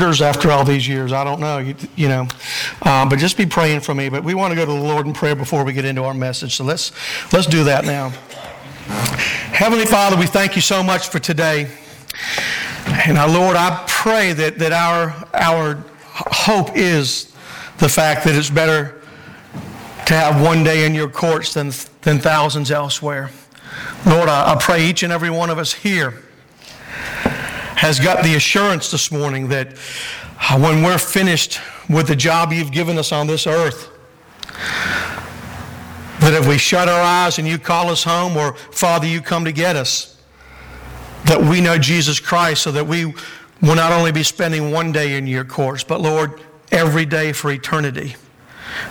after 0.00 0.52
all 0.52 0.64
these 0.64 0.86
years. 0.86 1.12
I 1.12 1.24
don't 1.24 1.40
know, 1.40 1.58
you, 1.58 1.74
you 1.96 2.08
know, 2.08 2.28
uh, 2.82 3.08
but 3.08 3.18
just 3.18 3.36
be 3.36 3.46
praying 3.46 3.80
for 3.80 3.96
me. 3.96 4.08
But 4.08 4.22
we 4.22 4.32
want 4.32 4.52
to 4.52 4.54
go 4.54 4.64
to 4.64 4.70
the 4.70 4.78
Lord 4.78 5.08
in 5.08 5.12
prayer 5.12 5.34
before 5.34 5.64
we 5.64 5.72
get 5.72 5.84
into 5.84 6.04
our 6.04 6.14
message. 6.14 6.54
So 6.54 6.62
let's 6.62 6.92
let's 7.32 7.48
do 7.48 7.64
that 7.64 7.84
now. 7.84 8.10
Heavenly 9.50 9.86
Father, 9.86 10.16
we 10.16 10.26
thank 10.26 10.54
you 10.54 10.62
so 10.62 10.84
much 10.84 11.08
for 11.08 11.18
today. 11.18 11.68
And 13.08 13.18
our 13.18 13.28
Lord, 13.28 13.56
I 13.56 13.84
pray 13.88 14.32
that, 14.34 14.60
that 14.60 14.70
our, 14.70 15.16
our 15.34 15.82
hope 16.14 16.76
is 16.76 17.34
the 17.78 17.88
fact 17.88 18.24
that 18.24 18.36
it's 18.36 18.50
better 18.50 19.02
to 20.06 20.14
have 20.14 20.40
one 20.40 20.62
day 20.62 20.86
in 20.86 20.94
your 20.94 21.08
courts 21.08 21.54
than, 21.54 21.72
than 22.02 22.20
thousands 22.20 22.70
elsewhere. 22.70 23.30
Lord, 24.06 24.28
I, 24.28 24.52
I 24.52 24.56
pray 24.60 24.86
each 24.86 25.02
and 25.02 25.12
every 25.12 25.30
one 25.30 25.50
of 25.50 25.58
us 25.58 25.72
here 25.72 26.22
has 27.78 28.00
got 28.00 28.24
the 28.24 28.34
assurance 28.34 28.90
this 28.90 29.12
morning 29.12 29.46
that 29.46 29.68
uh, 30.50 30.58
when 30.58 30.82
we're 30.82 30.98
finished 30.98 31.60
with 31.88 32.08
the 32.08 32.16
job 32.16 32.52
you've 32.52 32.72
given 32.72 32.98
us 32.98 33.12
on 33.12 33.28
this 33.28 33.46
earth, 33.46 33.88
that 36.18 36.34
if 36.34 36.48
we 36.48 36.58
shut 36.58 36.88
our 36.88 37.00
eyes 37.00 37.38
and 37.38 37.46
you 37.46 37.56
call 37.56 37.88
us 37.88 38.02
home, 38.02 38.36
or 38.36 38.54
Father, 38.54 39.06
you 39.06 39.20
come 39.20 39.44
to 39.44 39.52
get 39.52 39.76
us, 39.76 40.20
that 41.26 41.40
we 41.40 41.60
know 41.60 41.78
Jesus 41.78 42.18
Christ 42.18 42.64
so 42.64 42.72
that 42.72 42.84
we 42.84 43.04
will 43.62 43.76
not 43.76 43.92
only 43.92 44.10
be 44.10 44.24
spending 44.24 44.72
one 44.72 44.90
day 44.90 45.16
in 45.16 45.28
your 45.28 45.44
courts, 45.44 45.84
but 45.84 46.00
Lord, 46.00 46.40
every 46.72 47.06
day 47.06 47.32
for 47.32 47.52
eternity. 47.52 48.16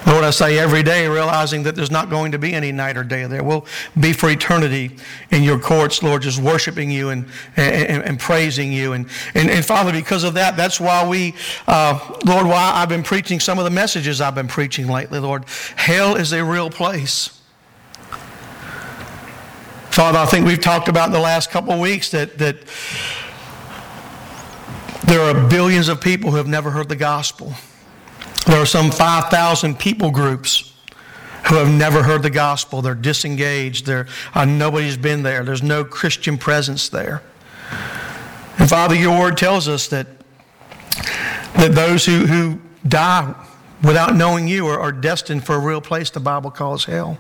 Lord, 0.06 0.24
I 0.24 0.30
say 0.30 0.58
every 0.58 0.84
day, 0.84 1.08
realizing 1.08 1.64
that 1.64 1.76
there's 1.76 1.92
not 1.92 2.10
going 2.10 2.32
to 2.32 2.40
be 2.40 2.54
any 2.54 2.72
night 2.72 2.98
or 2.98 3.04
day 3.04 3.26
there. 3.26 3.44
We'll 3.44 3.66
be 4.00 4.14
for 4.14 4.30
eternity 4.30 4.96
in 5.32 5.44
your 5.44 5.60
courts, 5.60 6.02
Lord, 6.02 6.22
just 6.22 6.40
worshiping 6.42 6.90
you 6.90 7.10
and, 7.10 7.26
and, 7.56 8.04
and 8.04 8.20
praising 8.20 8.72
you. 8.72 8.94
And, 8.94 9.08
and, 9.34 9.50
and, 9.50 9.66
Father, 9.66 9.92
because 9.92 10.24
of 10.24 10.34
that, 10.36 10.56
that's 10.56 10.80
why 10.80 11.08
we, 11.08 11.36
uh, 11.68 12.00
Lord, 12.26 12.48
why 12.48 12.72
I've 12.76 12.90
been 12.90 13.04
preaching 13.04 13.40
some 13.40 13.60
of 13.60 13.66
the 13.66 13.72
messages 13.72 14.22
I've 14.22 14.36
been 14.36 14.48
preaching 14.48 14.88
lately, 14.88 15.20
Lord. 15.20 15.46
Hell 15.76 16.16
is 16.16 16.34
a 16.34 16.44
real 16.44 16.70
place. 16.70 17.42
Father, 19.92 20.20
I 20.20 20.26
think 20.26 20.46
we've 20.46 20.62
talked 20.62 20.90
about 20.90 21.08
in 21.08 21.14
the 21.14 21.20
last 21.20 21.50
couple 21.50 21.74
of 21.74 21.80
weeks 21.80 22.12
that, 22.12 22.38
that 22.38 22.58
there 25.06 25.22
are 25.22 25.50
billions 25.50 25.88
of 25.88 26.02
people 26.02 26.32
who 26.32 26.38
have 26.38 26.48
never 26.48 26.70
heard 26.70 26.88
the 26.88 26.96
gospel. 26.96 27.54
There 28.48 28.62
are 28.62 28.66
some 28.66 28.92
5,000 28.92 29.78
people 29.78 30.10
groups 30.10 30.74
who 31.50 31.56
have 31.56 31.70
never 31.70 32.02
heard 32.02 32.24
the 32.24 32.30
gospel. 32.30 32.82
They're 32.82 32.96
disengaged. 32.96 33.86
They're, 33.86 34.08
uh, 34.34 34.46
nobody's 34.46 34.96
been 34.96 35.24
there. 35.24 35.44
There's 35.44 35.62
no 35.62 35.84
Christian 35.84 36.38
presence 36.38 36.88
there. 36.88 37.22
And 38.58 38.70
Father, 38.70 38.96
your 38.96 39.20
word 39.20 39.38
tells 39.38 39.68
us 39.68 39.88
that, 39.90 40.08
that 41.58 41.74
those 41.74 42.06
who, 42.06 42.26
who 42.26 42.62
die 42.88 43.36
without 43.84 44.16
knowing 44.16 44.48
you 44.48 44.66
are, 44.68 44.80
are 44.80 44.94
destined 44.94 45.46
for 45.46 45.56
a 45.56 45.60
real 45.60 45.82
place 45.82 46.10
the 46.10 46.22
Bible 46.22 46.50
calls 46.50 46.86
hell. 46.86 47.18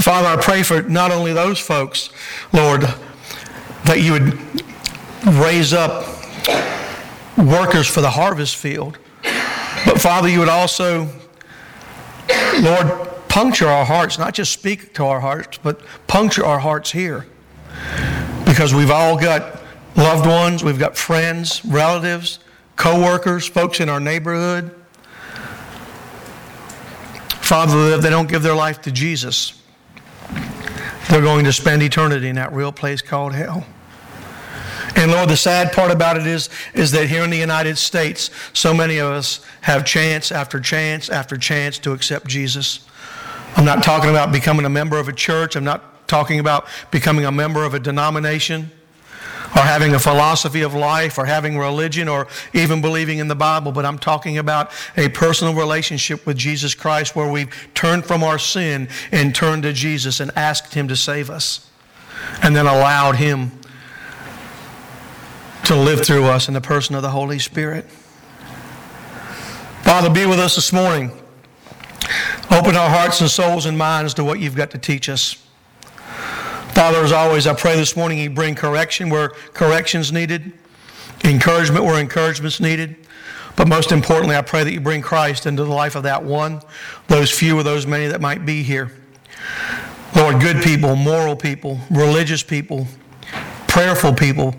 Father, 0.00 0.28
I 0.28 0.36
pray 0.40 0.62
for 0.62 0.82
not 0.82 1.10
only 1.10 1.32
those 1.32 1.58
folks, 1.58 2.10
Lord, 2.52 2.82
that 3.86 4.00
you 4.00 4.12
would 4.12 4.38
raise 5.26 5.72
up 5.72 6.06
workers 7.36 7.88
for 7.88 8.00
the 8.00 8.10
harvest 8.10 8.54
field 8.54 8.96
but 9.84 10.00
Father, 10.00 10.28
you 10.28 10.38
would 10.40 10.48
also, 10.48 11.08
Lord, 12.60 13.08
puncture 13.28 13.68
our 13.68 13.84
hearts, 13.84 14.18
not 14.18 14.34
just 14.34 14.52
speak 14.52 14.94
to 14.94 15.04
our 15.04 15.20
hearts, 15.20 15.58
but 15.62 15.80
puncture 16.06 16.44
our 16.44 16.58
hearts 16.58 16.90
here. 16.90 17.26
Because 18.44 18.74
we've 18.74 18.90
all 18.90 19.18
got 19.18 19.60
loved 19.96 20.26
ones, 20.26 20.64
we've 20.64 20.78
got 20.78 20.96
friends, 20.96 21.64
relatives, 21.64 22.40
co-workers, 22.76 23.46
folks 23.46 23.80
in 23.80 23.88
our 23.88 24.00
neighborhood. 24.00 24.74
Father, 27.28 27.94
if 27.94 28.00
they 28.00 28.10
don't 28.10 28.28
give 28.28 28.42
their 28.42 28.54
life 28.54 28.80
to 28.82 28.92
Jesus, 28.92 29.60
they're 31.08 31.20
going 31.20 31.44
to 31.44 31.52
spend 31.52 31.82
eternity 31.82 32.28
in 32.28 32.36
that 32.36 32.52
real 32.52 32.72
place 32.72 33.02
called 33.02 33.34
hell. 33.34 33.66
And 34.96 35.10
Lord, 35.10 35.28
the 35.28 35.36
sad 35.36 35.72
part 35.72 35.90
about 35.90 36.16
it 36.16 36.26
is, 36.26 36.48
is 36.74 36.90
that 36.92 37.08
here 37.08 37.22
in 37.22 37.30
the 37.30 37.36
United 37.36 37.78
States, 37.78 38.30
so 38.52 38.74
many 38.74 38.98
of 38.98 39.10
us 39.12 39.44
have 39.62 39.84
chance 39.84 40.32
after 40.32 40.60
chance 40.60 41.08
after 41.08 41.36
chance 41.36 41.78
to 41.80 41.92
accept 41.92 42.26
Jesus. 42.26 42.86
I'm 43.56 43.64
not 43.64 43.82
talking 43.82 44.10
about 44.10 44.32
becoming 44.32 44.66
a 44.66 44.70
member 44.70 44.98
of 44.98 45.08
a 45.08 45.12
church. 45.12 45.56
I'm 45.56 45.64
not 45.64 46.08
talking 46.08 46.40
about 46.40 46.66
becoming 46.90 47.24
a 47.24 47.32
member 47.32 47.64
of 47.64 47.74
a 47.74 47.78
denomination 47.78 48.70
or 49.56 49.62
having 49.62 49.94
a 49.94 49.98
philosophy 49.98 50.62
of 50.62 50.74
life 50.74 51.18
or 51.18 51.24
having 51.24 51.58
religion 51.58 52.08
or 52.08 52.28
even 52.52 52.80
believing 52.80 53.18
in 53.18 53.28
the 53.28 53.34
Bible, 53.34 53.72
but 53.72 53.84
I'm 53.84 53.98
talking 53.98 54.38
about 54.38 54.70
a 54.96 55.08
personal 55.08 55.54
relationship 55.54 56.24
with 56.26 56.36
Jesus 56.36 56.74
Christ 56.74 57.16
where 57.16 57.30
we've 57.30 57.52
turned 57.74 58.04
from 58.04 58.22
our 58.22 58.38
sin 58.38 58.88
and 59.10 59.34
turned 59.34 59.64
to 59.64 59.72
Jesus 59.72 60.20
and 60.20 60.30
asked 60.36 60.74
Him 60.74 60.86
to 60.88 60.96
save 60.96 61.30
us 61.30 61.68
and 62.42 62.54
then 62.54 62.66
allowed 62.66 63.16
Him 63.16 63.50
to 65.70 65.76
live 65.76 66.04
through 66.04 66.24
us 66.24 66.48
in 66.48 66.54
the 66.54 66.60
person 66.60 66.96
of 66.96 67.02
the 67.02 67.10
Holy 67.10 67.38
Spirit. 67.38 67.88
Father, 69.84 70.10
be 70.10 70.26
with 70.26 70.40
us 70.40 70.56
this 70.56 70.72
morning. 70.72 71.12
Open 72.50 72.74
our 72.74 72.90
hearts 72.90 73.20
and 73.20 73.30
souls 73.30 73.66
and 73.66 73.78
minds 73.78 74.12
to 74.14 74.24
what 74.24 74.40
you've 74.40 74.56
got 74.56 74.72
to 74.72 74.78
teach 74.78 75.08
us. 75.08 75.34
Father, 76.74 76.98
as 77.04 77.12
always, 77.12 77.46
I 77.46 77.54
pray 77.54 77.76
this 77.76 77.94
morning 77.96 78.18
you 78.18 78.30
bring 78.30 78.56
correction 78.56 79.10
where 79.10 79.28
correction's 79.28 80.10
needed, 80.10 80.52
encouragement 81.22 81.84
where 81.84 82.00
encouragement's 82.00 82.58
needed. 82.58 82.96
But 83.54 83.68
most 83.68 83.92
importantly, 83.92 84.34
I 84.34 84.42
pray 84.42 84.64
that 84.64 84.72
you 84.72 84.80
bring 84.80 85.02
Christ 85.02 85.46
into 85.46 85.62
the 85.62 85.70
life 85.72 85.94
of 85.94 86.02
that 86.02 86.24
one, 86.24 86.62
those 87.06 87.30
few 87.30 87.56
or 87.56 87.62
those 87.62 87.86
many 87.86 88.08
that 88.08 88.20
might 88.20 88.44
be 88.44 88.64
here. 88.64 88.90
Lord, 90.16 90.40
good 90.40 90.64
people, 90.64 90.96
moral 90.96 91.36
people, 91.36 91.78
religious 91.90 92.42
people, 92.42 92.88
prayerful 93.70 94.12
people, 94.12 94.54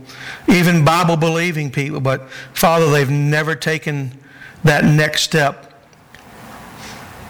even 0.47 0.85
Bible 0.85 1.17
believing 1.17 1.69
people, 1.69 1.99
but 1.99 2.29
Father, 2.53 2.89
they've 2.89 3.09
never 3.09 3.55
taken 3.55 4.17
that 4.63 4.85
next 4.85 5.23
step 5.23 5.73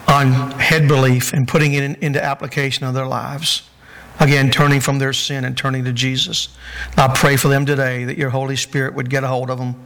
on 0.08 0.32
head 0.60 0.88
belief 0.88 1.34
and 1.34 1.48
putting 1.48 1.74
it 1.74 1.84
in, 1.84 1.96
into 1.96 2.24
application 2.24 2.86
of 2.86 2.94
their 2.94 3.08
lives. 3.08 3.68
Again, 4.20 4.52
turning 4.52 4.80
from 4.80 5.00
their 5.00 5.14
sin 5.14 5.44
and 5.44 5.58
turning 5.58 5.84
to 5.86 5.92
Jesus. 5.92 6.50
I 6.98 7.08
pray 7.08 7.36
for 7.36 7.48
them 7.48 7.66
today 7.66 8.04
that 8.04 8.18
your 8.18 8.30
Holy 8.30 8.56
Spirit 8.56 8.94
would 8.94 9.10
get 9.10 9.24
a 9.24 9.28
hold 9.28 9.50
of 9.50 9.58
them. 9.58 9.82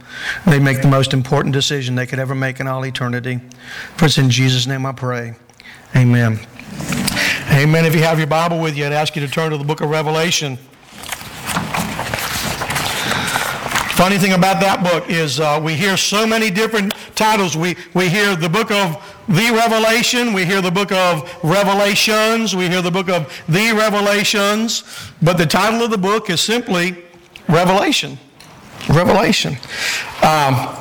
They 0.46 0.58
make 0.58 0.82
the 0.82 0.88
most 0.88 1.14
important 1.14 1.54
decision 1.54 1.94
they 1.94 2.06
could 2.06 2.18
ever 2.18 2.34
make 2.34 2.60
in 2.60 2.66
all 2.66 2.84
eternity. 2.84 3.40
For 3.96 4.04
it's 4.04 4.18
in 4.18 4.28
Jesus' 4.28 4.66
name 4.66 4.84
I 4.84 4.92
pray. 4.92 5.34
Amen. 5.94 6.40
Amen. 7.52 7.86
If 7.86 7.94
you 7.94 8.02
have 8.02 8.18
your 8.18 8.26
Bible 8.26 8.60
with 8.60 8.76
you, 8.76 8.84
I'd 8.84 8.92
ask 8.92 9.16
you 9.16 9.24
to 9.26 9.32
turn 9.32 9.52
to 9.52 9.56
the 9.56 9.64
book 9.64 9.80
of 9.80 9.88
Revelation. 9.88 10.58
Funny 13.96 14.18
thing 14.18 14.34
about 14.34 14.60
that 14.60 14.84
book 14.84 15.08
is 15.08 15.40
uh, 15.40 15.58
we 15.64 15.72
hear 15.72 15.96
so 15.96 16.26
many 16.26 16.50
different 16.50 16.92
titles. 17.14 17.56
We, 17.56 17.76
we 17.94 18.10
hear 18.10 18.36
the 18.36 18.48
book 18.50 18.70
of 18.70 19.02
the 19.26 19.50
Revelation, 19.54 20.34
we 20.34 20.44
hear 20.44 20.60
the 20.60 20.70
book 20.70 20.92
of 20.92 21.22
Revelations, 21.42 22.54
we 22.54 22.68
hear 22.68 22.82
the 22.82 22.90
book 22.90 23.08
of 23.08 23.32
the 23.48 23.72
Revelations, 23.72 24.84
but 25.22 25.38
the 25.38 25.46
title 25.46 25.80
of 25.82 25.90
the 25.90 25.96
book 25.96 26.28
is 26.28 26.42
simply 26.42 27.04
Revelation. 27.48 28.18
Revelation. 28.90 29.56
Um, 30.22 30.76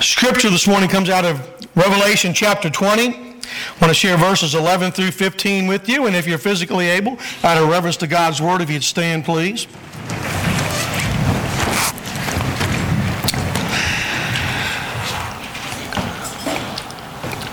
scripture 0.00 0.48
this 0.48 0.66
morning 0.66 0.88
comes 0.88 1.10
out 1.10 1.26
of 1.26 1.38
Revelation 1.76 2.32
chapter 2.32 2.70
20. 2.70 3.08
I 3.08 3.40
want 3.78 3.90
to 3.90 3.94
share 3.94 4.16
verses 4.16 4.54
11 4.54 4.92
through 4.92 5.10
15 5.10 5.66
with 5.66 5.86
you, 5.86 6.06
and 6.06 6.16
if 6.16 6.26
you're 6.26 6.38
physically 6.38 6.88
able, 6.88 7.18
out 7.42 7.62
of 7.62 7.68
reverence 7.68 7.98
to 7.98 8.06
God's 8.06 8.40
word, 8.40 8.62
if 8.62 8.70
you'd 8.70 8.82
stand, 8.82 9.26
please. 9.26 9.66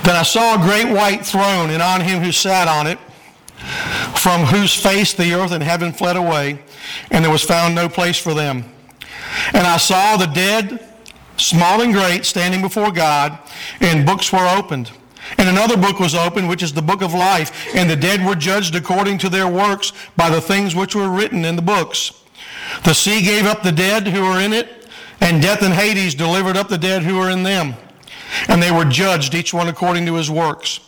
Then 0.03 0.17
I 0.17 0.23
saw 0.23 0.55
a 0.55 0.57
great 0.57 0.94
white 0.94 1.25
throne, 1.25 1.69
and 1.69 1.81
on 1.81 2.01
him 2.01 2.21
who 2.21 2.33
sat 2.33 2.67
on 2.67 2.88
it, 2.88 3.00
from 4.17 4.41
whose 4.41 4.75
face 4.75 5.13
the 5.13 5.33
earth 5.33 5.51
and 5.51 5.63
heaven 5.63 5.94
fled 5.94 6.17
away, 6.17 6.59
and 7.09 7.23
there 7.23 7.31
was 7.31 7.44
found 7.44 7.73
no 7.73 7.88
place 7.88 8.17
for 8.17 8.33
them. 8.33 8.65
And 9.53 9.65
I 9.65 9.77
saw 9.77 10.17
the 10.17 10.27
dead, 10.27 10.85
small 11.38 11.81
and 11.81 11.94
great, 11.94 12.25
standing 12.25 12.61
before 12.61 12.91
God, 12.91 13.39
and 13.79 14.05
books 14.05 14.33
were 14.33 14.45
opened. 14.45 14.91
And 15.38 15.47
another 15.47 15.77
book 15.77 16.01
was 16.01 16.15
opened, 16.15 16.50
which 16.50 16.63
is 16.63 16.73
the 16.73 16.81
book 16.81 17.01
of 17.01 17.13
life, 17.13 17.73
and 17.73 17.89
the 17.89 17.95
dead 17.95 18.25
were 18.25 18.35
judged 18.35 18.75
according 18.75 19.19
to 19.19 19.29
their 19.29 19.47
works 19.47 19.94
by 20.17 20.29
the 20.29 20.41
things 20.41 20.75
which 20.75 20.95
were 20.95 21.09
written 21.09 21.45
in 21.45 21.55
the 21.55 21.61
books. 21.61 22.11
The 22.83 22.94
sea 22.94 23.21
gave 23.21 23.45
up 23.45 23.63
the 23.63 23.71
dead 23.71 24.07
who 24.07 24.23
were 24.23 24.41
in 24.41 24.51
it, 24.51 24.89
and 25.21 25.41
death 25.41 25.61
and 25.61 25.73
Hades 25.73 26.13
delivered 26.13 26.57
up 26.57 26.67
the 26.67 26.77
dead 26.77 27.03
who 27.03 27.17
were 27.17 27.29
in 27.29 27.44
them 27.44 27.75
and 28.47 28.62
they 28.62 28.71
were 28.71 28.85
judged, 28.85 29.33
each 29.33 29.53
one 29.53 29.68
according 29.68 30.06
to 30.06 30.15
his 30.15 30.30
works. 30.30 30.80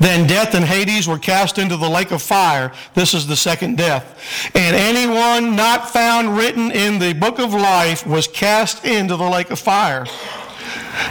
Then 0.00 0.26
death 0.26 0.54
and 0.54 0.64
Hades 0.64 1.06
were 1.06 1.18
cast 1.18 1.58
into 1.58 1.76
the 1.76 1.88
lake 1.88 2.10
of 2.10 2.22
fire. 2.22 2.72
This 2.94 3.12
is 3.14 3.26
the 3.26 3.36
second 3.36 3.76
death. 3.76 4.50
And 4.54 4.74
anyone 4.74 5.56
not 5.56 5.90
found 5.90 6.36
written 6.36 6.70
in 6.70 6.98
the 6.98 7.12
book 7.12 7.38
of 7.38 7.52
life 7.52 8.06
was 8.06 8.26
cast 8.28 8.84
into 8.84 9.16
the 9.16 9.28
lake 9.28 9.50
of 9.50 9.58
fire. 9.58 10.06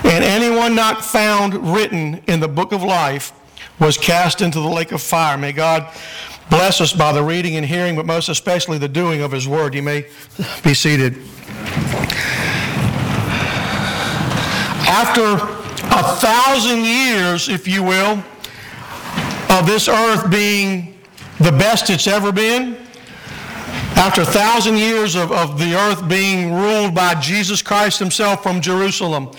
And 0.04 0.24
anyone 0.24 0.76
not 0.76 1.06
found 1.06 1.74
written 1.74 2.22
in 2.28 2.40
the 2.40 2.48
book 2.48 2.72
of 2.72 2.84
life 2.84 3.32
was 3.80 3.98
cast 3.98 4.42
into 4.42 4.60
the 4.60 4.68
lake 4.68 4.92
of 4.92 5.02
fire. 5.02 5.38
May 5.38 5.52
God 5.52 5.88
bless 6.50 6.82
us 6.82 6.94
by 6.94 7.12
the 7.12 7.24
reading 7.24 7.56
and 7.58 7.66
hearing, 7.66 7.96
but 7.96 8.06
most 8.06 8.30
especially 8.30 8.78
the 8.78 8.88
doing 8.88 9.22
of 9.22 9.32
his 9.32 9.48
word. 9.48 9.76
You 9.76 9.84
may 9.84 10.08
be 10.64 10.74
seated. 10.74 11.18
After 14.90 15.57
a 15.92 16.16
thousand 16.18 16.84
years, 16.84 17.50
if 17.50 17.68
you 17.68 17.84
will, 17.84 18.24
of 19.50 19.66
this 19.66 19.88
earth 19.88 20.30
being 20.30 20.98
the 21.40 21.52
best 21.52 21.90
it's 21.90 22.08
ever 22.08 22.32
been, 22.32 22.78
after 23.96 24.22
a 24.22 24.26
thousand 24.26 24.78
years 24.78 25.16
of, 25.16 25.32
of 25.32 25.58
the 25.58 25.74
earth 25.74 26.08
being 26.08 26.54
ruled 26.54 26.94
by 26.94 27.16
Jesus 27.16 27.62
Christ 27.62 28.00
himself 28.00 28.44
from 28.44 28.62
Jerusalem, 28.62 29.32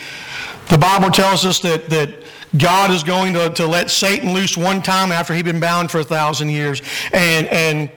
the 0.69 0.79
Bible 0.79 1.11
tells 1.11 1.47
us 1.47 1.61
that, 1.61 1.89
that 1.91 2.11
God 2.57 2.91
is 2.91 3.03
going 3.03 3.35
to, 3.35 3.51
to 3.51 3.67
let 3.67 3.91
Satan 3.91 4.33
loose 4.33 4.57
one 4.57 4.83
time 4.83 5.13
after 5.13 5.35
he'd 5.35 5.45
been 5.45 5.61
bound 5.61 5.91
for 5.91 6.01
a 6.01 6.05
thousand 6.05 6.51
years. 6.51 6.83
And, 7.13 7.47
and 7.49 7.91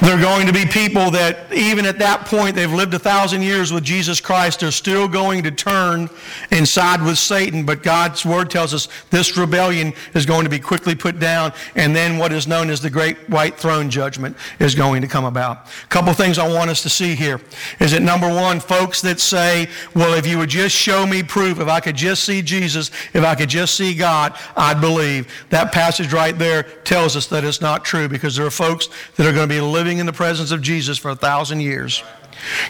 there 0.00 0.16
are 0.16 0.20
going 0.20 0.46
to 0.46 0.52
be 0.52 0.64
people 0.64 1.10
that, 1.10 1.52
even 1.52 1.84
at 1.84 1.98
that 1.98 2.24
point, 2.24 2.54
they've 2.56 2.72
lived 2.72 2.94
a 2.94 2.98
thousand 2.98 3.42
years 3.42 3.70
with 3.70 3.84
Jesus 3.84 4.18
Christ. 4.18 4.60
They're 4.60 4.70
still 4.70 5.06
going 5.06 5.42
to 5.42 5.50
turn 5.50 6.08
and 6.50 6.66
side 6.66 7.02
with 7.02 7.18
Satan. 7.18 7.66
But 7.66 7.82
God's 7.82 8.24
word 8.24 8.50
tells 8.50 8.72
us 8.72 8.88
this 9.10 9.36
rebellion 9.36 9.92
is 10.14 10.24
going 10.24 10.44
to 10.44 10.50
be 10.50 10.58
quickly 10.58 10.94
put 10.94 11.18
down. 11.18 11.52
And 11.74 11.94
then 11.94 12.16
what 12.16 12.32
is 12.32 12.46
known 12.46 12.70
as 12.70 12.80
the 12.80 12.88
great 12.88 13.28
white 13.28 13.58
throne 13.58 13.90
judgment 13.90 14.38
is 14.58 14.74
going 14.74 15.02
to 15.02 15.08
come 15.08 15.26
about. 15.26 15.66
A 15.84 15.88
couple 15.88 16.14
things 16.14 16.38
I 16.38 16.48
want 16.48 16.70
us 16.70 16.82
to 16.82 16.88
see 16.88 17.14
here 17.14 17.38
is 17.78 17.90
that 17.92 18.00
number 18.00 18.28
one, 18.28 18.58
folks 18.58 19.02
that 19.02 19.20
say, 19.20 19.68
well, 19.94 20.14
if 20.14 20.26
you 20.26 20.38
would 20.38 20.48
just 20.48 20.74
show 20.74 21.06
me 21.06 21.22
proof, 21.22 21.60
if 21.60 21.68
I 21.68 21.80
could 21.80 21.96
just 21.96 22.24
see 22.24 22.40
Jesus, 22.40 22.90
if 23.12 23.22
I 23.22 23.34
could 23.34 23.50
just 23.50 23.76
see 23.76 23.94
God, 23.94 24.34
I'd 24.56 24.80
believe. 24.80 25.30
That 25.50 25.72
passage 25.72 26.14
right 26.14 26.38
there 26.38 26.62
tells 26.62 27.16
us 27.16 27.26
that 27.26 27.44
it's 27.44 27.60
not 27.60 27.84
true 27.84 28.08
because 28.08 28.36
there 28.36 28.46
are 28.46 28.50
folks 28.50 28.88
that 29.16 29.26
are 29.26 29.32
going 29.32 29.48
to 29.48 29.54
be 29.54 29.60
living 29.60 29.89
living 29.90 29.98
in 29.98 30.06
the 30.06 30.12
presence 30.12 30.52
of 30.52 30.62
Jesus 30.62 30.98
for 30.98 31.10
a 31.10 31.16
thousand 31.16 31.58
years. 31.62 32.04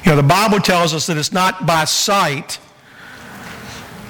You 0.04 0.12
know, 0.12 0.16
the 0.16 0.22
Bible 0.22 0.58
tells 0.58 0.94
us 0.94 1.06
that 1.06 1.18
it's 1.18 1.34
not 1.34 1.66
by 1.66 1.84
sight. 1.84 2.58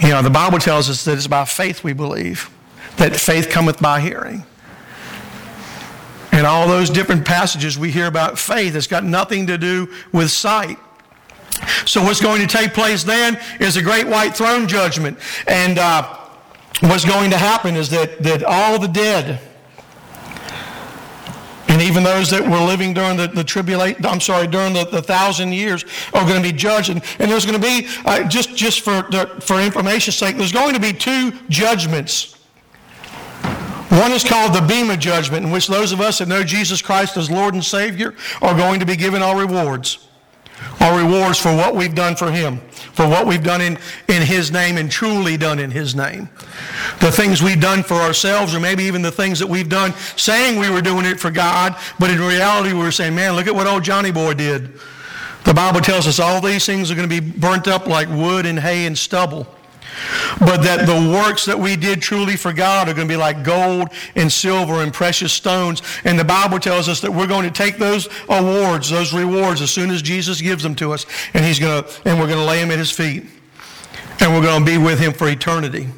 You 0.01 0.11
know, 0.11 0.23
the 0.23 0.31
Bible 0.31 0.61
tells 0.61 0.89
us 0.89 1.05
that 1.07 1.15
it's 1.15 1.27
by 1.27 1.45
faith 1.45 1.83
we 1.83 1.93
believe, 1.93 2.49
that 2.99 3.17
faith 3.17 3.51
cometh 3.51 3.83
by 3.83 4.01
hearing. 4.01 4.45
And 6.31 6.47
all 6.47 6.69
those 6.69 6.89
different 6.89 7.27
passages 7.27 7.77
we 7.77 7.91
hear 7.91 8.07
about 8.07 8.39
faith, 8.39 8.77
it's 8.77 8.87
got 8.87 9.03
nothing 9.03 9.49
to 9.49 9.59
do 9.59 9.93
with 10.13 10.31
sight. 10.31 10.79
So, 11.87 12.05
what's 12.05 12.21
going 12.21 12.41
to 12.43 12.47
take 12.47 12.75
place 12.75 13.03
then 13.03 13.41
is 13.59 13.77
a 13.77 13.83
great 13.83 14.07
white 14.07 14.37
throne 14.37 14.69
judgment. 14.69 15.19
And 15.49 15.81
uh, 15.81 16.17
what's 16.79 17.05
going 17.05 17.31
to 17.33 17.39
happen 17.39 17.75
is 17.75 17.91
that, 17.91 18.23
that 18.23 18.45
all 18.45 18.79
the 18.79 18.87
dead, 18.87 19.41
and 21.81 21.89
even 21.89 22.03
those 22.03 22.29
that 22.29 22.43
were 22.43 22.61
living 22.61 22.93
during 22.93 23.17
the, 23.17 23.27
the 23.27 23.43
tribulation, 23.43 24.05
I'm 24.05 24.21
sorry, 24.21 24.47
during 24.47 24.75
the, 24.75 24.85
the 24.85 25.01
thousand 25.01 25.53
years 25.53 25.83
are 26.13 26.27
going 26.27 26.37
to 26.37 26.43
be 26.43 26.53
judged. 26.53 26.91
And, 26.91 27.03
and 27.19 27.31
there's 27.31 27.47
going 27.47 27.59
to 27.59 27.67
be, 27.67 27.89
uh, 28.05 28.29
just, 28.29 28.55
just 28.55 28.83
for, 28.83 29.03
for 29.41 29.59
information's 29.59 30.17
sake, 30.17 30.37
there's 30.37 30.53
going 30.53 30.75
to 30.75 30.81
be 30.81 30.93
two 30.93 31.33
judgments. 31.49 32.35
One 33.89 34.13
is 34.13 34.23
called 34.23 34.55
the 34.55 34.61
Bema 34.61 34.99
judgment, 34.99 35.47
in 35.47 35.51
which 35.51 35.69
those 35.69 35.93
of 35.93 36.03
us 36.03 36.19
that 36.19 36.29
know 36.29 36.45
Jesus 36.45 36.83
Christ 36.83 37.17
as 37.17 37.31
Lord 37.31 37.55
and 37.55 37.65
Savior 37.65 38.15
are 38.43 38.55
going 38.55 38.79
to 38.81 38.87
be 38.87 38.95
given 38.95 39.23
our 39.23 39.39
rewards. 39.39 40.07
Our 40.81 40.99
rewards 40.99 41.39
for 41.39 41.55
what 41.55 41.75
we've 41.75 41.95
done 41.95 42.17
for 42.17 42.31
Him, 42.31 42.59
for 42.93 43.09
what 43.09 43.27
we've 43.27 43.43
done 43.43 43.61
in, 43.61 43.79
in 44.09 44.23
His 44.23 44.51
name 44.51 44.77
and 44.77 44.91
truly 44.91 45.37
done 45.37 45.59
in 45.59 45.71
His 45.71 45.95
name. 45.95 46.29
The 47.01 47.13
things 47.13 47.43
we've 47.43 47.61
done 47.61 47.83
for 47.83 47.97
ourselves, 47.97 48.55
or 48.55 48.61
maybe 48.61 48.85
even 48.85 49.03
the 49.03 49.13
things 49.13 49.39
that 49.39 49.47
we've 49.47 49.69
done 49.69 49.93
saying 50.17 50.59
we 50.59 50.71
were 50.71 50.83
doing 50.83 51.07
it 51.07 51.21
for 51.21 51.31
God, 51.31 51.77
but 51.99 52.11
in 52.11 52.19
reality 52.19 52.73
we 52.73 52.81
were 52.81 52.93
saying, 52.93 53.15
man, 53.15 53.35
look 53.35 53.47
at 53.47 53.55
what 53.55 53.67
old 53.67 53.85
Johnny 53.85 54.11
Boy 54.11 54.35
did. 54.35 54.79
The 55.45 55.55
Bible 55.55 55.81
tells 55.81 56.07
us 56.07 56.21
all 56.21 56.41
these 56.41 56.67
things 56.67 56.91
are 56.91 56.95
going 56.95 57.09
to 57.09 57.21
be 57.21 57.31
burnt 57.31 57.67
up 57.67 57.87
like 57.87 58.09
wood 58.09 58.47
and 58.47 58.59
hay 58.59 58.87
and 58.87 58.97
stubble 58.97 59.47
but 60.39 60.63
that 60.63 60.87
the 60.87 61.11
works 61.13 61.45
that 61.47 61.59
we 61.59 61.77
did 61.77 62.01
truly 62.01 62.37
for 62.37 62.53
God 62.53 62.89
are 62.89 62.95
going 62.95 63.09
to 63.09 63.13
be 63.13 63.17
like 63.17 63.43
gold 63.45 63.89
and 64.15 64.31
silver 64.31 64.83
and 64.83 64.93
precious 64.93 65.33
stones. 65.33 65.83
And 66.05 66.19
the 66.19 66.25
Bible 66.25 66.59
tells 66.59 66.89
us 66.89 67.01
that 67.01 67.13
we're 67.13 67.27
going 67.27 67.45
to 67.45 67.51
take 67.51 67.79
those 67.79 68.09
awards, 68.29 68.91
those 68.91 69.13
rewards, 69.13 69.61
as 69.61 69.71
soon 69.71 69.91
as 69.91 70.03
Jesus 70.03 70.41
gives 70.41 70.63
them 70.63 70.75
to 70.77 70.93
us, 70.93 71.07
and 71.35 71.45
He's 71.45 71.59
going 71.59 71.85
to, 71.85 72.09
and 72.09 72.19
we're 72.19 72.27
going 72.27 72.39
to 72.39 72.45
lay 72.45 72.61
them 72.61 72.71
at 72.71 72.79
His 72.79 72.91
feet, 72.91 73.25
and 74.21 74.35
we're 74.35 74.43
going 74.43 74.65
to 74.65 74.71
be 74.71 74.79
with 74.79 74.99
Him 74.99 75.13
for 75.13 75.29
eternity. 75.29 75.89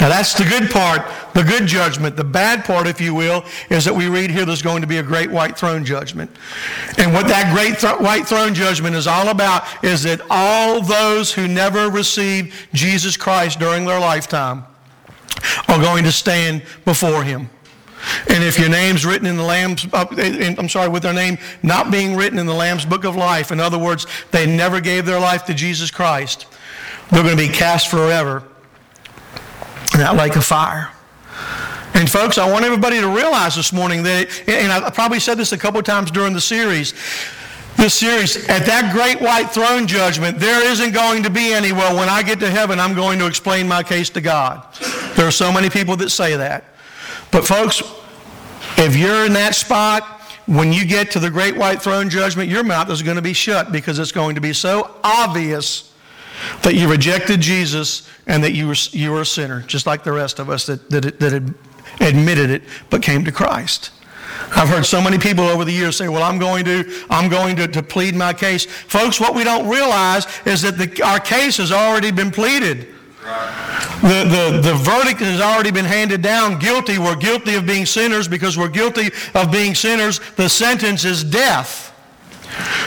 Now 0.00 0.08
that's 0.08 0.34
the 0.34 0.44
good 0.44 0.70
part, 0.70 1.02
the 1.38 1.44
good 1.44 1.66
judgment. 1.68 2.16
The 2.16 2.24
bad 2.24 2.64
part, 2.64 2.88
if 2.88 3.00
you 3.00 3.14
will, 3.14 3.44
is 3.70 3.84
that 3.84 3.94
we 3.94 4.08
read 4.08 4.28
here 4.28 4.44
there's 4.44 4.60
going 4.60 4.80
to 4.80 4.88
be 4.88 4.96
a 4.96 5.04
great 5.04 5.30
white 5.30 5.56
throne 5.56 5.84
judgment. 5.84 6.32
And 6.98 7.14
what 7.14 7.28
that 7.28 7.54
great 7.54 7.78
th- 7.78 8.00
white 8.00 8.26
throne 8.26 8.54
judgment 8.54 8.96
is 8.96 9.06
all 9.06 9.28
about 9.28 9.62
is 9.84 10.02
that 10.02 10.20
all 10.30 10.82
those 10.82 11.32
who 11.32 11.46
never 11.46 11.90
received 11.90 12.52
Jesus 12.72 13.16
Christ 13.16 13.60
during 13.60 13.84
their 13.84 14.00
lifetime 14.00 14.64
are 15.68 15.80
going 15.80 16.02
to 16.02 16.10
stand 16.10 16.64
before 16.84 17.22
him. 17.22 17.48
And 18.28 18.42
if 18.42 18.58
your 18.58 18.68
name's 18.68 19.06
written 19.06 19.28
in 19.28 19.36
the 19.36 19.44
Lamb's, 19.44 19.86
uh, 19.92 20.06
I'm 20.58 20.68
sorry, 20.68 20.88
with 20.88 21.04
their 21.04 21.14
name 21.14 21.38
not 21.62 21.92
being 21.92 22.16
written 22.16 22.40
in 22.40 22.46
the 22.46 22.54
Lamb's 22.54 22.84
book 22.84 23.04
of 23.04 23.14
life, 23.14 23.52
in 23.52 23.60
other 23.60 23.78
words, 23.78 24.08
they 24.32 24.44
never 24.44 24.80
gave 24.80 25.06
their 25.06 25.20
life 25.20 25.44
to 25.44 25.54
Jesus 25.54 25.92
Christ, 25.92 26.46
they're 27.12 27.22
going 27.22 27.36
to 27.36 27.46
be 27.46 27.52
cast 27.52 27.88
forever 27.88 28.42
in 29.94 30.00
that 30.00 30.16
lake 30.16 30.34
of 30.34 30.44
fire. 30.44 30.90
And 31.94 32.08
folks, 32.08 32.38
I 32.38 32.50
want 32.50 32.64
everybody 32.64 33.00
to 33.00 33.08
realize 33.08 33.56
this 33.56 33.72
morning 33.72 34.02
that, 34.04 34.28
and 34.46 34.70
I 34.70 34.88
probably 34.90 35.20
said 35.20 35.36
this 35.36 35.52
a 35.52 35.58
couple 35.58 35.82
times 35.82 36.10
during 36.10 36.32
the 36.32 36.40
series, 36.40 36.94
this 37.76 37.94
series, 37.94 38.36
at 38.48 38.66
that 38.66 38.92
great 38.92 39.20
white 39.20 39.50
throne 39.50 39.86
judgment, 39.86 40.38
there 40.38 40.64
isn't 40.70 40.92
going 40.92 41.22
to 41.22 41.30
be 41.30 41.52
any, 41.52 41.72
well, 41.72 41.96
when 41.96 42.08
I 42.08 42.22
get 42.22 42.40
to 42.40 42.50
heaven, 42.50 42.80
I'm 42.80 42.94
going 42.94 43.18
to 43.20 43.26
explain 43.26 43.68
my 43.68 43.82
case 43.82 44.10
to 44.10 44.20
God. 44.20 44.66
There 45.16 45.26
are 45.26 45.32
so 45.32 45.52
many 45.52 45.70
people 45.70 45.96
that 45.96 46.10
say 46.10 46.36
that. 46.36 46.64
But 47.30 47.46
folks, 47.46 47.82
if 48.76 48.96
you're 48.96 49.26
in 49.26 49.32
that 49.34 49.54
spot, 49.54 50.02
when 50.46 50.72
you 50.72 50.84
get 50.84 51.10
to 51.12 51.20
the 51.20 51.30
great 51.30 51.56
white 51.56 51.82
throne 51.82 52.08
judgment, 52.10 52.48
your 52.48 52.64
mouth 52.64 52.90
is 52.90 53.02
going 53.02 53.16
to 53.16 53.22
be 53.22 53.32
shut 53.32 53.70
because 53.70 53.98
it's 53.98 54.12
going 54.12 54.34
to 54.34 54.40
be 54.40 54.52
so 54.52 54.96
obvious 55.04 55.92
that 56.62 56.74
you 56.74 56.90
rejected 56.90 57.40
Jesus 57.40 58.08
and 58.26 58.42
that 58.44 58.52
you 58.52 58.68
were, 58.68 58.76
you 58.90 59.10
were 59.10 59.22
a 59.22 59.26
sinner, 59.26 59.62
just 59.62 59.86
like 59.86 60.04
the 60.04 60.12
rest 60.12 60.38
of 60.38 60.50
us 60.50 60.66
that, 60.66 60.90
that, 60.90 61.18
that 61.20 61.54
admitted 62.00 62.50
it 62.50 62.62
but 62.90 63.02
came 63.02 63.24
to 63.24 63.32
Christ. 63.32 63.90
I've 64.54 64.68
heard 64.68 64.86
so 64.86 65.00
many 65.00 65.18
people 65.18 65.44
over 65.44 65.64
the 65.64 65.72
years 65.72 65.96
say, 65.96 66.08
well, 66.08 66.22
I'm 66.22 66.38
going 66.38 66.64
to, 66.64 67.04
I'm 67.10 67.28
going 67.28 67.56
to, 67.56 67.68
to 67.68 67.82
plead 67.82 68.14
my 68.14 68.32
case. 68.32 68.64
Folks, 68.64 69.20
what 69.20 69.34
we 69.34 69.44
don't 69.44 69.68
realize 69.68 70.26
is 70.46 70.62
that 70.62 70.78
the, 70.78 71.02
our 71.02 71.20
case 71.20 71.56
has 71.58 71.72
already 71.72 72.10
been 72.10 72.30
pleaded. 72.30 72.94
The, 74.00 74.24
the, 74.24 74.60
the 74.62 74.74
verdict 74.74 75.20
has 75.20 75.40
already 75.40 75.70
been 75.70 75.84
handed 75.84 76.22
down. 76.22 76.58
Guilty. 76.58 76.98
We're 76.98 77.16
guilty 77.16 77.56
of 77.56 77.66
being 77.66 77.84
sinners 77.84 78.26
because 78.26 78.56
we're 78.56 78.68
guilty 78.68 79.10
of 79.34 79.52
being 79.52 79.74
sinners. 79.74 80.20
The 80.36 80.48
sentence 80.48 81.04
is 81.04 81.24
death. 81.24 81.94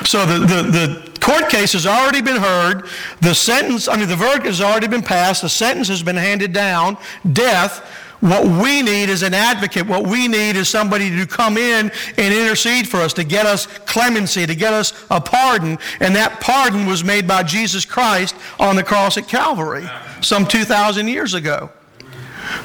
So 0.06 0.26
the, 0.26 0.40
the, 0.40 0.64
the 0.64 1.11
court 1.22 1.50
case 1.50 1.74
has 1.74 1.86
already 1.86 2.22
been 2.22 2.42
heard. 2.42 2.88
The 3.22 3.34
sentence, 3.34 3.88
I 3.88 3.96
mean, 3.96 4.10
the 4.10 4.16
verdict 4.16 4.46
has 4.46 4.62
already 4.62 4.88
been 4.88 5.04
passed. 5.04 5.42
The 5.42 5.50
sentence 5.50 5.88
has 5.88 6.04
been 6.04 6.18
handed 6.18 6.52
down. 6.52 6.98
Death. 7.32 7.88
What 8.22 8.46
we 8.46 8.84
need 8.84 9.10
is 9.10 9.24
an 9.24 9.34
advocate. 9.34 9.88
What 9.88 10.06
we 10.06 10.28
need 10.28 10.56
is 10.56 10.70
somebody 10.70 11.10
to 11.18 11.26
come 11.26 11.58
in 11.58 11.92
and 12.18 12.34
intercede 12.34 12.88
for 12.88 12.98
us, 12.98 13.14
to 13.14 13.24
get 13.24 13.48
us 13.48 13.66
clemency, 13.66 14.46
to 14.46 14.54
get 14.54 14.74
us 14.74 14.94
a 15.10 15.20
pardon. 15.20 15.80
And 16.00 16.16
that 16.16 16.40
pardon 16.40 16.86
was 16.86 17.04
made 17.04 17.28
by 17.28 17.42
Jesus 17.42 17.84
Christ 17.84 18.36
on 18.60 18.76
the 18.76 18.84
cross 18.84 19.18
at 19.18 19.28
Calvary 19.28 19.90
some 20.22 20.46
2,000 20.46 21.08
years 21.08 21.34
ago. 21.34 21.72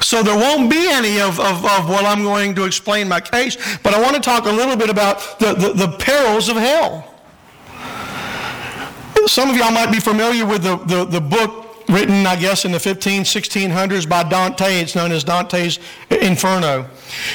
So 0.01 0.21
there 0.21 0.35
won't 0.35 0.69
be 0.69 0.89
any 0.89 1.19
of, 1.19 1.39
of, 1.39 1.65
of, 1.65 1.89
what 1.89 2.05
I'm 2.05 2.23
going 2.23 2.53
to 2.55 2.65
explain 2.65 3.07
my 3.07 3.21
case, 3.21 3.55
but 3.79 3.93
I 3.93 4.01
want 4.01 4.15
to 4.15 4.21
talk 4.21 4.45
a 4.45 4.51
little 4.51 4.75
bit 4.75 4.89
about 4.89 5.39
the, 5.39 5.53
the, 5.53 5.73
the 5.73 5.97
perils 5.97 6.49
of 6.49 6.57
hell. 6.57 7.16
Some 9.27 9.49
of 9.49 9.57
y'all 9.57 9.71
might 9.71 9.91
be 9.91 9.99
familiar 9.99 10.45
with 10.45 10.63
the, 10.63 10.77
the, 10.77 11.03
the 11.05 11.21
book 11.21 11.85
written, 11.89 12.25
I 12.25 12.35
guess, 12.37 12.63
in 12.63 12.71
the 12.71 12.79
15, 12.79 13.23
1600s 13.23 14.07
by 14.07 14.23
Dante. 14.23 14.79
It's 14.79 14.95
known 14.95 15.11
as 15.11 15.23
Dante's 15.23 15.79
Inferno. 16.09 16.89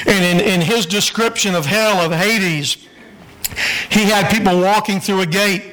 And 0.07 0.25
in, 0.25 0.45
in 0.45 0.61
his 0.61 0.85
description 0.85 1.53
of 1.55 1.65
hell, 1.65 1.99
of 1.99 2.11
Hades, 2.11 2.87
he 3.89 4.05
had 4.05 4.31
people 4.31 4.59
walking 4.59 4.99
through 4.99 5.21
a 5.21 5.25
gate. 5.25 5.63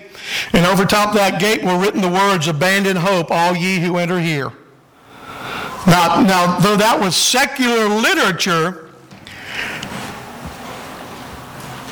And 0.52 0.66
over 0.66 0.84
top 0.84 1.14
that 1.14 1.40
gate 1.40 1.62
were 1.64 1.78
written 1.78 2.02
the 2.02 2.08
words, 2.08 2.48
Abandon 2.48 2.96
hope, 2.96 3.30
all 3.30 3.56
ye 3.56 3.80
who 3.80 3.96
enter 3.96 4.20
here. 4.20 4.52
Now, 5.86 6.20
now, 6.20 6.58
though 6.58 6.76
that 6.76 6.98
was 7.00 7.16
secular 7.16 7.88
literature, 7.88 8.90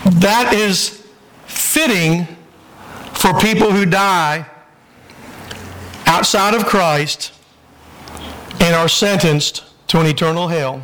that 0.05 0.53
is 0.53 1.07
fitting 1.47 2.38
for 3.19 3.37
people 3.41 3.73
who 3.73 3.85
die 3.85 4.47
outside 6.07 6.55
of 6.55 6.65
Christ 6.67 7.33
and 8.61 8.77
are 8.77 8.89
sentenced 8.89 9.65
to 9.89 9.99
an 9.99 10.07
eternal 10.07 10.47
hell. 10.47 10.83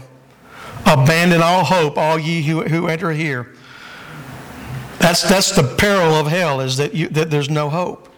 Abandon 0.85 1.43
all 1.43 1.63
hope, 1.63 1.97
all 1.97 2.19
ye 2.19 2.43
who, 2.43 2.63
who 2.63 2.89
enter 2.89 3.13
here. 3.13 3.55
That's, 4.99 5.23
that's 5.23 5.55
the 5.55 5.63
peril 5.63 6.15
of 6.15 6.27
hell, 6.27 6.61
is 6.61 6.77
that, 6.79 6.93
you, 6.93 7.09
that 7.11 7.31
there's 7.31 7.49
no 7.49 7.71
hope. 7.71 8.09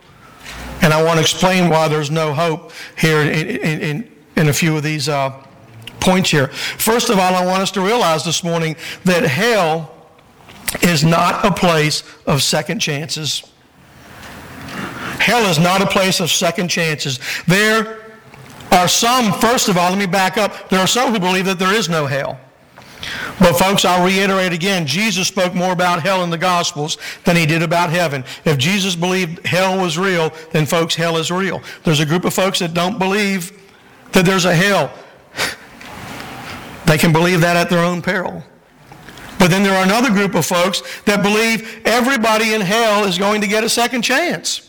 And 0.81 0.95
I 0.95 1.03
want 1.03 1.19
to 1.19 1.21
explain 1.21 1.69
why 1.69 1.89
there's 1.89 2.11
no 2.11 2.33
hope 2.33 2.73
here 2.99 3.21
in, 3.21 3.29
in, 3.29 3.81
in, 3.81 4.13
in 4.35 4.49
a 4.49 4.53
few 4.53 4.77
of 4.79 4.83
these 4.83 5.11
uh, 5.11 5.45
points 6.01 6.31
here. 6.31 6.49
First 6.49 7.11
of 7.11 7.19
all, 7.19 7.35
I 7.35 7.45
want 7.45 7.61
us 7.63 7.71
to 7.73 7.83
realize 7.83 8.25
this 8.25 8.43
morning 8.43 8.77
that 9.05 9.25
hell 9.25 9.95
is 10.81 11.05
not 11.05 11.45
a 11.45 11.51
place 11.51 12.03
of 12.27 12.43
second 12.43 12.79
chances. 12.79 13.43
Hell 15.21 15.49
is 15.51 15.59
not 15.59 15.83
a 15.83 15.87
place 15.87 16.21
of 16.21 16.31
second 16.31 16.69
chances. 16.69 17.19
There 17.47 18.01
are 18.73 18.89
some, 18.89 19.33
first 19.41 19.69
of 19.69 19.77
all, 19.77 19.91
let 19.91 19.99
me 19.99 20.07
back 20.07 20.37
up. 20.37 20.69
There 20.69 20.81
are 20.81 20.87
some 20.87 21.13
who 21.13 21.21
believe 21.21 21.47
that 21.47 21.59
there 21.59 21.75
is 21.75 21.89
no 21.89 22.07
hell. 22.07 22.39
But, 23.39 23.53
folks, 23.55 23.85
I'll 23.85 24.05
reiterate 24.05 24.53
again 24.53 24.87
Jesus 24.87 25.29
spoke 25.29 25.55
more 25.55 25.73
about 25.73 26.03
hell 26.03 26.25
in 26.25 26.31
the 26.31 26.39
Gospels 26.39 26.99
than 27.25 27.37
he 27.37 27.47
did 27.47 27.63
about 27.63 27.91
heaven. 27.91 28.25
If 28.45 28.59
Jesus 28.59 28.97
believed 28.97 29.47
hell 29.47 29.79
was 29.81 29.99
real, 29.99 30.33
then, 30.53 30.67
folks, 30.67 30.95
hell 30.95 31.17
is 31.17 31.31
real. 31.31 31.63
There's 31.85 32.01
a 32.01 32.07
group 32.07 32.25
of 32.25 32.35
folks 32.35 32.59
that 32.61 32.75
don't 32.75 32.99
believe 32.99 33.53
that 34.13 34.25
there's 34.25 34.47
a 34.47 34.55
hell. 34.55 34.93
They 36.87 36.99
can 36.99 37.13
believe 37.13 37.41
that 37.41 37.57
at 37.57 37.69
their 37.69 37.85
own 37.85 38.01
peril. 38.01 38.43
But 39.39 39.51
then 39.51 39.63
there 39.63 39.77
are 39.77 39.85
another 39.85 40.11
group 40.11 40.35
of 40.35 40.47
folks 40.47 40.83
that 41.03 41.23
believe 41.23 41.83
everybody 41.85 42.55
in 42.55 42.61
hell 42.61 43.05
is 43.05 43.19
going 43.19 43.41
to 43.43 43.47
get 43.47 43.65
a 43.65 43.69
second 43.69 44.03
chance. 44.03 44.67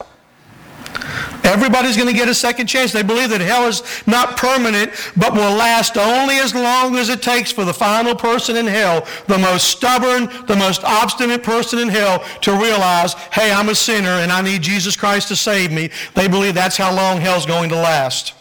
Everybody's 1.43 1.95
going 1.95 2.09
to 2.09 2.13
get 2.13 2.27
a 2.27 2.35
second 2.35 2.67
chance. 2.67 2.91
They 2.91 3.03
believe 3.03 3.29
that 3.29 3.41
hell 3.41 3.67
is 3.67 3.81
not 4.05 4.35
permanent, 4.35 4.91
but 5.15 5.33
will 5.33 5.55
last 5.55 5.97
only 5.97 6.35
as 6.37 6.53
long 6.53 6.97
as 6.97 7.09
it 7.09 7.21
takes 7.21 7.51
for 7.51 7.63
the 7.63 7.73
final 7.73 8.15
person 8.15 8.57
in 8.57 8.67
hell, 8.67 9.07
the 9.27 9.37
most 9.37 9.69
stubborn, 9.69 10.29
the 10.45 10.55
most 10.55 10.83
obstinate 10.83 11.43
person 11.43 11.79
in 11.79 11.87
hell, 11.87 12.25
to 12.41 12.51
realize, 12.51 13.13
hey, 13.31 13.51
I'm 13.51 13.69
a 13.69 13.75
sinner 13.75 14.09
and 14.09 14.31
I 14.31 14.41
need 14.41 14.61
Jesus 14.61 14.95
Christ 14.95 15.29
to 15.29 15.35
save 15.35 15.71
me. 15.71 15.89
They 16.15 16.27
believe 16.27 16.53
that's 16.53 16.77
how 16.77 16.93
long 16.93 17.21
hell's 17.21 17.45
going 17.45 17.69
to 17.69 17.75
last. 17.75 18.33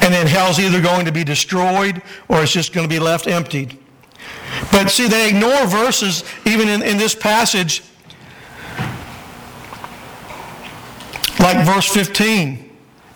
And 0.00 0.14
then 0.14 0.26
hell's 0.26 0.58
either 0.58 0.80
going 0.80 1.04
to 1.04 1.12
be 1.12 1.24
destroyed 1.24 2.00
or 2.28 2.42
it's 2.42 2.52
just 2.52 2.72
going 2.72 2.88
to 2.88 2.94
be 2.94 2.98
left 2.98 3.26
emptied. 3.26 3.76
But 4.72 4.90
see, 4.90 5.06
they 5.06 5.28
ignore 5.28 5.66
verses, 5.66 6.24
even 6.46 6.68
in, 6.68 6.82
in 6.82 6.96
this 6.96 7.14
passage, 7.14 7.82
Like 11.54 11.64
verse 11.64 11.86
15. 11.86 12.68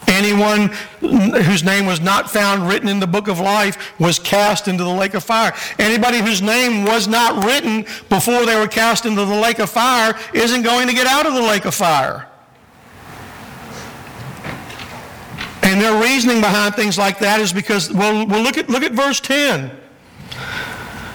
Anyone 0.08 0.68
whose 1.00 1.62
name 1.62 1.84
was 1.84 2.00
not 2.00 2.30
found 2.30 2.66
written 2.66 2.88
in 2.88 2.98
the 2.98 3.06
book 3.06 3.28
of 3.28 3.38
life 3.38 3.98
was 4.00 4.18
cast 4.18 4.68
into 4.68 4.84
the 4.84 4.90
lake 4.90 5.12
of 5.12 5.22
fire. 5.22 5.52
Anybody 5.78 6.18
whose 6.18 6.40
name 6.40 6.84
was 6.84 7.06
not 7.06 7.44
written 7.44 7.82
before 8.08 8.46
they 8.46 8.58
were 8.58 8.66
cast 8.66 9.04
into 9.04 9.24
the 9.24 9.34
lake 9.34 9.58
of 9.58 9.68
fire 9.68 10.18
isn't 10.32 10.62
going 10.62 10.88
to 10.88 10.94
get 10.94 11.06
out 11.06 11.26
of 11.26 11.34
the 11.34 11.42
lake 11.42 11.66
of 11.66 11.74
fire. 11.74 12.26
And 15.62 15.80
their 15.80 16.02
reasoning 16.02 16.40
behind 16.40 16.74
things 16.74 16.96
like 16.96 17.18
that 17.18 17.38
is 17.38 17.52
because, 17.52 17.92
well, 17.92 18.26
look, 18.26 18.56
at, 18.56 18.68
look 18.68 18.82
at 18.82 18.92
verse 18.92 19.20
10. 19.20 19.70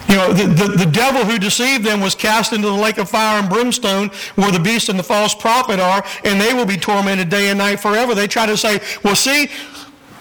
You 0.08 0.16
know, 0.16 0.32
the, 0.32 0.46
the, 0.46 0.68
the, 0.84 0.90
devil 0.90 1.22
who 1.24 1.38
deceived 1.38 1.84
them 1.84 2.00
was 2.00 2.14
cast 2.14 2.54
into 2.54 2.66
the 2.66 2.74
lake 2.74 2.96
of 2.96 3.10
fire 3.10 3.40
and 3.40 3.48
brimstone 3.48 4.08
where 4.36 4.50
the 4.50 4.58
beast 4.58 4.88
and 4.88 4.98
the 4.98 5.02
false 5.02 5.34
prophet 5.34 5.78
are, 5.78 6.02
and 6.24 6.40
they 6.40 6.54
will 6.54 6.64
be 6.64 6.78
tormented 6.78 7.28
day 7.28 7.50
and 7.50 7.58
night 7.58 7.78
forever. 7.78 8.14
They 8.14 8.26
try 8.26 8.46
to 8.46 8.56
say, 8.56 8.80
well, 9.04 9.14
see, 9.14 9.50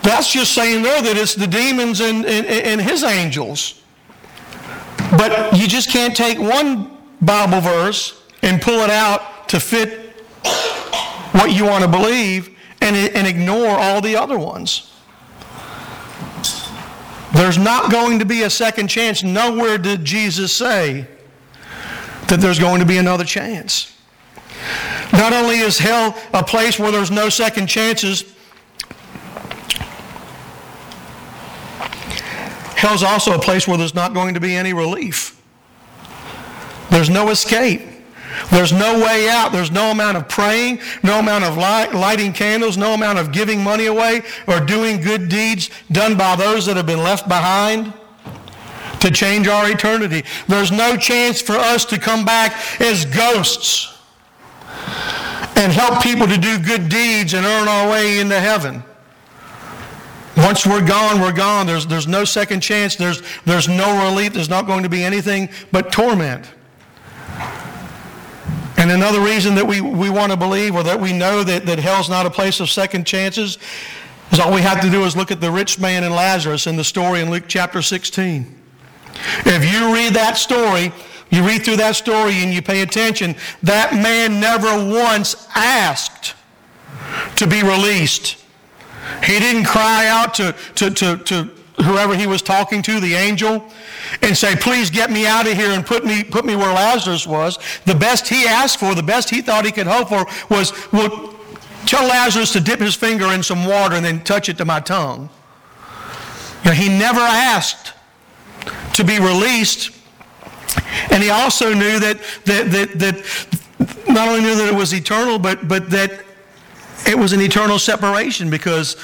that's 0.03 0.31
just 0.31 0.53
saying 0.53 0.83
there 0.83 1.01
that 1.01 1.15
it's 1.15 1.35
the 1.35 1.47
demons 1.47 2.01
and, 2.01 2.25
and, 2.25 2.45
and 2.45 2.81
his 2.81 3.03
angels. 3.03 3.81
But 5.11 5.57
you 5.57 5.67
just 5.67 5.89
can't 5.89 6.15
take 6.15 6.37
one 6.37 6.97
Bible 7.21 7.61
verse 7.61 8.23
and 8.41 8.61
pull 8.61 8.81
it 8.81 8.89
out 8.89 9.47
to 9.49 9.59
fit 9.59 10.11
what 11.31 11.51
you 11.51 11.65
want 11.65 11.83
to 11.83 11.89
believe 11.89 12.57
and, 12.81 12.95
and 13.15 13.25
ignore 13.25 13.69
all 13.69 14.01
the 14.01 14.15
other 14.15 14.37
ones. 14.37 14.93
There's 17.37 17.59
not 17.59 17.91
going 17.91 18.17
to 18.17 18.25
be 18.25 18.41
a 18.41 18.49
second 18.49 18.87
chance. 18.87 19.21
Nowhere 19.21 19.77
did 19.77 20.03
Jesus 20.03 20.51
say 20.51 21.05
that 22.29 22.39
there's 22.39 22.57
going 22.57 22.79
to 22.79 22.85
be 22.85 22.97
another 22.97 23.23
chance. 23.23 23.95
Not 25.13 25.33
only 25.33 25.59
is 25.59 25.77
hell 25.77 26.17
a 26.33 26.43
place 26.43 26.79
where 26.79 26.91
there's 26.91 27.11
no 27.11 27.29
second 27.29 27.67
chances, 27.67 28.23
hell's 32.75 33.03
also 33.03 33.35
a 33.35 33.39
place 33.39 33.67
where 33.67 33.77
there's 33.77 33.93
not 33.93 34.15
going 34.15 34.33
to 34.33 34.39
be 34.39 34.55
any 34.55 34.73
relief. 34.73 35.39
There's 36.89 37.09
no 37.11 37.29
escape. 37.29 37.81
There's 38.51 38.73
no 38.73 38.99
way 39.03 39.29
out. 39.29 39.51
There's 39.51 39.71
no 39.71 39.91
amount 39.91 40.17
of 40.17 40.27
praying, 40.27 40.79
no 41.03 41.19
amount 41.19 41.43
of 41.43 41.57
light, 41.57 41.93
lighting 41.93 42.33
candles, 42.33 42.77
no 42.77 42.93
amount 42.93 43.19
of 43.19 43.31
giving 43.31 43.63
money 43.63 43.87
away 43.87 44.21
or 44.47 44.59
doing 44.59 45.01
good 45.01 45.29
deeds 45.29 45.69
done 45.91 46.17
by 46.17 46.35
those 46.35 46.65
that 46.65 46.77
have 46.77 46.85
been 46.85 47.03
left 47.03 47.27
behind 47.27 47.93
to 48.99 49.11
change 49.11 49.47
our 49.47 49.69
eternity. 49.69 50.23
There's 50.47 50.71
no 50.71 50.97
chance 50.97 51.41
for 51.41 51.55
us 51.55 51.85
to 51.85 51.99
come 51.99 52.25
back 52.25 52.81
as 52.81 53.05
ghosts 53.05 53.97
and 55.55 55.71
help 55.71 56.03
people 56.03 56.27
to 56.27 56.37
do 56.37 56.59
good 56.59 56.89
deeds 56.89 57.33
and 57.33 57.45
earn 57.45 57.67
our 57.67 57.89
way 57.89 58.19
into 58.19 58.39
heaven. 58.39 58.83
Once 60.37 60.67
we're 60.67 60.85
gone, 60.85 61.19
we're 61.19 61.31
gone. 61.31 61.65
There's, 61.65 61.87
there's 61.87 62.07
no 62.07 62.23
second 62.23 62.61
chance. 62.61 62.95
There's, 62.95 63.23
there's 63.45 63.67
no 63.67 64.07
relief. 64.07 64.33
There's 64.33 64.49
not 64.49 64.67
going 64.67 64.83
to 64.83 64.89
be 64.89 65.03
anything 65.03 65.49
but 65.71 65.91
torment. 65.91 66.47
And 68.77 68.91
another 68.91 69.19
reason 69.19 69.55
that 69.55 69.65
we, 69.65 69.81
we 69.81 70.09
want 70.09 70.31
to 70.31 70.37
believe 70.37 70.75
or 70.75 70.83
that 70.83 70.99
we 70.99 71.11
know 71.11 71.43
that, 71.43 71.65
that 71.65 71.79
hell's 71.79 72.09
not 72.09 72.25
a 72.25 72.29
place 72.29 72.59
of 72.59 72.69
second 72.69 73.05
chances 73.05 73.57
is 74.31 74.39
all 74.39 74.53
we 74.53 74.61
have 74.61 74.81
to 74.81 74.89
do 74.89 75.03
is 75.03 75.15
look 75.15 75.31
at 75.31 75.41
the 75.41 75.49
rich 75.49 75.79
man 75.79 76.03
and 76.03 76.13
Lazarus 76.13 76.67
in 76.67 76.75
the 76.75 76.83
story 76.83 77.21
in 77.21 77.31
Luke 77.31 77.45
chapter 77.47 77.81
16. 77.81 78.55
If 79.45 79.73
you 79.73 79.93
read 79.93 80.13
that 80.13 80.37
story, 80.37 80.91
you 81.29 81.45
read 81.45 81.63
through 81.63 81.77
that 81.77 81.95
story 81.95 82.35
and 82.35 82.53
you 82.53 82.61
pay 82.61 82.81
attention, 82.81 83.35
that 83.63 83.93
man 83.93 84.39
never 84.39 84.69
once 84.93 85.47
asked 85.55 86.35
to 87.37 87.47
be 87.47 87.63
released. 87.63 88.37
He 89.23 89.39
didn't 89.39 89.65
cry 89.65 90.07
out 90.07 90.33
to, 90.35 90.55
to, 90.75 90.89
to, 90.91 91.17
to 91.17 91.56
whoever 91.83 92.15
he 92.15 92.25
was 92.25 92.41
talking 92.41 92.81
to, 92.81 92.99
the 92.99 93.13
angel, 93.13 93.63
and 94.21 94.35
say, 94.35 94.55
please 94.55 94.89
get 94.89 95.11
me 95.11 95.27
out 95.27 95.47
of 95.47 95.53
here 95.53 95.71
and 95.71 95.85
put 95.85 96.03
me, 96.03 96.23
put 96.23 96.45
me 96.45 96.55
where 96.55 96.73
Lazarus 96.73 97.27
was. 97.27 97.59
The 97.85 97.95
best 97.95 98.27
he 98.27 98.45
asked 98.47 98.79
for, 98.79 98.95
the 98.95 99.03
best 99.03 99.29
he 99.29 99.41
thought 99.41 99.65
he 99.65 99.71
could 99.71 99.87
hope 99.87 100.09
for 100.09 100.25
was, 100.49 100.73
well, 100.91 101.35
tell 101.85 102.07
Lazarus 102.07 102.51
to 102.53 102.59
dip 102.59 102.79
his 102.79 102.95
finger 102.95 103.31
in 103.31 103.43
some 103.43 103.65
water 103.65 103.95
and 103.95 104.03
then 104.03 104.23
touch 104.23 104.49
it 104.49 104.57
to 104.57 104.65
my 104.65 104.79
tongue. 104.79 105.29
He 106.73 106.89
never 106.89 107.21
asked 107.21 107.93
to 108.93 109.03
be 109.03 109.19
released. 109.19 109.91
And 111.11 111.23
he 111.23 111.29
also 111.29 111.73
knew 111.73 111.99
that, 111.99 112.19
that, 112.45 112.71
that, 112.71 112.99
that 112.99 114.07
not 114.09 114.27
only 114.27 114.41
knew 114.41 114.55
that 114.55 114.67
it 114.67 114.75
was 114.75 114.93
eternal, 114.93 115.39
but, 115.39 115.67
but 115.67 115.89
that 115.91 116.23
it 117.07 117.17
was 117.17 117.33
an 117.33 117.39
eternal 117.39 117.79
separation 117.79 118.49
because 118.49 118.97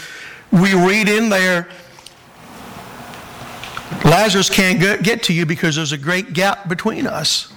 we 0.51 0.73
read 0.73 1.07
in 1.07 1.29
there 1.29 1.69
Lazarus 4.03 4.49
can't 4.49 4.79
get 5.03 5.23
to 5.23 5.33
you 5.33 5.45
because 5.45 5.75
there's 5.75 5.91
a 5.91 5.97
great 5.97 6.33
gap 6.33 6.67
between 6.67 7.07
us. 7.07 7.53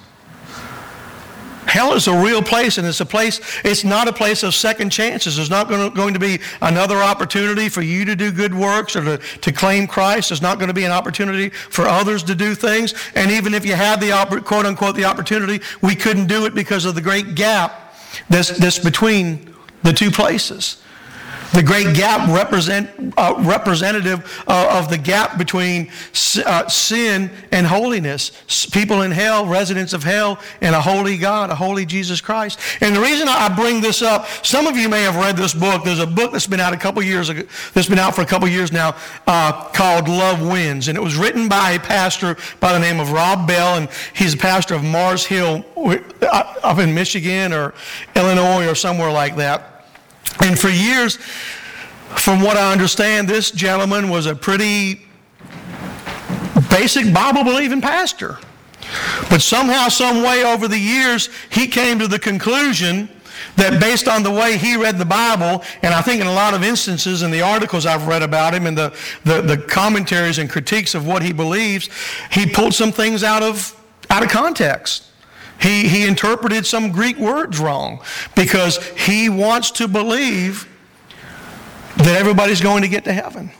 Hell 1.67 1.93
is 1.93 2.07
a 2.07 2.17
real 2.17 2.41
place, 2.41 2.77
and 2.77 2.87
it's 2.87 3.01
a 3.01 3.05
place, 3.05 3.41
it's 3.65 3.83
not 3.83 4.07
a 4.07 4.13
place 4.13 4.41
of 4.43 4.55
second 4.55 4.89
chances. 4.89 5.35
There's 5.35 5.49
not 5.49 5.67
going 5.67 6.13
to 6.13 6.19
be 6.19 6.39
another 6.61 6.97
opportunity 7.03 7.67
for 7.67 7.81
you 7.81 8.05
to 8.05 8.15
do 8.15 8.31
good 8.31 8.55
works 8.55 8.95
or 8.95 9.03
to, 9.03 9.17
to 9.17 9.51
claim 9.51 9.85
Christ. 9.85 10.29
There's 10.29 10.41
not 10.41 10.59
going 10.59 10.69
to 10.69 10.73
be 10.73 10.85
an 10.85 10.91
opportunity 10.91 11.49
for 11.49 11.85
others 11.85 12.23
to 12.23 12.35
do 12.35 12.55
things. 12.55 12.93
And 13.15 13.29
even 13.31 13.53
if 13.53 13.65
you 13.65 13.75
had 13.75 13.99
the, 13.99 14.41
quote 14.45 14.65
unquote, 14.65 14.95
the 14.95 15.03
opportunity, 15.03 15.61
we 15.81 15.93
couldn't 15.93 16.27
do 16.27 16.45
it 16.45 16.55
because 16.55 16.85
of 16.85 16.95
the 16.95 17.01
great 17.01 17.35
gap 17.35 17.93
that's, 18.29 18.57
that's 18.57 18.79
between 18.79 19.53
the 19.83 19.91
two 19.91 20.09
places. 20.09 20.81
The 21.53 21.63
great 21.63 21.95
gap 21.95 22.29
represent, 22.29 22.89
uh, 23.17 23.35
representative 23.39 24.43
uh, 24.47 24.79
of 24.79 24.89
the 24.89 24.97
gap 24.97 25.37
between 25.37 25.89
uh, 26.45 26.67
sin 26.67 27.31
and 27.51 27.65
holiness. 27.65 28.31
People 28.71 29.01
in 29.01 29.11
hell, 29.11 29.45
residents 29.45 29.93
of 29.93 30.03
hell, 30.03 30.39
and 30.61 30.75
a 30.75 30.81
holy 30.81 31.17
God, 31.17 31.49
a 31.49 31.55
holy 31.55 31.85
Jesus 31.85 32.21
Christ. 32.21 32.59
And 32.81 32.95
the 32.95 33.01
reason 33.01 33.27
I 33.27 33.53
bring 33.55 33.81
this 33.81 34.01
up, 34.01 34.27
some 34.43 34.67
of 34.67 34.77
you 34.77 34.89
may 34.89 35.03
have 35.03 35.15
read 35.15 35.37
this 35.37 35.53
book. 35.53 35.83
There's 35.83 35.99
a 35.99 36.07
book 36.07 36.31
that's 36.31 36.47
been 36.47 36.59
out 36.59 36.73
a 36.73 36.77
couple 36.77 37.01
years 37.03 37.29
ago, 37.29 37.43
that's 37.73 37.89
been 37.89 37.99
out 37.99 38.15
for 38.15 38.21
a 38.21 38.25
couple 38.25 38.47
years 38.47 38.71
now, 38.71 38.95
uh, 39.25 39.69
called 39.69 40.07
Love 40.07 40.41
Wins, 40.41 40.87
and 40.87 40.97
it 40.97 41.01
was 41.01 41.15
written 41.15 41.47
by 41.47 41.71
a 41.71 41.79
pastor 41.79 42.37
by 42.59 42.73
the 42.73 42.79
name 42.79 42.99
of 42.99 43.11
Rob 43.11 43.47
Bell, 43.47 43.77
and 43.77 43.89
he's 44.13 44.33
a 44.33 44.37
pastor 44.37 44.75
of 44.75 44.83
Mars 44.83 45.25
Hill 45.25 45.65
uh, 45.75 46.53
up 46.63 46.79
in 46.79 46.93
Michigan 46.93 47.53
or 47.53 47.73
Illinois 48.15 48.67
or 48.67 48.75
somewhere 48.75 49.11
like 49.11 49.35
that. 49.37 49.76
And 50.41 50.57
for 50.57 50.69
years, 50.69 51.17
from 52.15 52.41
what 52.41 52.57
I 52.57 52.71
understand, 52.71 53.27
this 53.27 53.51
gentleman 53.51 54.09
was 54.09 54.25
a 54.25 54.35
pretty 54.35 55.01
basic 56.69 57.13
Bible 57.13 57.43
believing 57.43 57.81
pastor. 57.81 58.37
But 59.29 59.41
somehow, 59.41 59.89
some 59.89 60.23
way 60.23 60.43
over 60.43 60.67
the 60.67 60.77
years, 60.77 61.29
he 61.49 61.67
came 61.67 61.99
to 61.99 62.07
the 62.07 62.19
conclusion 62.19 63.09
that 63.55 63.79
based 63.79 64.07
on 64.07 64.23
the 64.23 64.31
way 64.31 64.57
he 64.57 64.77
read 64.77 64.97
the 64.97 65.05
Bible, 65.05 65.63
and 65.81 65.93
I 65.93 66.01
think 66.01 66.21
in 66.21 66.27
a 66.27 66.33
lot 66.33 66.53
of 66.53 66.63
instances 66.63 67.23
in 67.23 67.31
the 67.31 67.41
articles 67.41 67.85
I've 67.85 68.07
read 68.07 68.23
about 68.23 68.53
him 68.53 68.65
and 68.65 68.77
the, 68.77 68.95
the, 69.25 69.41
the 69.41 69.57
commentaries 69.57 70.37
and 70.37 70.49
critiques 70.49 70.95
of 70.95 71.05
what 71.07 71.21
he 71.21 71.33
believes, 71.33 71.89
he 72.31 72.47
pulled 72.47 72.73
some 72.73 72.91
things 72.91 73.23
out 73.23 73.43
of, 73.43 73.75
out 74.09 74.23
of 74.23 74.29
context. 74.29 75.06
He, 75.59 75.87
he 75.87 76.07
interpreted 76.07 76.65
some 76.65 76.91
Greek 76.91 77.17
words 77.17 77.59
wrong 77.59 78.01
because 78.35 78.77
he 78.89 79.29
wants 79.29 79.71
to 79.71 79.87
believe 79.87 80.67
that 81.97 82.15
everybody's 82.19 82.61
going 82.61 82.83
to 82.83 82.87
get 82.87 83.03
to 83.05 83.13
heaven. 83.13 83.51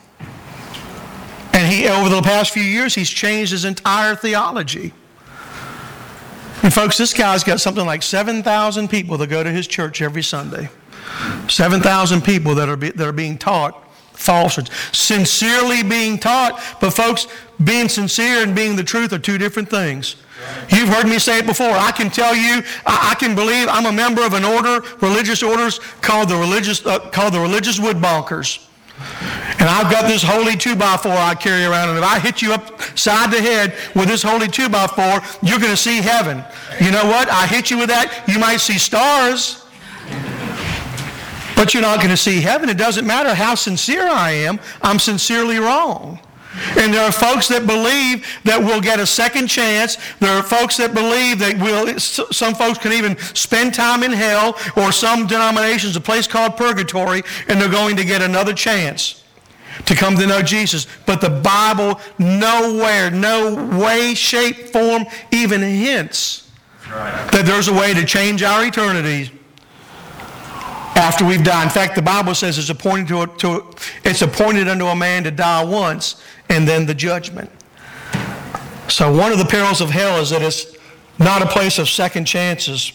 And 1.54 1.72
he, 1.72 1.88
over 1.88 2.08
the 2.10 2.22
past 2.22 2.54
few 2.54 2.63
years, 2.63 2.94
he's 2.94 3.10
changed 3.10 3.51
his 3.51 3.66
entire 3.66 4.16
theology. 4.16 4.94
And 6.62 6.72
folks, 6.72 6.98
this 6.98 7.13
guy's 7.13 7.44
got 7.44 7.60
something 7.60 7.86
like 7.86 8.04
7,000 8.04 8.89
people 8.89 9.18
that 9.18 9.27
go 9.27 9.44
to 9.44 9.51
his 9.51 9.66
church 9.68 10.01
every 10.01 10.22
Sunday. 10.22 10.70
7,000 11.48 12.22
people 12.22 12.54
that 12.56 12.70
are, 12.70 12.75
be, 12.75 12.92
that 12.92 13.08
are 13.08 13.12
being 13.12 13.38
taught 13.38 13.84
falsehoods. 14.13 14.72
Sincerely 14.92 15.84
being 15.84 16.18
taught, 16.18 16.62
but 16.82 16.92
folks, 16.92 17.27
being 17.63 17.88
sincere 17.88 18.44
and 18.44 18.56
being 18.56 18.75
the 18.75 18.84
truth 18.84 19.13
are 19.13 19.20
two 19.20 19.38
different 19.38 19.70
things. 19.70 20.16
You've 20.70 20.89
heard 20.89 21.08
me 21.08 21.20
say 21.20 21.39
it 21.39 21.46
before. 21.46 21.72
I 21.72 21.91
can 21.91 22.10
tell 22.10 22.36
you, 22.36 22.62
I, 22.86 23.15
can 23.17 23.36
believe 23.36 23.67
I'm 23.70 23.86
a 23.86 23.91
member 23.91 24.25
of 24.25 24.34
an 24.34 24.44
order, 24.44 24.86
religious 25.01 25.41
orders 25.41 25.79
called 26.01 26.29
the 26.29 26.36
religious, 26.36 26.86
uh, 26.86 27.00
called 27.10 27.34
the 27.34 27.39
religious 27.39 27.79
woodbonkers. 27.79 28.63
And 29.60 29.70
I've 29.70 29.91
got 29.91 30.08
this 30.08 30.24
holy 30.24 30.56
two 30.56 30.75
by 30.75 30.98
four 30.98 31.13
I 31.13 31.36
carry 31.36 31.65
around, 31.65 31.89
and 31.89 31.98
if 31.98 32.03
I 32.03 32.20
hit 32.20 32.41
you 32.41 32.53
upside 32.53 33.32
the 33.32 33.41
head 33.41 33.75
with 33.96 34.08
this 34.08 34.24
holy 34.24 34.48
two 34.48 34.70
by 34.70 34.88
four, 34.88 35.22
you're 35.48 35.60
going 35.60 35.72
to 35.72 35.77
see 35.77 36.01
heaven. 36.01 36.44
You 36.79 36.91
know 36.91 37.06
what? 37.06 37.29
I 37.29 37.48
hit 37.48 37.72
you 37.72 37.77
with 37.77 37.89
that, 37.89 38.24
you 38.27 38.39
might 38.39 38.58
see 38.58 38.77
stars, 38.77 39.65
but 41.56 41.74
you're 41.74 41.82
not 41.82 41.98
going 41.98 42.10
to 42.10 42.17
see 42.17 42.41
heaven. 42.41 42.70
It 42.70 42.77
doesn't 42.77 43.06
matter 43.06 43.34
how 43.34 43.56
sincere 43.56 44.08
I 44.08 44.32
am. 44.32 44.60
I'm 44.82 45.00
sincerely 45.00 45.58
wrong. 45.58 46.20
And 46.78 46.94
there 46.94 47.04
are 47.04 47.12
folks 47.12 47.48
that 47.50 47.68
believe 47.68 48.26
that 48.44 48.60
we'll 48.60 48.82
get 48.82 49.00
a 49.00 49.06
second 49.06 49.48
chance. 49.48 49.98
There 50.20 50.32
are 50.32 50.44
folks 50.44 50.78
that 50.78 50.94
believe 50.94 51.40
that 51.40 51.58
we'll, 51.60 52.00
some 52.00 52.56
folks 52.56 52.80
can 52.80 52.94
even 52.94 53.18
spend 53.18 53.74
time 53.74 54.04
in 54.04 54.12
hell 54.12 54.58
or 54.76 54.92
some 54.92 55.28
denominations, 55.28 55.96
a 55.96 56.02
place 56.02 56.28
called 56.28 56.58
purgatory, 56.58 57.24
and 57.48 57.62
they're 57.62 57.70
going 57.70 57.96
to 57.98 58.06
get 58.06 58.22
another 58.22 58.54
chance 58.54 59.24
to 59.86 59.96
come 59.96 60.16
to 60.16 60.26
know 60.26 60.42
Jesus. 60.42 60.88
But 61.06 61.22
the 61.22 61.30
Bible 61.30 62.00
nowhere, 62.18 63.12
no 63.12 63.78
way, 63.78 64.14
shape, 64.14 64.70
form 64.70 65.06
even 65.32 65.62
hints 65.62 66.52
right. 66.90 67.30
that 67.32 67.46
there's 67.46 67.68
a 67.68 67.74
way 67.74 67.94
to 67.94 68.06
change 68.06 68.44
our 68.44 68.66
eternity 68.66 69.32
after 70.96 71.26
we've 71.26 71.44
died. 71.44 71.64
In 71.64 71.70
fact, 71.70 71.96
the 71.96 72.02
Bible 72.02 72.34
says 72.34 72.58
it's 72.58 72.70
appointed, 72.70 73.08
to, 73.10 73.28
to 73.38 73.76
it's 74.04 74.22
appointed 74.22 74.68
unto 74.68 74.86
a 74.86 74.96
man 74.96 75.24
to 75.24 75.32
die 75.32 75.64
once 75.64 76.22
and 76.50 76.68
then 76.68 76.86
the 76.86 76.96
judgment. 76.96 77.50
So, 78.88 79.16
one 79.16 79.32
of 79.32 79.38
the 79.38 79.46
perils 79.46 79.82
of 79.82 79.89
hell 79.89 80.20
is 80.22 80.30
that 80.30 80.42
it's 80.42 80.75
not 81.20 81.42
a 81.42 81.48
place 81.48 81.77
of 81.77 81.89
second 81.89 82.25
chances. 82.25 82.94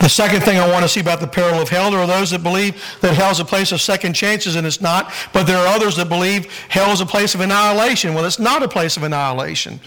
The 0.00 0.10
second 0.10 0.42
thing 0.42 0.58
I 0.58 0.70
want 0.70 0.84
to 0.84 0.88
see 0.88 1.00
about 1.00 1.20
the 1.20 1.26
peril 1.26 1.60
of 1.60 1.68
hell, 1.68 1.90
there 1.90 1.98
are 1.98 2.06
those 2.06 2.30
that 2.30 2.42
believe 2.42 2.80
that 3.00 3.14
hell 3.14 3.30
is 3.30 3.40
a 3.40 3.44
place 3.44 3.72
of 3.72 3.80
second 3.80 4.12
chances, 4.12 4.54
and 4.54 4.66
it's 4.66 4.80
not. 4.80 5.12
But 5.32 5.44
there 5.44 5.58
are 5.58 5.66
others 5.66 5.96
that 5.96 6.08
believe 6.08 6.52
hell 6.68 6.92
is 6.92 7.00
a 7.00 7.06
place 7.06 7.34
of 7.34 7.40
annihilation. 7.40 8.14
Well, 8.14 8.24
it's 8.24 8.38
not 8.38 8.62
a 8.62 8.68
place 8.68 8.96
of 8.96 9.02
annihilation. 9.02 9.80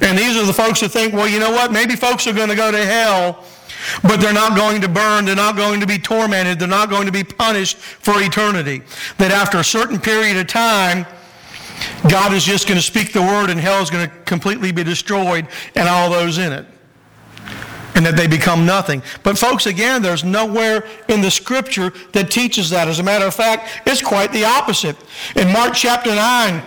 And 0.00 0.16
these 0.16 0.36
are 0.36 0.44
the 0.44 0.52
folks 0.52 0.80
that 0.80 0.90
think, 0.90 1.12
well, 1.12 1.26
you 1.26 1.40
know 1.40 1.50
what? 1.50 1.72
Maybe 1.72 1.96
folks 1.96 2.26
are 2.26 2.32
going 2.32 2.50
to 2.50 2.54
go 2.54 2.70
to 2.70 2.84
hell 2.84 3.44
but 4.02 4.20
they're 4.20 4.32
not 4.32 4.56
going 4.56 4.80
to 4.80 4.88
burn, 4.88 5.24
they're 5.24 5.36
not 5.36 5.56
going 5.56 5.80
to 5.80 5.86
be 5.86 5.98
tormented, 5.98 6.58
they're 6.58 6.68
not 6.68 6.90
going 6.90 7.06
to 7.06 7.12
be 7.12 7.24
punished 7.24 7.76
for 7.76 8.14
eternity. 8.22 8.82
That 9.18 9.30
after 9.30 9.58
a 9.58 9.64
certain 9.64 9.98
period 9.98 10.36
of 10.36 10.46
time, 10.46 11.06
God 12.08 12.32
is 12.32 12.44
just 12.44 12.66
going 12.66 12.78
to 12.78 12.82
speak 12.82 13.12
the 13.12 13.22
word 13.22 13.50
and 13.50 13.58
hell 13.58 13.82
is 13.82 13.90
going 13.90 14.08
to 14.08 14.16
completely 14.24 14.72
be 14.72 14.84
destroyed 14.84 15.46
and 15.74 15.88
all 15.88 16.10
those 16.10 16.38
in 16.38 16.52
it. 16.52 16.66
And 17.96 18.04
that 18.04 18.16
they 18.16 18.26
become 18.26 18.66
nothing. 18.66 19.02
But, 19.22 19.38
folks, 19.38 19.66
again, 19.66 20.02
there's 20.02 20.24
nowhere 20.24 20.84
in 21.08 21.20
the 21.20 21.30
scripture 21.30 21.92
that 22.12 22.28
teaches 22.28 22.70
that. 22.70 22.88
As 22.88 22.98
a 22.98 23.04
matter 23.04 23.24
of 23.24 23.34
fact, 23.34 23.82
it's 23.86 24.02
quite 24.02 24.32
the 24.32 24.44
opposite. 24.44 24.96
In 25.36 25.52
Mark 25.52 25.74
chapter 25.74 26.12
9, 26.12 26.62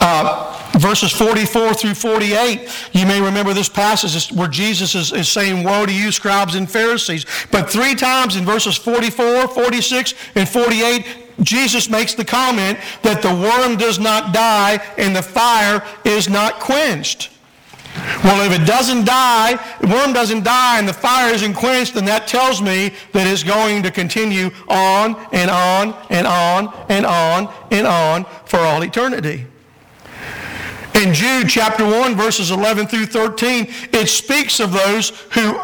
uh, 0.00 0.70
verses 0.78 1.12
44 1.12 1.74
through 1.74 1.94
48, 1.94 2.68
you 2.92 3.06
may 3.06 3.20
remember 3.20 3.52
this 3.52 3.68
passage 3.68 4.32
where 4.32 4.48
Jesus 4.48 4.94
is, 4.94 5.12
is, 5.12 5.28
saying, 5.28 5.64
Woe 5.64 5.86
to 5.86 5.92
you, 5.92 6.12
scribes 6.12 6.54
and 6.54 6.70
Pharisees. 6.70 7.26
But 7.50 7.70
three 7.70 7.94
times 7.94 8.36
in 8.36 8.44
verses 8.44 8.76
44, 8.76 9.48
46, 9.48 10.14
and 10.34 10.48
48, 10.48 11.06
Jesus 11.40 11.88
makes 11.88 12.14
the 12.14 12.24
comment 12.24 12.78
that 13.02 13.22
the 13.22 13.34
worm 13.34 13.76
does 13.76 13.98
not 13.98 14.32
die 14.32 14.80
and 14.96 15.14
the 15.14 15.22
fire 15.22 15.84
is 16.04 16.28
not 16.28 16.60
quenched. 16.60 17.30
Well, 18.24 18.50
if 18.50 18.60
it 18.60 18.66
doesn't 18.66 19.04
die, 19.04 19.54
the 19.80 19.86
worm 19.86 20.12
doesn't 20.12 20.44
die 20.44 20.78
and 20.78 20.88
the 20.88 20.92
fire 20.92 21.32
isn't 21.32 21.54
quenched, 21.54 21.94
then 21.94 22.04
that 22.06 22.26
tells 22.26 22.60
me 22.60 22.92
that 23.12 23.26
it's 23.26 23.42
going 23.42 23.82
to 23.82 23.90
continue 23.90 24.50
on 24.68 25.16
and 25.32 25.50
on 25.50 25.94
and 26.10 26.26
on 26.26 26.74
and 26.88 27.06
on 27.06 27.52
and 27.70 27.86
on 27.86 28.24
for 28.44 28.58
all 28.58 28.82
eternity. 28.82 29.46
In 30.94 31.14
Jude 31.14 31.48
chapter 31.48 31.84
1, 31.84 32.16
verses 32.16 32.50
11 32.50 32.88
through 32.88 33.06
13, 33.06 33.68
it 33.92 34.08
speaks 34.08 34.58
of 34.58 34.72
those 34.72 35.10
who 35.32 35.60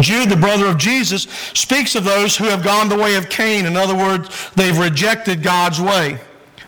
Jude, 0.00 0.30
the 0.30 0.36
brother 0.36 0.66
of 0.66 0.78
Jesus, 0.78 1.24
speaks 1.54 1.94
of 1.94 2.04
those 2.04 2.36
who 2.36 2.44
have 2.44 2.62
gone 2.62 2.88
the 2.88 2.96
way 2.96 3.16
of 3.16 3.28
Cain. 3.28 3.66
In 3.66 3.76
other 3.76 3.94
words, 3.94 4.50
they've 4.54 4.78
rejected 4.78 5.42
God's 5.42 5.80
way. 5.80 6.20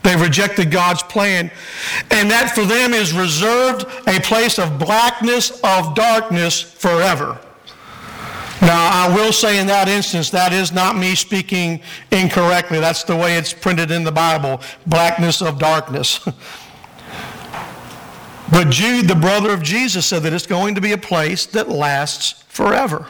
They've 0.03 0.21
rejected 0.21 0.71
God's 0.71 1.03
plan. 1.03 1.51
And 2.11 2.31
that 2.31 2.55
for 2.55 2.65
them 2.65 2.93
is 2.93 3.12
reserved 3.12 3.87
a 4.07 4.21
place 4.21 4.59
of 4.59 4.79
blackness, 4.79 5.61
of 5.62 5.95
darkness 5.95 6.61
forever. 6.61 7.38
Now, 8.61 8.91
I 8.93 9.12
will 9.15 9.33
say 9.33 9.59
in 9.59 9.67
that 9.67 9.88
instance, 9.88 10.31
that 10.31 10.53
is 10.53 10.71
not 10.71 10.97
me 10.97 11.15
speaking 11.17 11.81
incorrectly. 12.12 12.79
That's 12.79 13.03
the 13.03 13.17
way 13.17 13.37
it's 13.37 13.53
printed 13.53 13.91
in 13.91 14.05
the 14.05 14.12
Bible 14.12 14.61
blackness 14.87 15.43
of 15.43 15.59
darkness. 15.59 16.27
But 18.53 18.69
Jude, 18.69 19.09
the 19.09 19.15
brother 19.15 19.51
of 19.55 19.62
Jesus, 19.62 20.05
said 20.05 20.25
that 20.25 20.35
it's 20.35 20.47
going 20.47 20.75
to 20.75 20.81
be 20.83 20.93
a 20.93 20.99
place 20.99 21.47
that 21.47 21.71
lasts 21.71 22.45
forever. 22.49 23.07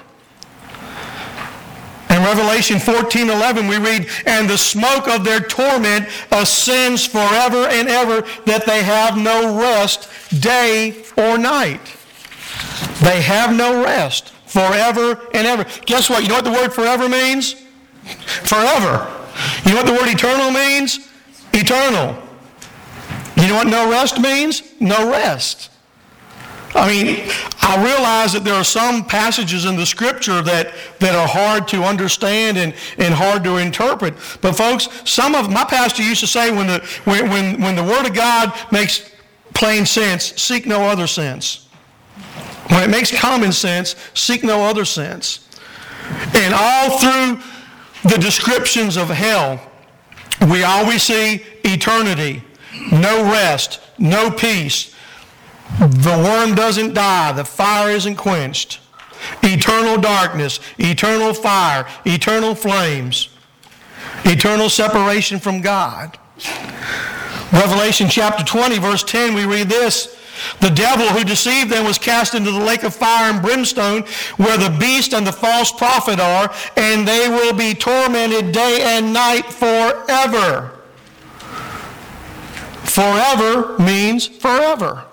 Revelation 2.25 2.79
14 2.79 3.31
11, 3.31 3.69
we 3.69 3.79
read, 3.79 4.09
And 4.27 4.49
the 4.49 4.59
smoke 4.59 5.09
of 5.09 5.25
their 5.25 5.41
torment 5.41 6.09
ascends 6.31 7.07
forever 7.07 7.67
and 7.69 7.89
ever, 7.89 8.23
that 8.47 8.67
they 8.67 8.83
have 8.83 9.17
no 9.17 9.59
rest 9.59 10.09
day 10.41 11.05
or 11.17 11.39
night. 11.39 11.97
They 13.03 13.21
have 13.23 13.55
no 13.55 13.83
rest 13.83 14.31
forever 14.47 15.21
and 15.35 15.47
ever. 15.47 15.65
Guess 15.87 16.11
what? 16.11 16.23
You 16.23 16.29
know 16.29 16.37
what 16.37 16.45
the 16.45 16.53
word 16.53 16.73
forever 16.73 17.09
means? 17.09 17.55
Forever. 18.45 19.11
You 19.65 19.71
know 19.71 19.77
what 19.79 19.87
the 19.87 19.93
word 19.93 20.09
eternal 20.09 20.51
means? 20.51 21.09
Eternal. 21.53 22.23
You 23.37 23.49
know 23.49 23.55
what 23.55 23.67
no 23.67 23.91
rest 23.91 24.21
means? 24.21 24.63
No 24.81 25.11
rest. 25.11 25.71
I 26.75 26.89
mean, 26.89 27.31
I 27.61 27.85
realize 27.85 28.33
that 28.33 28.45
there 28.45 28.55
are 28.55 28.65
some 28.65 29.05
passages 29.05 29.67
in 29.67 29.77
the 29.77 29.85
scripture 29.85 30.41
that, 30.43 30.73
that 31.01 31.15
are 31.15 31.29
hard 31.29 31.69
to 31.69 31.83
understand 31.83 32.57
and, 32.57 32.75
and 32.99 33.13
hard 33.13 33.45
to 33.45 33.59
interpret. 33.59 34.15
But 34.41 34.57
folks, 34.57 34.89
some 35.05 35.35
of 35.35 35.51
my 35.51 35.65
pastor 35.65 36.03
used 36.03 36.21
to 36.21 36.27
say 36.27 36.51
when 36.51 36.67
the 36.67 36.79
when, 37.05 37.29
when, 37.29 37.61
when 37.61 37.77
the 37.77 37.85
word 37.85 38.07
of 38.07 38.15
God 38.15 38.55
makes 38.73 39.11
plain 39.55 39.85
sense, 39.85 40.35
seek 40.41 40.67
no 40.67 40.85
other 40.85 41.07
sense. 41.07 41.69
When 42.69 42.83
it 42.83 42.91
makes 42.91 43.17
common 43.17 43.53
sense, 43.53 43.95
seek 44.15 44.43
no 44.43 44.63
other 44.63 44.87
sense. 44.87 45.49
And 46.35 46.55
all 46.55 46.99
through 46.99 47.43
the 48.05 48.19
descriptions 48.19 48.97
of 48.97 49.09
hell, 49.09 49.61
we 50.51 50.65
always 50.65 51.03
see 51.03 51.45
eternity, 51.65 52.43
no 52.91 53.25
rest, 53.31 53.81
no 53.99 54.31
peace. 54.31 54.92
The 55.79 56.23
worm 56.25 56.55
doesn't 56.55 56.95
die, 56.95 57.33
the 57.33 57.45
fire 57.45 57.91
isn't 57.91 58.17
quenched. 58.17 58.81
Eternal 59.43 60.01
darkness, 60.01 60.61
eternal 60.79 61.33
fire, 61.33 61.87
eternal 62.05 62.55
flames, 62.55 63.29
eternal 64.25 64.69
separation 64.69 65.39
from 65.39 65.61
God. 65.61 66.19
Revelation 67.53 68.09
chapter 68.09 68.45
20, 68.45 68.79
verse 68.79 69.05
10, 69.05 69.35
we 69.35 69.45
read 69.45 69.69
this. 69.69 70.19
The 70.61 70.71
devil 70.71 71.07
who 71.07 71.25
deceived 71.25 71.71
them 71.71 71.85
was 71.85 71.99
cast 71.99 72.35
into 72.35 72.51
the 72.51 72.59
lake 72.59 72.83
of 72.83 72.95
fire 72.95 73.33
and 73.33 73.43
brimstone, 73.43 74.03
where 74.37 74.59
the 74.59 74.77
beast 74.79 75.15
and 75.15 75.27
the 75.27 75.33
false 75.33 75.71
prophet 75.71 76.19
are, 76.19 76.53
and 76.77 77.07
they 77.07 77.29
will 77.29 77.53
be 77.53 77.75
tormented 77.75 78.53
day 78.53 78.81
and 78.83 79.13
night 79.13 79.47
forever. 79.47 80.73
Forever 82.85 83.79
means 83.79 84.27
forever. 84.27 85.05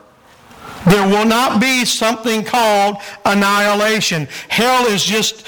There 0.86 1.08
will 1.08 1.26
not 1.26 1.60
be 1.60 1.86
something 1.86 2.44
called 2.44 2.98
annihilation. 3.26 4.28
Hell 4.48 4.88
is 4.88 5.04
just 5.04 5.46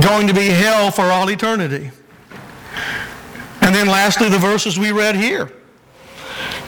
going 0.00 0.26
to 0.28 0.34
be 0.34 0.46
hell 0.46 0.90
for 0.90 1.04
all 1.04 1.28
eternity. 1.30 1.90
And 3.60 3.74
then 3.74 3.86
lastly, 3.86 4.28
the 4.28 4.38
verses 4.38 4.78
we 4.78 4.92
read 4.92 5.16
here. 5.16 5.52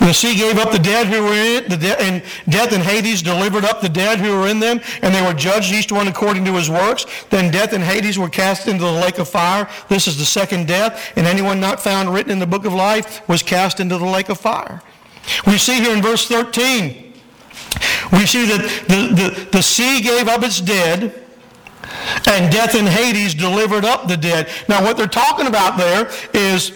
The 0.01 0.12
sea 0.14 0.35
gave 0.35 0.59
up 0.59 0.73
the 0.73 0.79
dead 0.79 1.07
who 1.07 1.23
were 1.23 1.35
in 1.35 1.64
it, 1.64 1.81
de- 1.81 2.01
and 2.01 2.23
death 2.49 2.73
and 2.73 2.83
Hades 2.83 3.23
delivered 3.23 3.64
up 3.64 3.81
the 3.81 3.88
dead 3.88 4.19
who 4.19 4.33
were 4.38 4.49
in 4.49 4.59
them, 4.59 4.81
and 5.03 5.14
they 5.14 5.23
were 5.23 5.35
judged 5.35 5.73
each 5.73 5.93
one 5.93 6.09
according 6.09 6.45
to 6.47 6.53
his 6.55 6.71
works. 6.71 7.07
Then 7.29 7.51
death 7.53 7.75
and 7.75 7.85
Hades 7.85 8.19
were 8.19 8.31
cast 8.31 8.66
into 8.66 8.83
the 8.83 8.93
lake 8.93 9.19
of 9.19 9.29
fire. 9.29 9.69
This 9.88 10.09
is 10.09 10.19
the 10.19 10.25
second 10.25 10.66
death, 10.66 11.12
and 11.16 11.27
anyone 11.27 11.61
not 11.61 11.81
found 11.81 12.12
written 12.12 12.33
in 12.33 12.38
the 12.38 12.47
book 12.47 12.64
of 12.64 12.73
life 12.73 13.27
was 13.29 13.43
cast 13.43 13.79
into 13.79 13.99
the 13.99 14.07
lake 14.07 14.31
of 14.31 14.40
fire. 14.40 14.83
We 15.47 15.59
see 15.59 15.75
here 15.81 15.95
in 15.95 16.03
verse 16.03 16.27
13, 16.27 17.10
we 18.12 18.26
see 18.26 18.46
that 18.46 18.85
the, 18.88 19.14
the, 19.14 19.48
the 19.52 19.62
sea 19.62 20.00
gave 20.00 20.28
up 20.28 20.42
its 20.42 20.61
dead, 20.61 21.14
and 22.26 22.52
death 22.52 22.74
and 22.74 22.88
Hades 22.88 23.35
delivered 23.35 23.85
up 23.85 24.09
the 24.09 24.16
dead. 24.16 24.48
Now, 24.68 24.83
what 24.83 24.96
they're 24.96 25.06
talking 25.06 25.46
about 25.46 25.76
there 25.76 26.11
is 26.33 26.72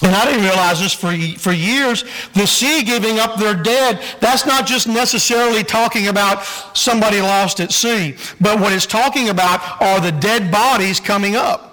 and 0.00 0.14
I 0.14 0.26
didn't 0.26 0.44
realize 0.44 0.80
this 0.80 0.92
for, 0.92 1.12
for 1.38 1.52
years. 1.52 2.04
The 2.34 2.46
sea 2.46 2.84
giving 2.84 3.18
up 3.18 3.36
their 3.36 3.54
dead, 3.54 4.00
that's 4.20 4.46
not 4.46 4.64
just 4.64 4.86
necessarily 4.86 5.64
talking 5.64 6.06
about 6.06 6.44
somebody 6.72 7.20
lost 7.20 7.58
at 7.58 7.72
sea, 7.72 8.16
but 8.40 8.60
what 8.60 8.72
it's 8.72 8.86
talking 8.86 9.28
about 9.28 9.82
are 9.82 10.00
the 10.00 10.12
dead 10.12 10.52
bodies 10.52 11.00
coming 11.00 11.34
up. 11.34 11.67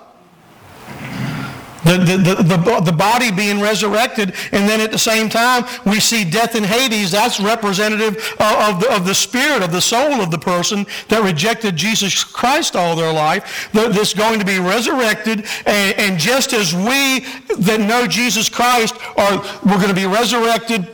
The, 1.85 1.97
the, 1.97 2.57
the, 2.57 2.81
the, 2.81 2.91
body 2.91 3.31
being 3.31 3.61
resurrected, 3.61 4.33
and 4.51 4.67
then 4.67 4.81
at 4.81 4.91
the 4.91 4.97
same 4.97 5.29
time, 5.29 5.65
we 5.85 5.99
see 5.99 6.27
death 6.27 6.55
in 6.55 6.63
Hades. 6.63 7.11
That's 7.11 7.39
representative 7.39 8.15
of 8.39 8.79
the, 8.79 8.87
of 8.91 9.05
the 9.05 9.13
spirit, 9.13 9.61
of 9.61 9.71
the 9.71 9.81
soul 9.81 10.13
of 10.13 10.31
the 10.31 10.39
person 10.39 10.87
that 11.09 11.23
rejected 11.23 11.75
Jesus 11.75 12.23
Christ 12.23 12.75
all 12.75 12.95
their 12.95 13.13
life. 13.13 13.69
That's 13.71 14.15
going 14.15 14.39
to 14.39 14.45
be 14.45 14.57
resurrected, 14.57 15.45
and, 15.67 15.99
and 15.99 16.19
just 16.19 16.53
as 16.53 16.73
we 16.73 17.19
that 17.59 17.79
know 17.79 18.07
Jesus 18.07 18.49
Christ 18.49 18.95
are, 19.15 19.37
we're 19.63 19.77
going 19.77 19.89
to 19.89 19.93
be 19.93 20.07
resurrected, 20.07 20.89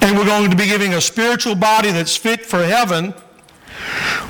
and 0.00 0.16
we're 0.16 0.26
going 0.26 0.48
to 0.48 0.56
be 0.56 0.66
giving 0.66 0.94
a 0.94 1.00
spiritual 1.00 1.56
body 1.56 1.90
that's 1.90 2.16
fit 2.16 2.46
for 2.46 2.62
heaven. 2.62 3.14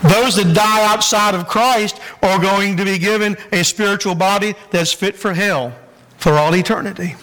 Those 0.04 0.36
that 0.36 0.52
die 0.54 0.84
outside 0.92 1.34
of 1.34 1.48
Christ 1.48 1.98
are 2.22 2.38
going 2.38 2.76
to 2.76 2.84
be 2.84 2.98
given 2.98 3.36
a 3.52 3.64
spiritual 3.64 4.14
body 4.14 4.54
that's 4.70 4.92
fit 4.92 5.16
for 5.16 5.32
hell 5.32 5.74
for 6.18 6.32
all 6.32 6.54
eternity. 6.54 7.16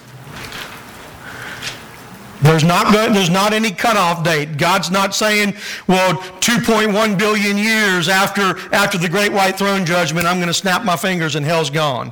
There's 2.42 2.64
not, 2.64 2.92
there's 2.92 3.30
not 3.30 3.54
any 3.54 3.70
cutoff 3.70 4.24
date. 4.24 4.58
God's 4.58 4.90
not 4.90 5.14
saying, 5.14 5.54
well, 5.88 6.16
2.1 6.16 7.20
billion 7.20 7.56
years 7.56 8.10
after, 8.10 8.58
after 8.74 8.98
the 8.98 9.08
great 9.10 9.32
white 9.32 9.60
throne 9.60 9.86
judgment, 9.86 10.26
I'm 10.26 10.38
going 10.38 10.48
to 10.48 10.54
snap 10.54 10.84
my 10.84 10.98
fingers 10.98 11.36
and 11.36 11.46
hell's 11.46 11.70
gone. 11.70 12.12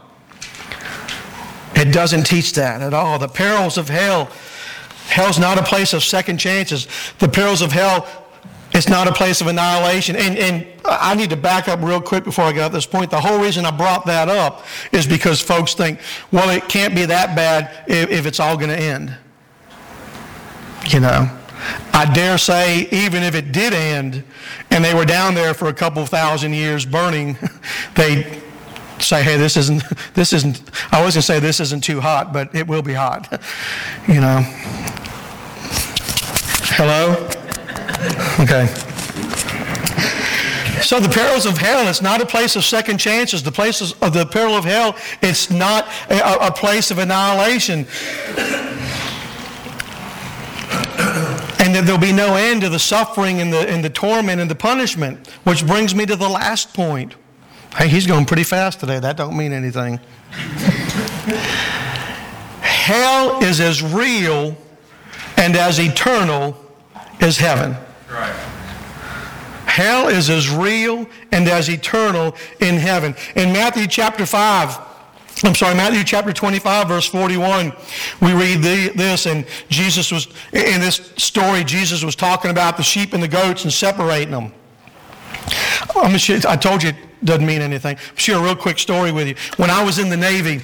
It 1.73 1.91
doesn't 1.91 2.25
teach 2.25 2.53
that 2.53 2.81
at 2.81 2.93
all. 2.93 3.17
The 3.17 3.27
perils 3.27 3.79
of 3.79 3.89
hell, 3.89 4.25
hell's 5.07 5.39
not 5.39 5.57
a 5.57 5.63
place 5.63 5.93
of 5.93 6.03
second 6.03 6.37
chances. 6.37 6.87
The 7.17 7.27
perils 7.27 7.63
of 7.63 7.71
hell 7.71 8.18
it's 8.71 8.87
not 8.87 9.07
a 9.07 9.11
place 9.11 9.41
of 9.41 9.47
annihilation. 9.47 10.15
And, 10.15 10.37
and 10.37 10.67
I 10.85 11.15
need 11.15 11.31
to 11.31 11.37
back 11.37 11.67
up 11.67 11.81
real 11.81 12.01
quick 12.01 12.23
before 12.23 12.45
I 12.45 12.51
get 12.51 12.67
to 12.67 12.73
this 12.73 12.85
point. 12.85 13.09
The 13.11 13.19
whole 13.19 13.39
reason 13.39 13.65
I 13.65 13.71
brought 13.71 14.05
that 14.05 14.29
up 14.29 14.65
is 14.91 15.07
because 15.07 15.41
folks 15.41 15.73
think, 15.73 15.99
well, 16.31 16.49
it 16.49 16.67
can't 16.69 16.93
be 16.93 17.05
that 17.05 17.35
bad 17.35 17.83
if, 17.87 18.09
if 18.09 18.25
it's 18.25 18.39
all 18.39 18.57
going 18.57 18.69
to 18.69 18.79
end. 18.79 19.15
You 20.87 20.99
know, 20.99 21.29
I 21.93 22.11
dare 22.13 22.37
say, 22.37 22.87
even 22.91 23.23
if 23.23 23.35
it 23.35 23.51
did 23.51 23.73
end 23.73 24.23
and 24.71 24.83
they 24.83 24.93
were 24.93 25.05
down 25.05 25.33
there 25.33 25.53
for 25.53 25.67
a 25.67 25.73
couple 25.73 26.05
thousand 26.05 26.53
years 26.53 26.85
burning, 26.85 27.37
they 27.95 28.41
say, 28.99 29.23
hey, 29.23 29.37
this 29.37 29.57
isn't, 29.57 29.83
this 30.13 30.31
isn't, 30.31 30.61
I 30.91 31.03
was 31.03 31.15
going 31.15 31.21
to 31.21 31.21
say 31.21 31.39
this 31.39 31.59
isn't 31.59 31.83
too 31.83 32.01
hot, 32.01 32.33
but 32.33 32.53
it 32.55 32.67
will 32.67 32.81
be 32.81 32.93
hot. 32.93 33.41
You 34.07 34.21
know. 34.21 34.41
Hello? 36.71 37.28
Okay. 38.39 38.67
So 40.81 40.99
the 40.99 41.09
perils 41.09 41.45
of 41.45 41.57
hell, 41.57 41.87
it's 41.87 42.01
not 42.01 42.21
a 42.21 42.25
place 42.25 42.55
of 42.55 42.63
second 42.63 42.99
chances. 42.99 43.43
The 43.43 43.51
places 43.51 43.93
of 44.01 44.13
the 44.13 44.25
peril 44.25 44.55
of 44.55 44.63
hell, 44.63 44.95
it's 45.21 45.51
not 45.51 45.87
a, 46.09 46.47
a 46.47 46.51
place 46.51 46.89
of 46.89 46.99
annihilation. 46.99 47.79
and 51.59 51.75
that 51.75 51.83
there'll 51.85 51.99
be 51.99 52.13
no 52.13 52.35
end 52.35 52.61
to 52.61 52.69
the 52.69 52.79
suffering 52.79 53.41
and 53.41 53.51
the, 53.51 53.69
and 53.69 53.83
the 53.83 53.89
torment 53.89 54.39
and 54.39 54.49
the 54.49 54.55
punishment. 54.55 55.27
Which 55.43 55.67
brings 55.67 55.93
me 55.93 56.05
to 56.05 56.15
the 56.15 56.29
last 56.29 56.73
point. 56.73 57.15
Hey, 57.75 57.89
he's 57.89 58.07
going 58.07 58.25
pretty 58.25 58.43
fast 58.43 58.79
today. 58.79 58.99
That 58.99 59.17
don't 59.17 59.37
mean 59.37 59.51
anything. 59.51 59.99
Hell 62.61 63.43
is 63.43 63.59
as 63.59 63.83
real 63.83 64.57
and 65.37 65.55
as 65.55 65.79
eternal 65.79 66.57
as 67.19 67.37
heaven. 67.37 67.75
Right. 68.09 68.33
Hell 69.65 70.07
is 70.07 70.29
as 70.29 70.49
real 70.49 71.07
and 71.31 71.47
as 71.47 71.69
eternal 71.69 72.35
in 72.59 72.75
heaven. 72.75 73.15
In 73.35 73.53
Matthew 73.53 73.87
chapter 73.87 74.25
5, 74.25 74.79
I'm 75.43 75.55
sorry, 75.55 75.75
Matthew 75.75 76.03
chapter 76.03 76.33
25, 76.33 76.87
verse 76.87 77.05
41, 77.05 77.71
we 78.21 78.33
read 78.33 78.61
the, 78.61 78.91
this, 78.95 79.25
and 79.25 79.45
Jesus 79.69 80.11
was, 80.11 80.27
in 80.51 80.81
this 80.81 81.13
story, 81.17 81.63
Jesus 81.63 82.03
was 82.03 82.15
talking 82.15 82.51
about 82.51 82.75
the 82.75 82.83
sheep 82.83 83.13
and 83.13 83.23
the 83.23 83.27
goats 83.27 83.63
and 83.63 83.71
separating 83.71 84.31
them. 84.31 84.51
Oh, 85.95 86.01
I'm 86.03 86.17
sure, 86.17 86.39
I 86.47 86.55
told 86.55 86.83
you 86.83 86.89
it 86.89 86.95
doesn't 87.23 87.45
mean 87.45 87.61
anything. 87.61 87.97
I'll 87.97 88.15
share 88.15 88.37
a 88.37 88.41
real 88.41 88.55
quick 88.55 88.79
story 88.79 89.11
with 89.11 89.27
you. 89.27 89.35
When 89.57 89.69
I 89.69 89.83
was 89.83 89.99
in 89.99 90.09
the 90.09 90.17
Navy, 90.17 90.61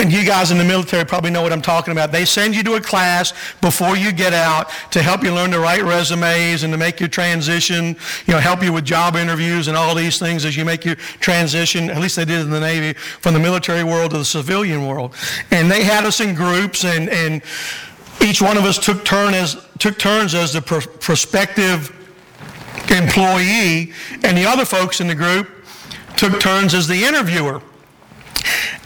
and 0.00 0.12
you 0.12 0.24
guys 0.24 0.50
in 0.50 0.58
the 0.58 0.64
military 0.64 1.04
probably 1.04 1.30
know 1.30 1.42
what 1.42 1.52
I'm 1.52 1.62
talking 1.62 1.92
about, 1.92 2.12
they 2.12 2.24
send 2.24 2.56
you 2.56 2.62
to 2.64 2.74
a 2.74 2.80
class 2.80 3.32
before 3.60 3.96
you 3.96 4.12
get 4.12 4.32
out 4.32 4.70
to 4.92 5.02
help 5.02 5.22
you 5.22 5.34
learn 5.34 5.50
to 5.50 5.60
write 5.60 5.82
resumes 5.82 6.62
and 6.62 6.72
to 6.72 6.78
make 6.78 7.00
your 7.00 7.08
transition, 7.08 7.96
you 8.26 8.34
know, 8.34 8.38
help 8.38 8.62
you 8.62 8.72
with 8.72 8.84
job 8.84 9.16
interviews 9.16 9.68
and 9.68 9.76
all 9.76 9.94
these 9.94 10.18
things 10.18 10.44
as 10.44 10.56
you 10.56 10.64
make 10.64 10.84
your 10.84 10.94
transition, 10.94 11.90
at 11.90 11.98
least 11.98 12.16
they 12.16 12.24
did 12.24 12.40
in 12.40 12.50
the 12.50 12.60
Navy, 12.60 12.98
from 12.98 13.34
the 13.34 13.40
military 13.40 13.84
world 13.84 14.12
to 14.12 14.18
the 14.18 14.24
civilian 14.24 14.86
world. 14.86 15.14
And 15.50 15.70
they 15.70 15.84
had 15.84 16.04
us 16.04 16.20
in 16.20 16.34
groups 16.34 16.84
and, 16.84 17.08
and 17.10 17.42
each 18.22 18.40
one 18.40 18.56
of 18.56 18.64
us 18.64 18.78
took, 18.78 19.04
turn 19.04 19.34
as, 19.34 19.66
took 19.78 19.98
turns 19.98 20.34
as 20.34 20.52
the 20.52 20.62
pr- 20.62 20.80
prospective 20.80 21.96
employee, 22.90 23.92
and 24.24 24.36
the 24.36 24.46
other 24.46 24.64
folks 24.64 25.00
in 25.00 25.06
the 25.06 25.14
group 25.14 25.48
took 26.16 26.40
turns 26.40 26.74
as 26.74 26.86
the 26.86 27.04
interviewer. 27.04 27.62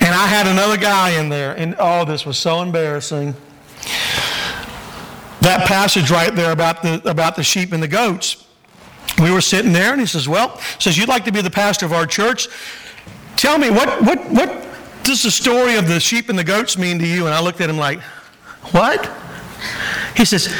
And 0.00 0.14
I 0.14 0.26
had 0.26 0.46
another 0.46 0.76
guy 0.76 1.10
in 1.18 1.28
there, 1.28 1.56
and 1.56 1.74
oh, 1.78 2.04
this 2.04 2.26
was 2.26 2.38
so 2.38 2.60
embarrassing. 2.60 3.34
That 5.40 5.66
passage 5.66 6.10
right 6.10 6.34
there 6.34 6.52
about 6.52 6.82
the, 6.82 7.02
about 7.08 7.36
the 7.36 7.42
sheep 7.42 7.72
and 7.72 7.82
the 7.82 7.88
goats. 7.88 8.46
We 9.20 9.30
were 9.30 9.40
sitting 9.40 9.72
there, 9.72 9.92
and 9.92 10.00
he 10.00 10.06
says, 10.06 10.28
Well, 10.28 10.58
says, 10.78 10.96
You'd 10.98 11.08
like 11.08 11.24
to 11.24 11.32
be 11.32 11.40
the 11.40 11.50
pastor 11.50 11.86
of 11.86 11.92
our 11.92 12.06
church. 12.06 12.48
Tell 13.36 13.58
me, 13.58 13.70
what, 13.70 14.02
what, 14.02 14.30
what 14.30 14.66
does 15.02 15.22
the 15.22 15.30
story 15.30 15.76
of 15.76 15.88
the 15.88 16.00
sheep 16.00 16.28
and 16.28 16.38
the 16.38 16.44
goats 16.44 16.78
mean 16.78 16.98
to 16.98 17.06
you? 17.06 17.26
And 17.26 17.34
I 17.34 17.40
looked 17.40 17.60
at 17.60 17.70
him 17.70 17.78
like, 17.78 18.00
What? 18.72 19.10
He 20.16 20.24
says, 20.24 20.54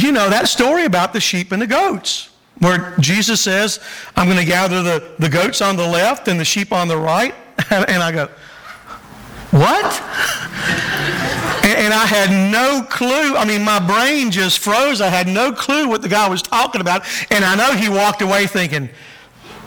You 0.00 0.12
know 0.12 0.28
that 0.30 0.48
story 0.48 0.84
about 0.84 1.12
the 1.12 1.20
sheep 1.20 1.52
and 1.52 1.60
the 1.60 1.66
goats 1.66 2.30
where 2.58 2.94
Jesus 3.00 3.40
says, 3.40 3.80
I'm 4.16 4.26
going 4.26 4.38
to 4.38 4.44
gather 4.44 4.82
the, 4.82 5.14
the 5.18 5.28
goats 5.28 5.60
on 5.60 5.76
the 5.76 5.86
left 5.86 6.28
and 6.28 6.38
the 6.38 6.44
sheep 6.44 6.72
on 6.72 6.88
the 6.88 6.96
right. 6.96 7.34
And 7.70 8.02
I 8.02 8.12
go, 8.12 8.28
What? 9.50 10.02
And, 11.64 11.78
and, 11.78 11.94
I 11.94 12.04
had 12.04 12.52
no 12.52 12.82
clue. 12.82 13.36
I 13.36 13.46
mean, 13.46 13.62
my 13.62 13.78
brain 13.78 14.30
just 14.30 14.58
froze. 14.58 15.00
I 15.00 15.08
had 15.08 15.26
no 15.26 15.50
clue 15.50 15.88
what 15.88 16.02
the 16.02 16.10
guy 16.10 16.28
was 16.28 16.42
talking 16.42 16.82
about. 16.82 17.06
And 17.30 17.42
I 17.42 17.56
know 17.56 17.72
he 17.72 17.88
walked 17.88 18.20
away 18.20 18.46
thinking, 18.46 18.90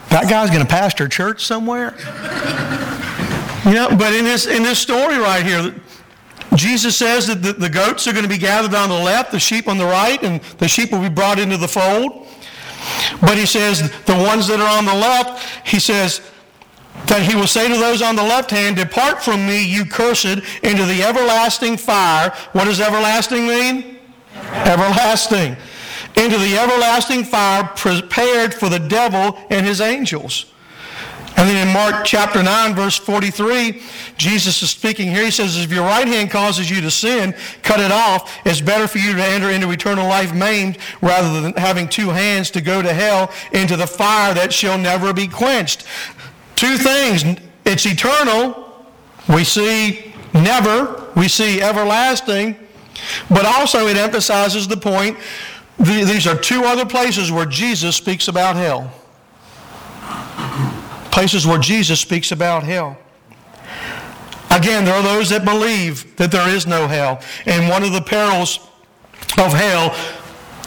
That 0.09 0.29
guy's 0.29 0.51
going 0.51 0.61
to 0.61 0.67
pastor 0.67 1.07
church 1.07 1.43
somewhere? 1.43 1.95
You 3.67 3.73
know, 3.73 3.89
but 3.89 4.13
in 4.13 4.23
this, 4.23 4.45
in 4.45 4.63
this 4.63 4.79
story 4.79 5.17
right 5.17 5.45
here, 5.45 5.75
Jesus 6.55 6.97
says 6.97 7.27
that 7.27 7.41
the, 7.41 7.51
the 7.51 7.69
goats 7.69 8.07
are 8.07 8.13
going 8.13 8.23
to 8.23 8.29
be 8.29 8.37
gathered 8.37 8.73
on 8.73 8.87
the 8.87 8.95
left, 8.95 9.31
the 9.31 9.39
sheep 9.39 9.67
on 9.67 9.77
the 9.77 9.85
right, 9.85 10.21
and 10.23 10.41
the 10.59 10.69
sheep 10.69 10.93
will 10.93 11.01
be 11.01 11.09
brought 11.09 11.37
into 11.37 11.57
the 11.57 11.67
fold. 11.67 12.26
But 13.21 13.37
he 13.37 13.45
says 13.45 13.91
the 14.05 14.15
ones 14.15 14.47
that 14.47 14.59
are 14.59 14.77
on 14.77 14.85
the 14.85 14.93
left, 14.93 15.67
he 15.67 15.79
says 15.79 16.21
that 17.05 17.21
he 17.21 17.35
will 17.35 17.47
say 17.47 17.67
to 17.67 17.77
those 17.77 18.01
on 18.01 18.15
the 18.15 18.23
left 18.23 18.51
hand, 18.51 18.75
Depart 18.75 19.23
from 19.23 19.45
me, 19.45 19.65
you 19.65 19.85
cursed, 19.85 20.25
into 20.25 20.85
the 20.85 21.03
everlasting 21.03 21.77
fire. 21.77 22.33
What 22.53 22.65
does 22.65 22.81
everlasting 22.81 23.47
mean? 23.47 23.99
Everlasting. 24.35 25.55
Into 26.15 26.37
the 26.37 26.57
everlasting 26.57 27.23
fire 27.23 27.63
prepared 27.75 28.53
for 28.53 28.69
the 28.69 28.79
devil 28.79 29.37
and 29.49 29.65
his 29.65 29.81
angels. 29.81 30.51
And 31.37 31.47
then 31.47 31.67
in 31.67 31.71
Mark 31.71 32.03
chapter 32.03 32.41
9, 32.41 32.73
verse 32.73 32.97
43, 32.97 33.79
Jesus 34.17 34.63
is 34.63 34.71
speaking 34.71 35.07
here. 35.07 35.23
He 35.23 35.29
says, 35.29 35.55
If 35.55 35.71
your 35.71 35.85
right 35.85 36.07
hand 36.07 36.31
causes 36.31 36.67
you 36.67 36.81
to 36.81 36.89
sin, 36.89 37.35
cut 37.61 37.79
it 37.79 37.91
off. 37.91 38.35
It's 38.43 38.59
better 38.59 38.87
for 38.87 38.97
you 38.97 39.13
to 39.13 39.23
enter 39.23 39.51
into 39.51 39.69
eternal 39.69 40.07
life 40.07 40.33
maimed 40.33 40.79
rather 40.99 41.39
than 41.39 41.53
having 41.53 41.87
two 41.87 42.09
hands 42.09 42.49
to 42.51 42.61
go 42.61 42.81
to 42.81 42.91
hell 42.91 43.31
into 43.51 43.77
the 43.77 43.85
fire 43.85 44.33
that 44.33 44.51
shall 44.51 44.79
never 44.79 45.13
be 45.13 45.27
quenched. 45.27 45.85
Two 46.55 46.75
things. 46.75 47.23
It's 47.65 47.85
eternal. 47.85 48.87
We 49.29 49.43
see 49.43 50.15
never. 50.33 51.07
We 51.15 51.27
see 51.27 51.61
everlasting. 51.61 52.57
But 53.29 53.45
also 53.45 53.85
it 53.85 53.95
emphasizes 53.95 54.67
the 54.67 54.77
point. 54.77 55.19
These 55.79 56.25
are 56.25 56.35
two 56.35 56.63
other 56.63 56.87
places 56.87 57.31
where 57.31 57.45
Jesus 57.45 57.95
speaks 57.95 58.27
about 58.27 58.55
hell 58.55 58.91
places 61.17 61.47
where 61.47 61.57
Jesus 61.57 61.99
speaks 61.99 62.31
about 62.31 62.61
hell. 62.61 62.95
Again, 64.51 64.85
there 64.85 64.93
are 64.93 65.01
those 65.01 65.29
that 65.31 65.43
believe 65.43 66.15
that 66.17 66.31
there 66.31 66.47
is 66.47 66.67
no 66.67 66.87
hell. 66.87 67.19
And 67.47 67.67
one 67.67 67.81
of 67.81 67.91
the 67.91 68.01
perils 68.01 68.59
of 69.39 69.51
hell 69.51 69.95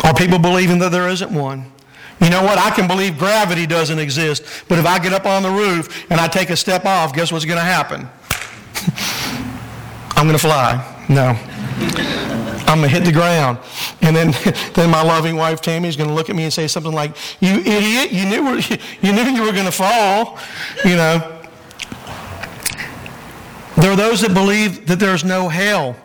are 0.02 0.12
people 0.12 0.40
believing 0.40 0.80
that 0.80 0.90
there 0.90 1.08
isn't 1.08 1.30
one. 1.30 1.70
You 2.20 2.30
know 2.30 2.42
what? 2.42 2.58
I 2.58 2.70
can 2.70 2.88
believe 2.88 3.16
gravity 3.16 3.64
doesn't 3.64 4.00
exist, 4.00 4.64
but 4.66 4.80
if 4.80 4.86
I 4.86 4.98
get 4.98 5.12
up 5.12 5.24
on 5.24 5.44
the 5.44 5.50
roof 5.50 6.10
and 6.10 6.20
I 6.20 6.26
take 6.26 6.50
a 6.50 6.56
step 6.56 6.84
off, 6.84 7.14
guess 7.14 7.30
what's 7.30 7.44
going 7.44 7.58
to 7.58 7.62
happen? 7.62 8.08
I'm 10.16 10.26
going 10.26 10.36
to 10.36 10.44
fly. 10.44 10.84
No. 11.08 12.39
I'm 12.70 12.78
going 12.78 12.88
to 12.88 12.96
hit 12.96 13.04
the 13.04 13.12
ground. 13.12 13.58
And 14.00 14.14
then, 14.14 14.32
then 14.74 14.90
my 14.90 15.02
loving 15.02 15.34
wife 15.34 15.60
Tammy 15.60 15.88
is 15.88 15.96
going 15.96 16.08
to 16.08 16.14
look 16.14 16.30
at 16.30 16.36
me 16.36 16.44
and 16.44 16.52
say 16.52 16.68
something 16.68 16.92
like, 16.92 17.16
"You 17.40 17.58
idiot! 17.58 18.12
You 18.12 18.26
knew 18.26 18.58
you 19.02 19.12
knew 19.12 19.22
you 19.22 19.42
were 19.42 19.52
going 19.52 19.66
to 19.66 19.72
fall." 19.72 20.38
You 20.84 20.96
know. 20.96 21.36
There 23.76 23.90
are 23.90 23.96
those 23.96 24.20
that 24.20 24.34
believe 24.34 24.86
that 24.88 25.00
there's 25.00 25.24
no 25.24 25.48
hell, 25.48 25.96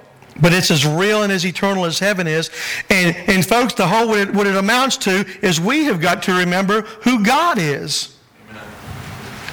but 0.42 0.54
it's 0.54 0.72
as 0.72 0.88
real 0.88 1.24
and 1.24 1.32
as 1.32 1.46
eternal 1.46 1.86
as 1.86 2.00
heaven 2.00 2.26
is. 2.26 2.50
And 2.90 3.16
and 3.28 3.46
folks, 3.46 3.76
the 3.76 3.86
whole 3.86 4.08
what 4.08 4.20
it, 4.20 4.34
what 4.34 4.48
it 4.48 4.56
amounts 4.56 4.98
to 4.98 5.26
is 5.42 5.60
we 5.60 5.84
have 5.86 6.02
got 6.02 6.24
to 6.24 6.34
remember 6.34 6.82
who 7.04 7.24
God 7.24 7.60
is. 7.60 8.15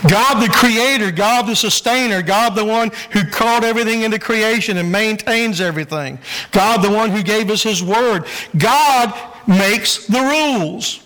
God 0.08 0.42
the 0.42 0.52
creator, 0.52 1.10
God 1.10 1.46
the 1.46 1.56
sustainer, 1.56 2.22
God 2.22 2.54
the 2.54 2.64
one 2.64 2.90
who 3.12 3.24
called 3.24 3.64
everything 3.64 4.02
into 4.02 4.18
creation 4.18 4.76
and 4.76 4.90
maintains 4.90 5.60
everything. 5.60 6.18
God 6.50 6.82
the 6.82 6.90
one 6.90 7.10
who 7.10 7.22
gave 7.22 7.50
us 7.50 7.62
his 7.62 7.82
word. 7.82 8.26
God 8.56 9.14
makes 9.46 10.06
the 10.06 10.20
rules. 10.20 11.01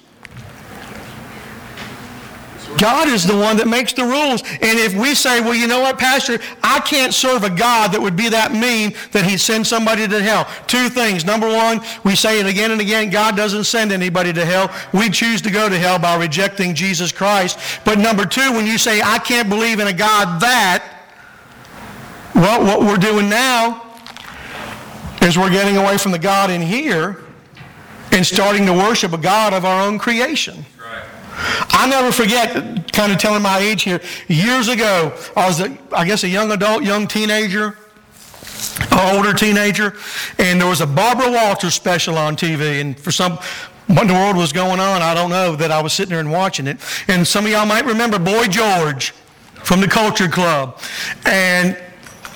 God 2.78 3.08
is 3.08 3.26
the 3.26 3.36
one 3.36 3.56
that 3.56 3.68
makes 3.68 3.92
the 3.92 4.04
rules. 4.04 4.42
And 4.42 4.78
if 4.78 4.94
we 4.94 5.14
say, 5.14 5.40
well, 5.40 5.54
you 5.54 5.66
know 5.66 5.80
what, 5.80 5.98
Pastor, 5.98 6.38
I 6.62 6.80
can't 6.80 7.14
serve 7.14 7.44
a 7.44 7.50
God 7.50 7.92
that 7.92 8.00
would 8.00 8.16
be 8.16 8.28
that 8.28 8.52
mean 8.52 8.94
that 9.12 9.24
he'd 9.24 9.38
send 9.38 9.66
somebody 9.66 10.06
to 10.06 10.22
hell. 10.22 10.48
Two 10.66 10.88
things. 10.88 11.24
Number 11.24 11.48
one, 11.48 11.80
we 12.04 12.16
say 12.16 12.40
it 12.40 12.46
again 12.46 12.70
and 12.70 12.80
again, 12.80 13.10
God 13.10 13.36
doesn't 13.36 13.64
send 13.64 13.92
anybody 13.92 14.32
to 14.32 14.44
hell. 14.44 14.70
We 14.92 15.10
choose 15.10 15.40
to 15.42 15.50
go 15.50 15.68
to 15.68 15.78
hell 15.78 15.98
by 15.98 16.16
rejecting 16.16 16.74
Jesus 16.74 17.12
Christ. 17.12 17.58
But 17.84 17.98
number 17.98 18.26
two, 18.26 18.52
when 18.52 18.66
you 18.66 18.78
say, 18.78 19.00
I 19.00 19.18
can't 19.18 19.48
believe 19.48 19.80
in 19.80 19.86
a 19.86 19.92
God 19.92 20.40
that, 20.40 20.92
well, 22.34 22.62
what 22.62 22.80
we're 22.80 22.96
doing 22.96 23.30
now 23.30 23.82
is 25.22 25.38
we're 25.38 25.50
getting 25.50 25.76
away 25.76 25.98
from 25.98 26.12
the 26.12 26.18
God 26.18 26.50
in 26.50 26.60
here 26.60 27.22
and 28.12 28.24
starting 28.24 28.66
to 28.66 28.72
worship 28.72 29.12
a 29.12 29.18
God 29.18 29.52
of 29.52 29.64
our 29.64 29.82
own 29.82 29.98
creation. 29.98 30.64
I 31.78 31.86
never 31.86 32.10
forget, 32.10 32.90
kind 32.94 33.12
of 33.12 33.18
telling 33.18 33.42
my 33.42 33.58
age 33.58 33.82
here, 33.82 34.00
years 34.28 34.68
ago, 34.68 35.12
I 35.36 35.46
was, 35.46 35.60
a, 35.60 35.76
I 35.92 36.06
guess, 36.06 36.24
a 36.24 36.28
young 36.28 36.50
adult, 36.50 36.82
young 36.82 37.06
teenager, 37.06 37.76
an 38.92 39.14
older 39.14 39.34
teenager, 39.34 39.94
and 40.38 40.58
there 40.58 40.68
was 40.68 40.80
a 40.80 40.86
Barbara 40.86 41.30
Walters 41.30 41.74
special 41.74 42.16
on 42.16 42.34
TV, 42.34 42.80
and 42.80 42.98
for 42.98 43.10
some, 43.10 43.38
what 43.88 44.02
in 44.02 44.08
the 44.08 44.14
world 44.14 44.38
was 44.38 44.54
going 44.54 44.80
on, 44.80 45.02
I 45.02 45.12
don't 45.12 45.28
know, 45.28 45.54
that 45.56 45.70
I 45.70 45.82
was 45.82 45.92
sitting 45.92 46.10
there 46.10 46.20
and 46.20 46.32
watching 46.32 46.66
it. 46.66 46.78
And 47.08 47.28
some 47.28 47.44
of 47.44 47.50
y'all 47.50 47.66
might 47.66 47.84
remember 47.84 48.18
Boy 48.18 48.46
George 48.46 49.10
from 49.62 49.82
the 49.82 49.88
Culture 49.88 50.28
Club. 50.28 50.80
And, 51.26 51.78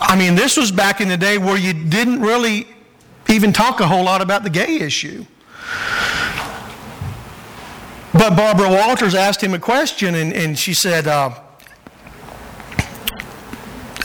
I 0.03 0.18
mean, 0.18 0.35
this 0.35 0.59
was 0.59 0.70
back 0.70 1.00
in 1.00 1.09
the 1.09 1.16
day 1.16 1.38
where 1.38 1.57
you 1.57 1.72
didn't 1.72 2.20
really 2.20 2.68
even 3.31 3.55
talk 3.55 3.81
a 3.81 3.87
whole 3.87 4.05
lot 4.05 4.20
about 4.20 4.42
the 4.42 4.50
gay 4.50 4.81
issue. 4.81 5.24
But 8.12 8.37
Barbara 8.37 8.68
Walters 8.68 9.14
asked 9.14 9.42
him 9.42 9.55
a 9.55 9.59
question, 9.59 10.16
and, 10.16 10.33
and 10.33 10.59
she 10.59 10.75
said 10.75 11.07
uh, 11.07 11.31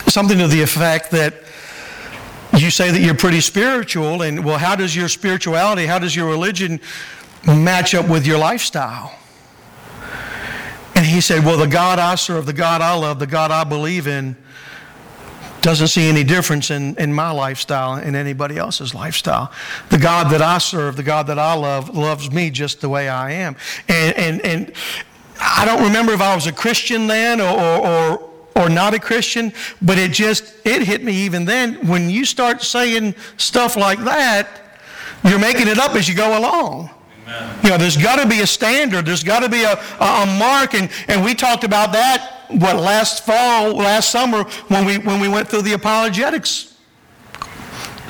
something 0.08 0.38
to 0.38 0.48
the 0.48 0.62
effect 0.62 1.10
that 1.12 1.34
you 2.56 2.70
say 2.70 2.92
that 2.92 3.02
you're 3.02 3.16
pretty 3.16 3.42
spiritual, 3.42 4.22
and 4.22 4.46
well, 4.46 4.60
how 4.60 4.76
does 4.76 4.96
your 4.96 5.10
spirituality, 5.10 5.88
how 5.88 6.00
does 6.00 6.16
your 6.16 6.28
religion 6.28 6.80
match 7.48 7.96
up 7.96 8.08
with 8.08 8.28
your 8.28 8.38
lifestyle? 8.38 9.14
And 10.96 11.06
he 11.06 11.20
said, 11.20 11.44
Well, 11.44 11.58
the 11.58 11.68
God 11.68 12.00
I 12.00 12.16
serve, 12.16 12.46
the 12.46 12.54
God 12.54 12.82
I 12.82 12.94
love, 12.96 13.20
the 13.20 13.28
God 13.28 13.52
I 13.52 13.64
believe 13.64 14.08
in, 14.08 14.38
doesn't 15.66 15.88
see 15.88 16.08
any 16.08 16.24
difference 16.24 16.70
in, 16.70 16.96
in 16.98 17.12
my 17.12 17.32
lifestyle 17.32 17.96
and 17.96 18.16
anybody 18.16 18.56
else's 18.56 18.94
lifestyle. 18.94 19.52
The 19.90 19.98
God 19.98 20.32
that 20.32 20.40
I 20.40 20.60
serve, 20.60 20.96
the 20.96 21.02
God 21.02 21.26
that 21.26 21.40
I 21.40 21.56
love, 21.56 21.98
loves 21.98 22.32
me 22.32 22.52
just 22.52 22.82
the 22.82 22.90
way 22.90 23.10
I 23.10 23.32
am. 23.32 23.56
And, 23.90 24.16
and, 24.16 24.42
and 24.46 24.72
I 25.42 25.66
don't 25.66 25.82
remember 25.82 26.14
if 26.14 26.22
I 26.22 26.36
was 26.36 26.46
a 26.46 26.52
Christian 26.52 27.08
then 27.08 27.42
or, 27.42 27.50
or, 27.50 28.30
or 28.56 28.70
not 28.70 28.94
a 28.94 29.00
Christian, 29.00 29.52
but 29.82 29.98
it 29.98 30.12
just, 30.12 30.54
it 30.64 30.84
hit 30.84 31.04
me 31.04 31.14
even 31.14 31.46
then. 31.46 31.88
When 31.88 32.12
you 32.12 32.26
start 32.26 32.62
saying 32.62 33.16
stuff 33.38 33.76
like 33.76 33.98
that, 34.04 34.48
you're 35.24 35.40
making 35.40 35.68
it 35.68 35.80
up 35.80 35.96
as 35.96 36.08
you 36.08 36.14
go 36.14 36.38
along. 36.38 36.92
Amen. 37.24 37.60
You 37.64 37.70
know, 37.72 37.78
there's 37.80 37.98
got 37.98 38.22
to 38.22 38.30
be 38.30 38.42
a 38.42 38.48
standard. 38.48 39.08
There's 39.08 39.24
got 39.24 39.40
to 39.40 39.50
be 39.50 39.64
a, 39.64 39.74
a, 39.74 40.38
mark. 40.38 40.76
And, 40.76 40.92
and 41.08 41.26
we 41.26 41.34
talked 41.34 41.64
about 41.64 41.92
that 41.94 42.35
what 42.50 42.76
last 42.78 43.26
fall, 43.26 43.76
last 43.76 44.12
summer, 44.12 44.44
when 44.68 44.86
we 44.86 44.98
when 44.98 45.20
we 45.20 45.28
went 45.28 45.48
through 45.48 45.64
the 45.64 45.74
apologetics 45.74 46.76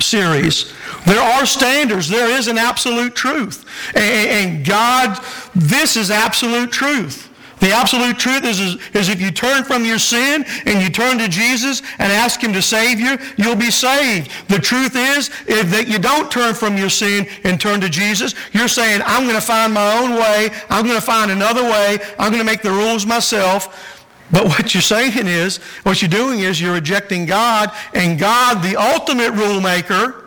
series. 0.00 0.72
There 1.06 1.20
are 1.20 1.46
standards. 1.46 2.08
There 2.08 2.30
is 2.30 2.48
an 2.48 2.58
absolute 2.58 3.14
truth. 3.14 3.64
And, 3.94 4.58
and 4.58 4.66
God, 4.66 5.22
this 5.54 5.96
is 5.96 6.10
absolute 6.10 6.72
truth. 6.72 7.30
The 7.58 7.72
absolute 7.72 8.18
truth 8.18 8.44
is, 8.44 8.60
is, 8.60 8.76
is, 8.92 9.08
if 9.08 9.20
you 9.20 9.30
turn 9.30 9.64
from 9.64 9.86
your 9.86 9.98
sin 9.98 10.44
and 10.66 10.82
you 10.82 10.90
turn 10.90 11.16
to 11.18 11.26
Jesus 11.26 11.80
and 11.98 12.12
ask 12.12 12.42
Him 12.42 12.52
to 12.52 12.60
save 12.60 13.00
you, 13.00 13.16
you'll 13.38 13.56
be 13.56 13.70
saved. 13.70 14.30
The 14.48 14.58
truth 14.58 14.94
is, 14.94 15.30
if 15.46 15.70
that 15.70 15.88
you 15.88 15.98
don't 15.98 16.30
turn 16.30 16.54
from 16.54 16.76
your 16.76 16.90
sin 16.90 17.26
and 17.44 17.58
turn 17.58 17.80
to 17.80 17.88
Jesus, 17.88 18.34
you're 18.52 18.68
saying, 18.68 19.00
I'm 19.06 19.22
going 19.22 19.36
to 19.36 19.40
find 19.40 19.72
my 19.72 19.98
own 19.98 20.16
way. 20.16 20.50
I'm 20.68 20.84
going 20.84 21.00
to 21.00 21.06
find 21.06 21.30
another 21.30 21.62
way. 21.62 21.98
I'm 22.18 22.30
going 22.30 22.44
to 22.44 22.44
make 22.44 22.60
the 22.60 22.70
rules 22.70 23.06
myself. 23.06 23.95
But 24.30 24.46
what 24.46 24.74
you're 24.74 24.82
saying 24.82 25.26
is, 25.26 25.58
what 25.84 26.02
you're 26.02 26.08
doing 26.08 26.40
is 26.40 26.60
you're 26.60 26.74
rejecting 26.74 27.26
God, 27.26 27.70
and 27.94 28.18
God, 28.18 28.62
the 28.62 28.76
ultimate 28.76 29.32
rule 29.32 29.60
maker, 29.60 30.24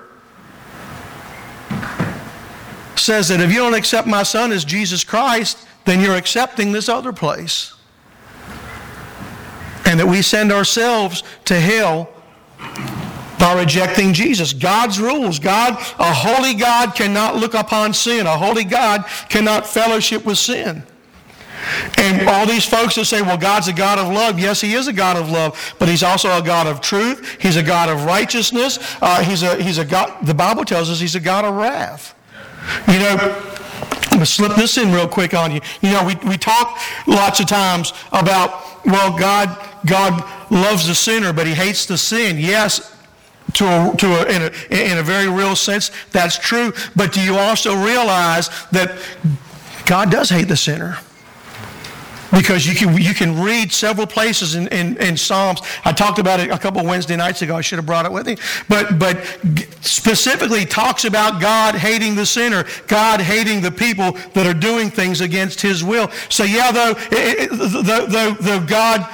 says 2.95 3.27
that 3.29 3.41
if 3.41 3.51
you 3.51 3.57
don't 3.57 3.73
accept 3.73 4.07
my 4.07 4.23
son 4.23 4.51
as 4.51 4.63
Jesus 4.63 5.03
Christ, 5.03 5.65
then 5.85 6.01
you're 6.01 6.15
accepting 6.15 6.71
this 6.71 6.87
other 6.87 7.11
place. 7.11 7.73
And 9.85 9.99
that 9.99 10.07
we 10.07 10.21
send 10.21 10.51
ourselves 10.51 11.23
to 11.45 11.59
hell 11.59 12.09
by 13.39 13.57
rejecting 13.57 14.13
Jesus. 14.13 14.53
God's 14.53 14.99
rules. 14.99 15.39
God, 15.39 15.73
a 15.97 16.13
holy 16.13 16.53
God 16.53 16.93
cannot 16.93 17.37
look 17.37 17.53
upon 17.53 17.93
sin. 17.93 18.27
A 18.27 18.37
holy 18.37 18.65
God 18.65 19.05
cannot 19.29 19.65
fellowship 19.65 20.25
with 20.25 20.37
sin. 20.37 20.83
And 21.97 22.27
all 22.27 22.45
these 22.45 22.65
folks 22.65 22.95
that 22.95 23.05
say, 23.05 23.21
well, 23.21 23.37
God's 23.37 23.67
a 23.67 23.73
God 23.73 23.99
of 23.99 24.07
love. 24.07 24.39
Yes, 24.39 24.61
he 24.61 24.73
is 24.73 24.87
a 24.87 24.93
God 24.93 25.17
of 25.17 25.29
love, 25.29 25.75
but 25.79 25.89
he's 25.89 26.03
also 26.03 26.29
a 26.37 26.41
God 26.41 26.67
of 26.67 26.81
truth. 26.81 27.37
He's 27.41 27.57
a 27.57 27.63
God 27.63 27.89
of 27.89 28.05
righteousness. 28.05 28.79
Uh, 29.01 29.23
he's, 29.23 29.43
a, 29.43 29.61
he's 29.61 29.77
a 29.77 29.85
God, 29.85 30.25
the 30.25 30.33
Bible 30.33 30.65
tells 30.65 30.89
us 30.89 30.99
he's 30.99 31.15
a 31.15 31.19
God 31.19 31.45
of 31.45 31.55
wrath. 31.55 32.15
You 32.87 32.99
know, 32.99 33.17
I'm 33.17 34.09
going 34.09 34.19
to 34.19 34.25
slip 34.25 34.55
this 34.55 34.77
in 34.77 34.91
real 34.91 35.07
quick 35.07 35.33
on 35.33 35.51
you. 35.51 35.61
You 35.81 35.91
know, 35.91 36.05
we, 36.05 36.15
we 36.27 36.37
talk 36.37 36.79
lots 37.07 37.39
of 37.39 37.47
times 37.47 37.93
about, 38.11 38.85
well, 38.85 39.17
God, 39.17 39.57
God 39.85 40.23
loves 40.51 40.87
the 40.87 40.95
sinner, 40.95 41.33
but 41.33 41.45
he 41.45 41.53
hates 41.53 41.85
the 41.85 41.97
sin. 41.97 42.37
Yes, 42.37 42.95
to 43.53 43.65
a, 43.65 43.97
to 43.97 44.07
a, 44.07 44.25
in, 44.25 44.41
a, 44.41 44.91
in 44.91 44.97
a 44.97 45.03
very 45.03 45.27
real 45.27 45.55
sense, 45.55 45.91
that's 46.11 46.37
true. 46.37 46.73
But 46.95 47.13
do 47.13 47.21
you 47.21 47.35
also 47.35 47.75
realize 47.75 48.49
that 48.71 48.97
God 49.85 50.11
does 50.11 50.29
hate 50.29 50.47
the 50.47 50.57
sinner? 50.57 50.97
Because 52.31 52.67
you 52.67 52.75
can, 52.75 52.95
you 52.97 53.13
can 53.13 53.39
read 53.41 53.71
several 53.71 54.05
places 54.05 54.55
in, 54.55 54.67
in, 54.67 54.97
in, 54.97 55.17
Psalms. 55.17 55.61
I 55.83 55.91
talked 55.91 56.19
about 56.19 56.39
it 56.39 56.51
a 56.51 56.57
couple 56.57 56.83
Wednesday 56.85 57.15
nights 57.15 57.41
ago. 57.41 57.55
I 57.55 57.61
should 57.61 57.77
have 57.77 57.85
brought 57.85 58.05
it 58.05 58.11
with 58.11 58.27
me. 58.27 58.37
But, 58.67 58.99
but 58.99 59.17
specifically 59.81 60.65
talks 60.65 61.05
about 61.05 61.41
God 61.41 61.75
hating 61.75 62.15
the 62.15 62.25
sinner, 62.25 62.65
God 62.87 63.21
hating 63.21 63.61
the 63.61 63.71
people 63.71 64.11
that 64.33 64.45
are 64.45 64.53
doing 64.53 64.89
things 64.89 65.21
against 65.21 65.61
his 65.61 65.83
will. 65.83 66.09
So, 66.29 66.43
yeah, 66.43 66.71
though, 66.71 66.93
though, 66.93 68.05
though, 68.05 68.31
though 68.39 68.65
God, 68.65 69.09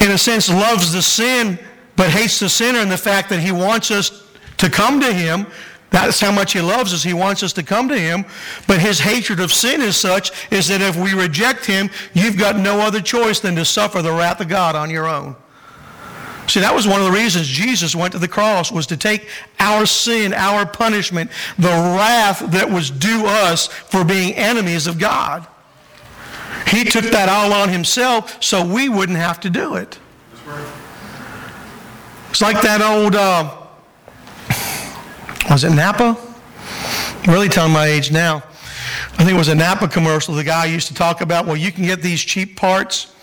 in 0.00 0.10
a 0.10 0.18
sense, 0.18 0.48
loves 0.48 0.92
the 0.92 1.02
sin, 1.02 1.58
but 1.96 2.10
hates 2.10 2.40
the 2.40 2.48
sinner 2.48 2.78
and 2.78 2.90
the 2.90 2.98
fact 2.98 3.28
that 3.30 3.40
he 3.40 3.52
wants 3.52 3.90
us 3.90 4.24
to 4.58 4.68
come 4.68 5.00
to 5.00 5.12
him, 5.12 5.46
that's 5.90 6.20
how 6.20 6.30
much 6.30 6.52
he 6.52 6.60
loves 6.60 6.94
us. 6.94 7.02
He 7.02 7.14
wants 7.14 7.42
us 7.42 7.52
to 7.54 7.62
come 7.62 7.88
to 7.88 7.98
him. 7.98 8.24
But 8.66 8.80
his 8.80 9.00
hatred 9.00 9.40
of 9.40 9.52
sin 9.52 9.80
is 9.80 9.96
such 9.96 10.30
is 10.52 10.68
that 10.68 10.80
if 10.80 10.96
we 10.96 11.14
reject 11.14 11.66
him, 11.66 11.90
you've 12.14 12.38
got 12.38 12.56
no 12.56 12.80
other 12.80 13.00
choice 13.00 13.40
than 13.40 13.56
to 13.56 13.64
suffer 13.64 14.00
the 14.00 14.12
wrath 14.12 14.40
of 14.40 14.48
God 14.48 14.76
on 14.76 14.90
your 14.90 15.08
own. 15.08 15.34
See, 16.46 16.60
that 16.60 16.74
was 16.74 16.86
one 16.86 17.00
of 17.00 17.06
the 17.06 17.12
reasons 17.12 17.46
Jesus 17.46 17.94
went 17.94 18.12
to 18.12 18.18
the 18.18 18.26
cross 18.26 18.72
was 18.72 18.86
to 18.88 18.96
take 18.96 19.28
our 19.60 19.86
sin, 19.86 20.32
our 20.32 20.66
punishment, 20.66 21.30
the 21.58 21.68
wrath 21.68 22.40
that 22.50 22.68
was 22.68 22.90
due 22.90 23.24
us 23.26 23.68
for 23.68 24.04
being 24.04 24.34
enemies 24.34 24.88
of 24.88 24.98
God. 24.98 25.46
He 26.66 26.84
took 26.84 27.04
that 27.04 27.28
all 27.28 27.52
on 27.52 27.68
himself 27.68 28.42
so 28.42 28.64
we 28.64 28.88
wouldn't 28.88 29.18
have 29.18 29.38
to 29.40 29.50
do 29.50 29.76
it. 29.76 29.98
It's 32.30 32.42
like 32.42 32.62
that 32.62 32.80
old 32.80 33.14
uh, 33.14 33.59
was 35.50 35.64
it 35.64 35.70
Napa? 35.70 36.16
I'm 37.24 37.32
really 37.32 37.48
telling 37.48 37.72
my 37.72 37.86
age 37.86 38.10
now. 38.10 38.42
I 39.14 39.24
think 39.24 39.30
it 39.30 39.38
was 39.38 39.48
a 39.48 39.54
Napa 39.54 39.88
commercial. 39.88 40.34
The 40.34 40.44
guy 40.44 40.66
used 40.66 40.88
to 40.88 40.94
talk 40.94 41.20
about, 41.20 41.44
well, 41.44 41.56
you 41.56 41.72
can 41.72 41.84
get 41.84 42.00
these 42.00 42.20
cheap 42.20 42.56
parts, 42.56 43.14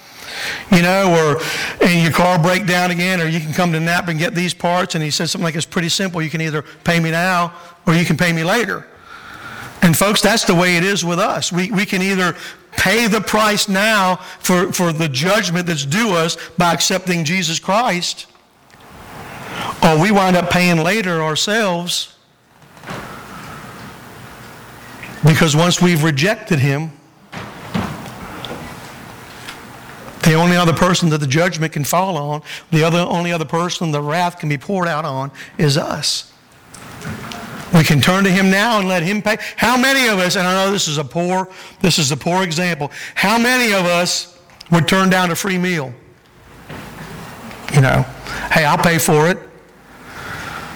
you 0.72 0.82
know, 0.82 1.12
or 1.12 1.42
and 1.82 2.04
your 2.04 2.12
car 2.12 2.38
break 2.38 2.68
down 2.68 2.92
again, 2.92 3.22
or 3.22 3.28
you 3.28 3.40
can 3.40 3.54
come 3.54 3.72
to 3.72 3.80
Napa 3.80 4.12
and 4.12 4.20
get 4.20 4.36
these 4.36 4.54
parts. 4.54 4.94
And 4.94 5.04
he 5.04 5.10
said 5.10 5.30
something 5.30 5.44
like, 5.44 5.56
it's 5.56 5.66
pretty 5.66 5.90
simple. 5.90 6.22
You 6.22 6.30
can 6.30 6.42
either 6.42 6.62
pay 6.84 7.00
me 7.00 7.12
now 7.12 7.54
or 7.86 7.96
you 7.96 8.06
can 8.06 8.18
pay 8.18 8.32
me 8.34 8.44
later. 8.44 8.86
And 9.82 9.98
folks, 9.98 10.22
that's 10.22 10.44
the 10.44 10.56
way 10.56 10.78
it 10.78 10.84
is 10.84 11.06
with 11.06 11.20
us. 11.20 11.52
We, 11.52 11.72
we 11.72 11.86
can 11.86 12.02
either 12.02 12.36
pay 12.72 13.08
the 13.08 13.22
price 13.22 13.70
now 13.70 14.18
for, 14.40 14.72
for 14.74 14.92
the 14.92 15.08
judgment 15.08 15.66
that's 15.66 15.86
due 15.86 16.14
us 16.14 16.38
by 16.58 16.74
accepting 16.74 17.24
Jesus 17.24 17.58
Christ, 17.58 18.28
or 19.84 20.00
we 20.00 20.12
wind 20.12 20.36
up 20.36 20.50
paying 20.50 20.84
later 20.84 21.24
ourselves 21.24 22.17
Because 25.28 25.58
once 25.58 25.82
we've 25.82 26.04
rejected 26.04 26.60
him, 26.60 26.92
the 30.24 30.34
only 30.34 30.56
other 30.56 30.74
person 30.74 31.10
that 31.10 31.20
the 31.20 31.28
judgment 31.28 31.74
can 31.74 31.84
fall 31.84 32.18
on, 32.18 32.42
the 32.72 32.84
other, 32.84 33.00
only 33.00 33.34
other 33.34 33.46
person 33.46 33.92
the 33.92 34.02
wrath 34.02 34.40
can 34.40 34.48
be 34.48 34.58
poured 34.58 34.88
out 34.88 35.04
on 35.04 35.32
is 35.58 35.78
us. 35.78 36.34
We 37.74 37.84
can 37.84 38.00
turn 38.00 38.24
to 38.24 38.32
him 38.32 38.50
now 38.50 38.80
and 38.80 38.88
let 38.88 39.04
him 39.04 39.22
pay. 39.22 39.38
How 39.58 39.78
many 39.78 40.08
of 40.08 40.18
us, 40.20 40.38
and 40.38 40.48
I 40.48 40.66
know 40.66 40.72
this 40.72 40.88
is 40.88 40.98
a 40.98 41.04
poor, 41.04 41.50
this 41.82 42.00
is 42.00 42.12
a 42.12 42.18
poor 42.18 42.44
example, 42.44 42.90
how 43.14 43.38
many 43.38 43.74
of 43.74 43.86
us 43.86 44.40
would 44.72 44.88
turn 44.88 45.10
down 45.10 45.32
a 45.32 45.36
free 45.36 45.58
meal? 45.58 45.94
You 47.74 47.82
know, 47.82 48.04
hey, 48.52 48.64
I'll 48.64 48.78
pay 48.78 48.98
for 48.98 49.30
it. 49.30 49.38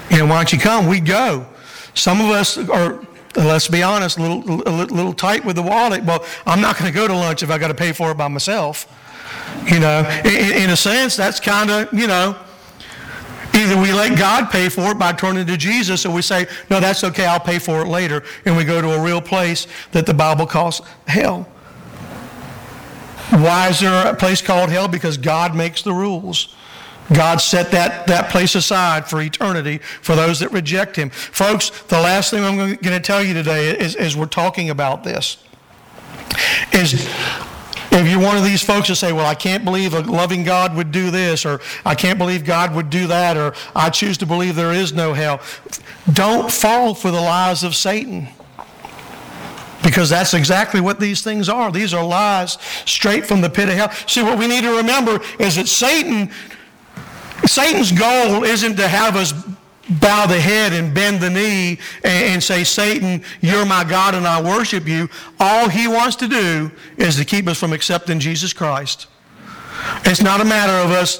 You 0.09 0.17
know, 0.17 0.25
why 0.25 0.37
don't 0.37 0.51
you 0.51 0.59
come? 0.59 0.87
We'd 0.87 1.05
go. 1.05 1.45
Some 1.93 2.19
of 2.19 2.27
us 2.27 2.57
are 2.57 3.05
Uh, 3.37 3.45
let's 3.45 3.67
be 3.67 3.81
honest, 3.83 4.17
a 4.17 4.21
little, 4.21 4.61
a 4.67 4.85
little 4.85 5.13
tight 5.13 5.45
with 5.45 5.55
the 5.55 5.61
wallet. 5.61 6.03
Well, 6.03 6.25
I'm 6.45 6.61
not 6.61 6.77
going 6.77 6.91
to 6.91 6.95
go 6.95 7.07
to 7.07 7.13
lunch 7.13 7.43
if 7.43 7.49
I 7.49 7.57
got 7.57 7.69
to 7.69 7.73
pay 7.73 7.93
for 7.93 8.11
it 8.11 8.17
by 8.17 8.27
myself. 8.27 8.87
You 9.65 9.79
know, 9.79 10.21
in, 10.25 10.63
in 10.63 10.69
a 10.69 10.75
sense, 10.75 11.15
that's 11.15 11.39
kind 11.39 11.69
of, 11.69 11.93
you 11.93 12.07
know, 12.07 12.35
either 13.53 13.79
we 13.79 13.93
let 13.93 14.17
God 14.17 14.49
pay 14.49 14.69
for 14.69 14.91
it 14.91 14.99
by 14.99 15.13
turning 15.13 15.45
to 15.47 15.57
Jesus, 15.57 16.05
or 16.05 16.11
we 16.11 16.21
say, 16.21 16.47
no, 16.69 16.79
that's 16.79 17.03
okay, 17.03 17.25
I'll 17.25 17.39
pay 17.39 17.59
for 17.59 17.81
it 17.81 17.87
later, 17.87 18.23
and 18.45 18.57
we 18.57 18.63
go 18.63 18.81
to 18.81 18.91
a 18.93 19.01
real 19.01 19.21
place 19.21 19.67
that 19.91 20.05
the 20.05 20.13
Bible 20.13 20.45
calls 20.45 20.81
hell. 21.07 21.43
Why 23.29 23.69
is 23.69 23.79
there 23.79 24.07
a 24.07 24.15
place 24.15 24.41
called 24.41 24.69
hell? 24.69 24.89
Because 24.89 25.17
God 25.17 25.55
makes 25.55 25.83
the 25.83 25.93
rules. 25.93 26.55
God 27.13 27.41
set 27.41 27.71
that, 27.71 28.07
that 28.07 28.29
place 28.29 28.55
aside 28.55 29.07
for 29.07 29.21
eternity 29.21 29.79
for 30.01 30.15
those 30.15 30.39
that 30.39 30.51
reject 30.51 30.95
Him. 30.95 31.09
Folks, 31.09 31.69
the 31.83 31.99
last 31.99 32.31
thing 32.31 32.43
I'm 32.43 32.55
going 32.55 32.77
to 32.77 32.99
tell 32.99 33.23
you 33.23 33.33
today 33.33 33.77
is, 33.77 33.95
as 33.95 34.15
we're 34.15 34.25
talking 34.25 34.69
about 34.69 35.03
this 35.03 35.43
is 36.71 36.93
if 37.91 38.07
you're 38.07 38.21
one 38.21 38.37
of 38.37 38.43
these 38.43 38.63
folks 38.63 38.87
that 38.87 38.95
say, 38.95 39.11
well, 39.11 39.25
I 39.25 39.35
can't 39.35 39.65
believe 39.65 39.93
a 39.93 39.99
loving 39.99 40.43
God 40.43 40.75
would 40.75 40.91
do 40.91 41.11
this, 41.11 41.45
or 41.45 41.59
I 41.85 41.93
can't 41.93 42.17
believe 42.17 42.45
God 42.45 42.73
would 42.73 42.89
do 42.89 43.07
that, 43.07 43.35
or 43.35 43.53
I 43.75 43.89
choose 43.89 44.17
to 44.19 44.25
believe 44.25 44.55
there 44.55 44.71
is 44.71 44.93
no 44.93 45.13
hell, 45.13 45.41
don't 46.11 46.49
fall 46.49 46.93
for 46.93 47.11
the 47.11 47.19
lies 47.19 47.63
of 47.63 47.75
Satan. 47.75 48.29
Because 49.83 50.09
that's 50.09 50.33
exactly 50.33 50.79
what 50.79 50.99
these 50.99 51.21
things 51.21 51.49
are. 51.49 51.71
These 51.71 51.93
are 51.93 52.05
lies 52.05 52.59
straight 52.85 53.25
from 53.25 53.41
the 53.41 53.49
pit 53.49 53.67
of 53.67 53.75
hell. 53.75 53.91
See, 54.07 54.21
what 54.21 54.37
we 54.37 54.47
need 54.47 54.61
to 54.61 54.77
remember 54.77 55.19
is 55.39 55.55
that 55.55 55.67
Satan 55.67 56.31
Satan's 57.45 57.91
goal 57.91 58.43
isn't 58.43 58.75
to 58.77 58.87
have 58.87 59.15
us 59.15 59.33
bow 59.99 60.25
the 60.25 60.39
head 60.39 60.73
and 60.73 60.93
bend 60.93 61.19
the 61.19 61.29
knee 61.29 61.79
and, 62.03 62.41
say, 62.41 62.63
Satan, 62.63 63.23
you're 63.41 63.65
my 63.65 63.83
God 63.83 64.15
and 64.15 64.25
I 64.27 64.41
worship 64.41 64.87
you. 64.87 65.09
All 65.39 65.69
he 65.69 65.87
wants 65.87 66.15
to 66.17 66.27
do 66.27 66.71
is 66.97 67.17
to 67.17 67.25
keep 67.25 67.47
us 67.47 67.59
from 67.59 67.73
accepting 67.73 68.19
Jesus 68.19 68.53
Christ. 68.53 69.07
It's 70.05 70.21
not 70.21 70.39
a 70.41 70.45
matter 70.45 70.73
of 70.73 70.91
us, 70.91 71.17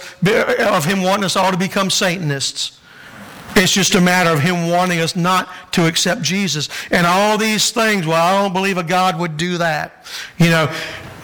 of 0.60 0.86
him 0.86 1.02
wanting 1.02 1.26
us 1.26 1.36
all 1.36 1.52
to 1.52 1.58
become 1.58 1.90
Satanists. 1.90 2.80
It's 3.56 3.72
just 3.72 3.96
a 3.96 4.02
matter 4.02 4.30
of 4.30 4.40
him 4.40 4.70
wanting 4.70 5.00
us 5.00 5.16
not 5.16 5.50
to 5.74 5.86
accept 5.88 6.22
Jesus. 6.22 6.70
And 6.90 7.06
all 7.06 7.38
these 7.38 7.72
things, 7.72 8.06
well, 8.06 8.22
I 8.22 8.42
don't 8.42 8.54
believe 8.54 8.78
a 8.78 8.84
God 8.84 9.20
would 9.20 9.38
do 9.38 9.58
that. 9.58 10.06
You 10.38 10.50
know, 10.50 10.74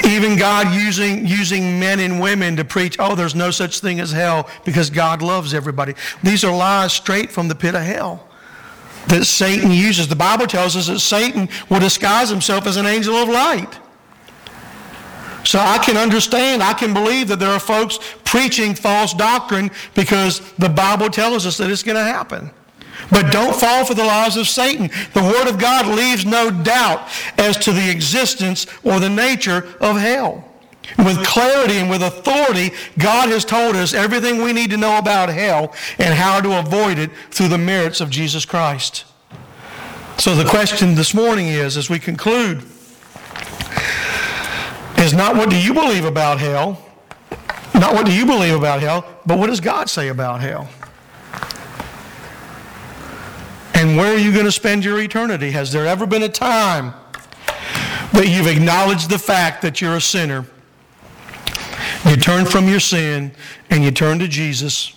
even 0.06 0.38
God 0.38 0.74
using, 0.74 1.26
using 1.26 1.80
men 1.80 2.00
and 2.00 2.20
women 2.22 2.56
to 2.58 2.66
preach, 2.66 2.98
oh, 3.00 3.16
there's 3.16 3.36
no 3.36 3.52
such 3.52 3.80
thing 3.80 4.00
as 4.00 4.12
hell 4.12 4.50
because 4.66 4.90
God 4.90 5.22
loves 5.22 5.54
everybody. 5.54 5.96
These 6.22 6.44
are 6.44 6.56
lies 6.56 6.94
straight 6.94 7.32
from 7.32 7.48
the 7.48 7.56
pit 7.56 7.76
of 7.76 7.82
hell 7.82 8.28
that 9.08 9.26
Satan 9.26 9.72
uses. 9.72 10.08
The 10.08 10.16
Bible 10.16 10.48
tells 10.48 10.76
us 10.76 10.88
that 10.88 11.00
Satan 11.00 11.50
will 11.70 11.80
disguise 11.80 12.30
himself 12.30 12.68
as 12.68 12.78
an 12.78 12.86
angel 12.86 13.16
of 13.16 13.30
light. 13.30 13.80
So 15.48 15.60
I 15.60 15.78
can 15.78 15.96
understand, 15.96 16.62
I 16.62 16.74
can 16.74 16.94
believe 16.94 17.30
that 17.30 17.40
there 17.40 17.52
are 17.52 17.60
folks 17.60 18.00
preaching 18.26 18.76
false 18.76 19.14
doctrine 19.14 19.72
because 19.96 20.42
the 20.56 20.68
Bible 20.68 21.10
tells 21.10 21.46
us 21.46 21.56
that 21.56 21.72
it's 21.72 21.84
going 21.84 21.96
to 21.96 22.04
happen. 22.04 22.52
But 23.12 23.32
don't 23.32 23.56
fall 23.56 23.86
for 23.86 23.94
the 23.94 24.04
lies 24.04 24.36
of 24.36 24.50
Satan. 24.50 24.90
The 25.14 25.24
Word 25.24 25.48
of 25.48 25.58
God 25.58 25.86
leaves 25.88 26.26
no 26.26 26.52
doubt 26.52 27.08
as 27.38 27.56
to 27.60 27.72
the 27.72 27.90
existence 27.90 28.68
or 28.84 29.00
the 29.00 29.10
nature 29.10 29.74
of 29.80 29.96
hell. 29.96 30.44
With 30.98 31.26
clarity 31.26 31.78
and 31.78 31.90
with 31.90 32.04
authority, 32.04 32.76
God 33.00 33.30
has 33.30 33.46
told 33.46 33.78
us 33.78 33.94
everything 33.94 34.42
we 34.42 34.52
need 34.52 34.72
to 34.72 34.78
know 34.78 34.98
about 34.98 35.30
hell 35.30 35.74
and 35.98 36.14
how 36.14 36.42
to 36.42 36.60
avoid 36.60 37.00
it 37.00 37.10
through 37.32 37.48
the 37.48 37.58
merits 37.58 38.02
of 38.02 38.10
Jesus 38.10 38.44
Christ. 38.44 39.06
So 40.18 40.36
the 40.36 40.50
question 40.50 40.96
this 40.96 41.14
morning 41.14 41.48
is, 41.48 41.78
as 41.78 41.90
we 41.90 42.00
conclude, 42.00 42.66
is 45.08 45.14
not 45.14 45.38
what 45.38 45.50
do 45.50 45.58
you 45.58 45.74
believe 45.74 46.04
about 46.04 46.38
hell, 46.38 46.78
not 47.74 47.94
what 47.94 48.06
do 48.06 48.14
you 48.14 48.26
believe 48.26 48.54
about 48.54 48.82
hell, 48.82 49.08
but 49.26 49.40
what 49.40 49.48
does 49.48 49.62
God 49.62 49.90
say 49.90 50.10
about 50.10 50.42
hell? 50.42 50.68
And 53.74 53.96
where 53.96 54.14
are 54.14 54.18
you 54.18 54.34
going 54.34 54.46
to 54.46 54.52
spend 54.52 54.84
your 54.84 55.00
eternity? 55.00 55.52
Has 55.52 55.72
there 55.72 55.88
ever 55.88 56.06
been 56.06 56.24
a 56.24 56.30
time 56.30 56.94
that 58.12 58.28
you've 58.28 58.48
acknowledged 58.48 59.10
the 59.10 59.20
fact 59.20 59.62
that 59.62 59.80
you're 59.80 59.96
a 59.96 60.02
sinner? 60.02 60.46
You 62.06 62.18
turn 62.18 62.46
from 62.46 62.68
your 62.68 62.82
sin 62.82 63.32
and 63.70 63.86
you 63.86 63.92
turn 63.92 64.20
to 64.20 64.28
Jesus 64.28 64.94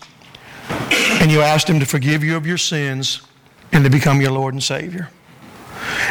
and 1.20 1.30
you 1.30 1.40
asked 1.40 1.68
Him 1.68 1.78
to 1.78 1.86
forgive 1.86 2.24
you 2.24 2.36
of 2.36 2.46
your 2.46 2.58
sins 2.58 3.22
and 3.70 3.84
to 3.84 3.90
become 3.90 4.20
your 4.20 4.32
Lord 4.32 4.54
and 4.54 4.62
Savior. 4.62 5.08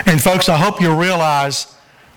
And 0.05 0.21
folks, 0.21 0.47
I 0.47 0.55
hope 0.55 0.79
you 0.79 0.93
realize 0.95 1.75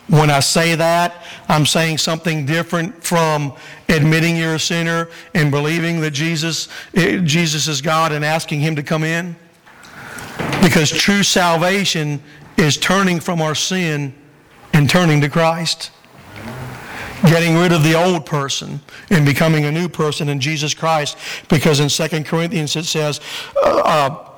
when 0.09 0.31
I 0.31 0.41
say 0.41 0.75
that, 0.75 1.25
I'm 1.49 1.65
saying 1.65 1.99
something 1.99 2.45
different 2.45 3.03
from 3.03 3.55
admitting 3.89 4.37
you're 4.37 4.57
a 4.57 4.61
sinner 4.61 5.09
and 5.35 5.51
believing 5.51 6.01
that 6.01 6.11
Jesus, 6.11 6.69
eh, 6.95 7.19
Jesus 7.19 7.69
is 7.69 7.81
God 7.81 8.13
and 8.13 8.25
asking 8.25 8.61
Him 8.61 8.77
to 8.77 8.83
come 8.83 9.05
in. 9.05 9.37
Because 10.61 10.91
true 10.91 11.23
salvation 11.23 12.23
is 12.57 12.77
turning 12.77 13.21
from 13.21 13.41
our 13.41 13.55
sin 13.55 14.15
and 14.73 14.89
turning 14.89 15.21
to 15.21 15.29
Christ. 15.29 15.91
Getting 17.25 17.57
rid 17.57 17.73
of 17.73 17.85
the 17.85 17.95
old 17.95 18.27
person 18.27 18.81
and 19.11 19.25
becoming 19.25 19.65
a 19.65 19.71
new 19.71 19.89
person 19.89 20.29
in 20.29 20.41
Jesus 20.41 20.75
Christ. 20.75 21.17
Because 21.49 21.79
in 21.79 21.89
2 21.89 22.25
Corinthians 22.25 22.75
it 22.75 22.85
says, 22.85 23.21
uh, 23.63 24.32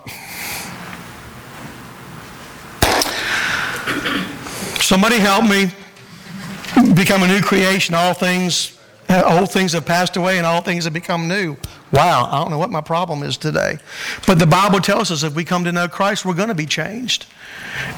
somebody 4.84 5.18
help 5.18 5.48
me 5.48 5.70
become 6.94 7.22
a 7.22 7.26
new 7.26 7.40
creation. 7.40 7.94
All 7.94 8.12
things, 8.12 8.78
old 9.08 9.50
things 9.50 9.72
have 9.72 9.86
passed 9.86 10.16
away 10.16 10.36
and 10.36 10.46
all 10.46 10.60
things 10.60 10.84
have 10.84 10.92
become 10.92 11.26
new. 11.26 11.56
Wow, 11.92 12.28
I 12.30 12.38
don't 12.38 12.50
know 12.50 12.58
what 12.58 12.70
my 12.70 12.80
problem 12.80 13.22
is 13.22 13.38
today. 13.38 13.78
But 14.26 14.38
the 14.38 14.46
Bible 14.46 14.80
tells 14.80 15.10
us 15.10 15.22
if 15.22 15.34
we 15.34 15.44
come 15.44 15.64
to 15.64 15.72
know 15.72 15.88
Christ, 15.88 16.24
we're 16.24 16.34
going 16.34 16.48
to 16.48 16.54
be 16.54 16.66
changed. 16.66 17.26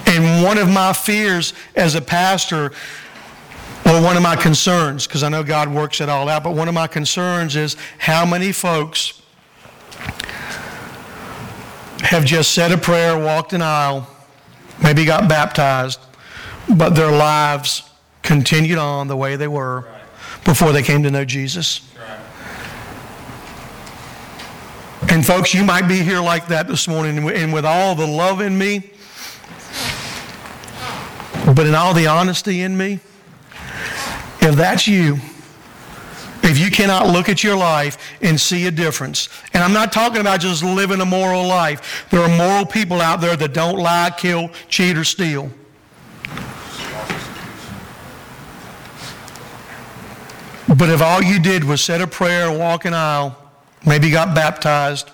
And 0.07 0.45
one 0.45 0.59
of 0.59 0.69
my 0.69 0.93
fears 0.93 1.55
as 1.75 1.97
a 1.97 2.01
pastor, 2.01 2.73
or 3.85 4.03
one 4.03 4.17
of 4.17 4.23
my 4.23 4.37
concerns, 4.37 5.07
because 5.07 5.23
I 5.23 5.29
know 5.29 5.43
God 5.43 5.69
works 5.73 6.01
it 6.01 6.09
all 6.09 6.29
out, 6.29 6.45
but 6.45 6.55
one 6.55 6.69
of 6.69 6.75
my 6.75 6.87
concerns 6.87 7.57
is 7.57 7.77
how 7.99 8.25
many 8.25 8.53
folks 8.53 9.23
have 12.01 12.25
just 12.25 12.53
said 12.53 12.71
a 12.71 12.79
prayer, 12.79 13.19
walked 13.19 13.53
an 13.53 13.63
aisle, 13.63 14.07
maybe 14.83 15.05
got 15.05 15.29
baptized, 15.29 16.01
but 16.75 16.91
their 16.91 17.13
lives 17.13 17.89
continued 18.23 18.79
on 18.79 19.09
the 19.09 19.17
way 19.17 19.37
they 19.37 19.49
were 19.49 19.85
before 20.45 20.73
they 20.73 20.83
came 20.83 21.03
to 21.03 21.11
know 21.11 21.25
Jesus. 21.25 21.81
And 25.09 25.25
folks, 25.25 25.55
you 25.55 25.65
might 25.65 25.87
be 25.87 26.03
here 26.03 26.21
like 26.21 26.49
that 26.49 26.67
this 26.67 26.89
morning, 26.89 27.29
and 27.31 27.53
with 27.53 27.65
all 27.65 27.95
the 27.95 28.07
love 28.07 28.41
in 28.41 28.59
me, 28.59 28.91
but 31.55 31.67
in 31.67 31.75
all 31.75 31.95
the 31.95 32.09
honesty 32.09 32.63
in 32.63 32.77
me, 32.77 32.99
if 34.41 34.57
that's 34.57 34.89
you, 34.89 35.19
if 36.43 36.59
you 36.59 36.71
cannot 36.71 37.07
look 37.07 37.29
at 37.29 37.45
your 37.45 37.57
life 37.57 37.99
and 38.21 38.41
see 38.41 38.67
a 38.67 38.71
difference, 38.71 39.29
and 39.53 39.63
I'm 39.63 39.73
not 39.73 39.93
talking 39.93 40.21
about 40.21 40.41
just 40.41 40.65
living 40.65 41.01
a 41.01 41.07
moral 41.07 41.47
life, 41.47 42.07
there 42.11 42.21
are 42.21 42.37
moral 42.37 42.67
people 42.67 43.01
out 43.01 43.21
there 43.21 43.37
that 43.37 43.53
don't 43.53 43.79
lie, 43.79 44.13
kill, 44.17 44.51
cheat, 44.69 44.97
or 44.97 45.05
steal. 45.05 45.51
But 50.69 50.91
if 50.91 51.01
all 51.01 51.23
you 51.23 51.39
did 51.39 51.65
was 51.65 51.81
say 51.81 52.01
a 52.01 52.07
prayer, 52.07 52.51
walk 52.57 52.85
an 52.85 52.95
aisle, 52.95 53.37
maybe 53.87 54.11
got 54.11 54.35
baptized, 54.35 55.11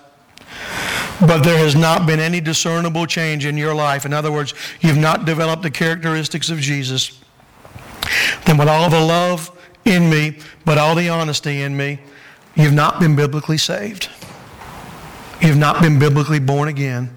but 1.21 1.43
there 1.43 1.57
has 1.57 1.75
not 1.75 2.07
been 2.07 2.19
any 2.19 2.41
discernible 2.41 3.05
change 3.05 3.45
in 3.45 3.57
your 3.57 3.75
life. 3.75 4.05
In 4.05 4.13
other 4.13 4.31
words, 4.31 4.53
you've 4.81 4.97
not 4.97 5.25
developed 5.25 5.61
the 5.61 5.71
characteristics 5.71 6.49
of 6.49 6.59
Jesus. 6.59 7.19
Then, 8.45 8.57
with 8.57 8.67
all 8.67 8.89
the 8.89 8.99
love 8.99 9.51
in 9.85 10.09
me, 10.09 10.39
but 10.65 10.77
all 10.77 10.95
the 10.95 11.09
honesty 11.09 11.61
in 11.61 11.77
me, 11.77 11.99
you've 12.55 12.73
not 12.73 12.99
been 12.99 13.15
biblically 13.15 13.57
saved. 13.57 14.09
You've 15.39 15.57
not 15.57 15.81
been 15.81 15.99
biblically 15.99 16.39
born 16.39 16.67
again. 16.67 17.15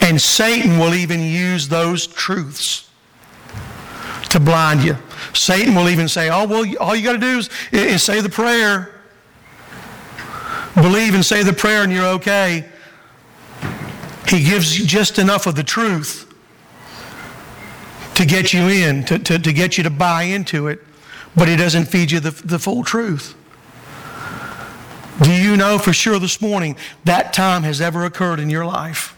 And 0.00 0.20
Satan 0.20 0.78
will 0.78 0.94
even 0.94 1.20
use 1.20 1.68
those 1.68 2.06
truths 2.06 2.90
to 4.34 4.40
blind 4.40 4.82
you. 4.82 4.96
Satan 5.32 5.76
will 5.76 5.88
even 5.88 6.08
say, 6.08 6.28
oh, 6.28 6.44
well, 6.44 6.64
all 6.80 6.96
you 6.96 7.04
got 7.04 7.12
to 7.12 7.18
do 7.18 7.38
is, 7.38 7.50
is 7.70 8.02
say 8.02 8.20
the 8.20 8.28
prayer. 8.28 8.90
Believe 10.74 11.14
and 11.14 11.24
say 11.24 11.44
the 11.44 11.52
prayer 11.52 11.84
and 11.84 11.92
you're 11.92 12.06
okay. 12.14 12.64
He 14.28 14.42
gives 14.42 14.76
you 14.76 14.86
just 14.86 15.20
enough 15.20 15.46
of 15.46 15.54
the 15.54 15.62
truth 15.62 16.28
to 18.16 18.26
get 18.26 18.52
you 18.52 18.68
in, 18.68 19.04
to, 19.04 19.20
to, 19.20 19.38
to 19.38 19.52
get 19.52 19.78
you 19.78 19.84
to 19.84 19.90
buy 19.90 20.24
into 20.24 20.66
it, 20.66 20.80
but 21.36 21.46
he 21.46 21.54
doesn't 21.54 21.84
feed 21.84 22.10
you 22.10 22.18
the, 22.18 22.30
the 22.30 22.58
full 22.58 22.82
truth. 22.82 23.36
Do 25.22 25.32
you 25.32 25.56
know 25.56 25.78
for 25.78 25.92
sure 25.92 26.18
this 26.18 26.40
morning 26.40 26.76
that 27.04 27.32
time 27.32 27.62
has 27.62 27.80
ever 27.80 28.04
occurred 28.04 28.40
in 28.40 28.50
your 28.50 28.66
life? 28.66 29.16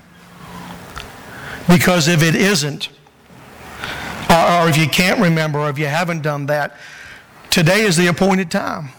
Because 1.69 2.07
if 2.07 2.23
it 2.23 2.35
isn't, 2.35 2.91
or, 4.31 4.37
or 4.37 4.69
if 4.69 4.77
you 4.77 4.89
can't 4.89 5.21
remember, 5.21 5.61
or 5.61 5.71
if 5.71 5.79
you 5.79 5.87
haven't 5.87 6.23
done 6.23 6.47
that, 6.47 6.77
today 7.51 7.83
is 7.83 7.97
the 7.97 8.07
appointed 8.07 8.51
time. 8.51 8.91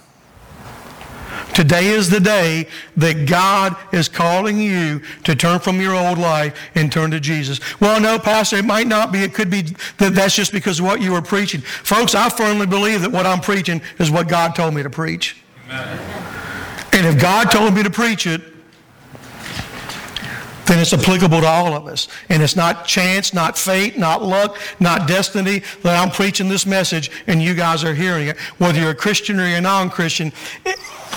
Today 1.53 1.88
is 1.88 2.09
the 2.09 2.19
day 2.19 2.67
that 2.97 3.28
God 3.28 3.75
is 3.91 4.07
calling 4.07 4.59
you 4.59 5.01
to 5.23 5.36
turn 5.36 5.59
from 5.59 5.82
your 5.82 5.95
old 5.95 6.19
life 6.19 6.55
and 6.75 6.91
turn 6.91 7.09
to 7.11 7.19
Jesus. 7.19 7.59
Well, 7.80 7.99
no, 7.99 8.19
Pastor, 8.19 8.57
it 8.57 8.65
might 8.65 8.86
not 8.86 9.11
be. 9.11 9.23
It 9.23 9.34
could 9.34 9.49
be 9.49 9.63
that 9.97 10.13
that's 10.13 10.36
just 10.36 10.51
because 10.51 10.80
of 10.80 10.86
what 10.86 11.01
you 11.01 11.13
were 11.13 11.21
preaching. 11.21 11.61
Folks, 11.61 12.13
I 12.13 12.30
firmly 12.30 12.67
believe 12.67 13.01
that 13.01 13.11
what 13.11 13.25
I'm 13.25 13.39
preaching 13.39 13.82
is 13.97 14.11
what 14.11 14.28
God 14.28 14.55
told 14.55 14.75
me 14.75 14.84
to 14.84 14.89
preach. 14.91 15.38
Amen. 15.65 15.97
And 16.93 17.07
if 17.07 17.19
God 17.19 17.49
told 17.49 17.73
me 17.73 17.82
to 17.82 17.89
preach 17.89 18.28
it, 18.28 18.41
then 20.68 20.80
it's 20.80 20.93
applicable 20.93 21.41
to 21.41 21.47
all 21.47 21.74
of 21.74 21.88
us. 21.88 22.07
And 22.30 22.43
it's 22.43 22.55
not 22.55 22.86
chance, 22.86 23.34
not 23.34 23.57
fate, 23.57 23.97
not 23.97 24.22
luck, 24.22 24.57
not 24.80 25.07
destiny 25.07 25.63
that 25.84 26.01
I'm 26.01 26.11
preaching 26.11 26.49
this 26.49 26.65
message 26.65 27.09
and 27.28 27.41
you 27.41 27.55
guys 27.55 27.84
are 27.84 27.93
hearing 27.93 28.28
it. 28.28 28.38
Whether 28.57 28.82
you're 28.82 28.91
a 28.91 28.95
Christian 28.95 29.39
or 29.39 29.47
you're 29.47 29.57
a 29.57 29.61
non 29.61 29.89
Christian, 29.89 30.32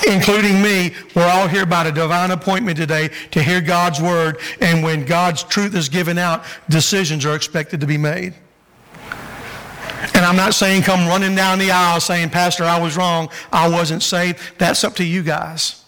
including 0.09 0.63
me, 0.63 0.95
we're 1.15 1.29
all 1.29 1.49
here 1.49 1.67
by 1.67 1.87
a 1.87 1.93
divine 1.93 2.31
appointment 2.31 2.77
today 2.77 3.11
to 3.33 3.43
hear 3.43 3.61
God's 3.61 4.01
word. 4.01 4.39
And 4.61 4.83
when 4.85 5.05
God's 5.05 5.43
truth 5.43 5.75
is 5.75 5.89
given 5.89 6.17
out, 6.17 6.45
decisions 6.69 7.27
are 7.27 7.35
expected 7.35 7.81
to 7.81 7.87
be 7.87 7.99
made. 7.99 8.35
And 10.15 10.25
I'm 10.25 10.37
not 10.37 10.55
saying 10.55 10.83
come 10.83 11.07
running 11.07 11.35
down 11.35 11.59
the 11.59 11.71
aisle 11.71 12.01
saying, 12.01 12.31
Pastor, 12.31 12.65
I 12.65 12.81
was 12.81 12.97
wrong. 12.97 13.29
I 13.53 13.69
wasn't 13.69 14.03
saved. 14.03 14.39
That's 14.59 14.83
up 14.85 14.95
to 14.97 15.05
you 15.05 15.23
guys. 15.23 15.80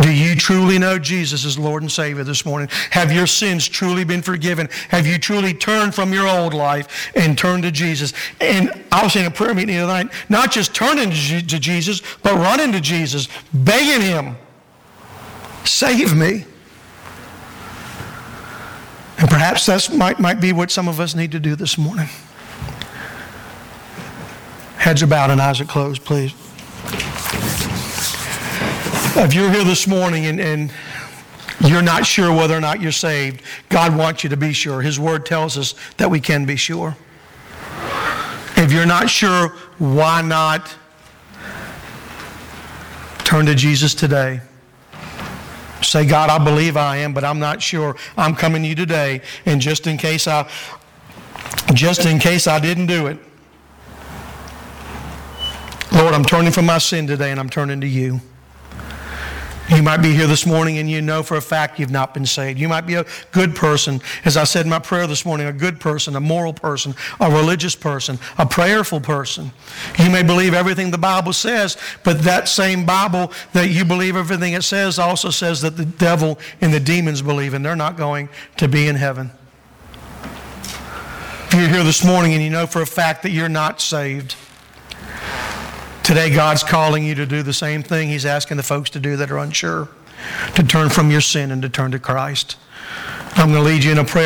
Do 0.00 0.12
you 0.12 0.36
truly 0.36 0.78
know 0.78 0.98
Jesus 0.98 1.46
as 1.46 1.58
Lord 1.58 1.82
and 1.82 1.90
Savior 1.90 2.22
this 2.22 2.44
morning? 2.44 2.68
Have 2.90 3.10
your 3.10 3.26
sins 3.26 3.66
truly 3.66 4.04
been 4.04 4.20
forgiven? 4.20 4.68
Have 4.90 5.06
you 5.06 5.18
truly 5.18 5.54
turned 5.54 5.94
from 5.94 6.12
your 6.12 6.28
old 6.28 6.52
life 6.52 7.10
and 7.14 7.38
turned 7.38 7.62
to 7.62 7.70
Jesus? 7.70 8.12
And 8.40 8.84
I 8.92 9.02
was 9.02 9.16
in 9.16 9.24
a 9.24 9.30
prayer 9.30 9.54
meeting 9.54 9.76
the 9.76 9.82
other 9.82 9.92
night, 9.92 10.12
not 10.28 10.52
just 10.52 10.74
turning 10.74 11.10
to 11.10 11.58
Jesus, 11.58 12.02
but 12.22 12.34
running 12.34 12.72
to 12.72 12.80
Jesus, 12.80 13.28
begging 13.54 14.02
Him, 14.02 14.36
save 15.64 16.14
me. 16.14 16.44
And 19.18 19.30
perhaps 19.30 19.64
that 19.64 19.90
might, 19.94 20.20
might 20.20 20.40
be 20.40 20.52
what 20.52 20.70
some 20.70 20.88
of 20.88 21.00
us 21.00 21.14
need 21.14 21.32
to 21.32 21.40
do 21.40 21.56
this 21.56 21.78
morning. 21.78 22.08
Heads 24.76 25.02
are 25.02 25.06
bowed 25.06 25.30
and 25.30 25.40
eyes 25.40 25.58
are 25.58 25.64
closed, 25.64 26.04
please. 26.04 26.34
If 29.18 29.32
you're 29.32 29.50
here 29.50 29.64
this 29.64 29.86
morning 29.86 30.26
and, 30.26 30.38
and 30.38 30.70
you're 31.60 31.80
not 31.80 32.04
sure 32.04 32.30
whether 32.36 32.54
or 32.54 32.60
not 32.60 32.82
you're 32.82 32.92
saved, 32.92 33.42
God 33.70 33.96
wants 33.96 34.22
you 34.22 34.28
to 34.28 34.36
be 34.36 34.52
sure. 34.52 34.82
His 34.82 35.00
word 35.00 35.24
tells 35.24 35.56
us 35.56 35.74
that 35.96 36.10
we 36.10 36.20
can 36.20 36.44
be 36.44 36.56
sure. 36.56 36.94
If 38.58 38.72
you're 38.72 38.84
not 38.84 39.08
sure, 39.08 39.48
why 39.78 40.20
not 40.20 40.76
turn 43.24 43.46
to 43.46 43.54
Jesus 43.54 43.94
today? 43.94 44.42
Say, 45.80 46.04
God, 46.04 46.28
I 46.28 46.42
believe 46.42 46.76
I 46.76 46.98
am, 46.98 47.14
but 47.14 47.24
I'm 47.24 47.38
not 47.38 47.62
sure. 47.62 47.96
I'm 48.18 48.34
coming 48.34 48.62
to 48.64 48.68
you 48.68 48.74
today, 48.74 49.22
and 49.46 49.62
just 49.62 49.86
in 49.86 49.96
case 49.96 50.28
I 50.28 50.46
just 51.72 52.04
in 52.04 52.18
case 52.18 52.46
I 52.46 52.58
didn't 52.60 52.86
do 52.86 53.06
it. 53.06 53.18
Lord, 55.92 56.12
I'm 56.12 56.24
turning 56.24 56.52
from 56.52 56.66
my 56.66 56.78
sin 56.78 57.06
today 57.06 57.30
and 57.30 57.40
I'm 57.40 57.48
turning 57.48 57.80
to 57.80 57.86
you. 57.86 58.20
You 59.68 59.82
might 59.82 59.96
be 59.96 60.14
here 60.14 60.28
this 60.28 60.46
morning 60.46 60.78
and 60.78 60.88
you 60.88 61.02
know 61.02 61.24
for 61.24 61.36
a 61.36 61.40
fact 61.40 61.80
you've 61.80 61.90
not 61.90 62.14
been 62.14 62.24
saved. 62.24 62.58
You 62.58 62.68
might 62.68 62.86
be 62.86 62.94
a 62.94 63.04
good 63.32 63.56
person, 63.56 64.00
as 64.24 64.36
I 64.36 64.44
said 64.44 64.64
in 64.64 64.70
my 64.70 64.78
prayer 64.78 65.08
this 65.08 65.26
morning, 65.26 65.48
a 65.48 65.52
good 65.52 65.80
person, 65.80 66.14
a 66.14 66.20
moral 66.20 66.52
person, 66.52 66.94
a 67.18 67.28
religious 67.28 67.74
person, 67.74 68.20
a 68.38 68.46
prayerful 68.46 69.00
person. 69.00 69.50
You 69.98 70.08
may 70.08 70.22
believe 70.22 70.54
everything 70.54 70.92
the 70.92 70.98
Bible 70.98 71.32
says, 71.32 71.76
but 72.04 72.22
that 72.22 72.48
same 72.48 72.86
Bible 72.86 73.32
that 73.54 73.70
you 73.70 73.84
believe 73.84 74.14
everything 74.14 74.52
it 74.52 74.62
says 74.62 75.00
also 75.00 75.30
says 75.30 75.62
that 75.62 75.76
the 75.76 75.84
devil 75.84 76.38
and 76.60 76.72
the 76.72 76.80
demons 76.80 77.20
believe, 77.20 77.52
and 77.52 77.64
they're 77.64 77.74
not 77.74 77.96
going 77.96 78.28
to 78.58 78.68
be 78.68 78.86
in 78.86 78.94
heaven. 78.94 79.32
If 81.48 81.54
you're 81.54 81.68
here 81.68 81.84
this 81.84 82.04
morning 82.04 82.34
and 82.34 82.42
you 82.42 82.50
know 82.50 82.66
for 82.66 82.82
a 82.82 82.86
fact 82.86 83.24
that 83.24 83.30
you're 83.30 83.48
not 83.48 83.80
saved, 83.80 84.36
Today, 86.06 86.30
God's 86.30 86.62
calling 86.62 87.04
you 87.04 87.16
to 87.16 87.26
do 87.26 87.42
the 87.42 87.52
same 87.52 87.82
thing 87.82 88.08
He's 88.08 88.24
asking 88.24 88.58
the 88.58 88.62
folks 88.62 88.90
to 88.90 89.00
do 89.00 89.16
that 89.16 89.28
are 89.28 89.38
unsure 89.38 89.88
to 90.54 90.62
turn 90.62 90.88
from 90.88 91.10
your 91.10 91.20
sin 91.20 91.50
and 91.50 91.60
to 91.62 91.68
turn 91.68 91.90
to 91.90 91.98
Christ. 91.98 92.56
I'm 93.34 93.50
going 93.50 93.64
to 93.64 93.68
lead 93.68 93.82
you 93.82 93.90
in 93.90 93.98
a 93.98 94.04
prayer. 94.04 94.24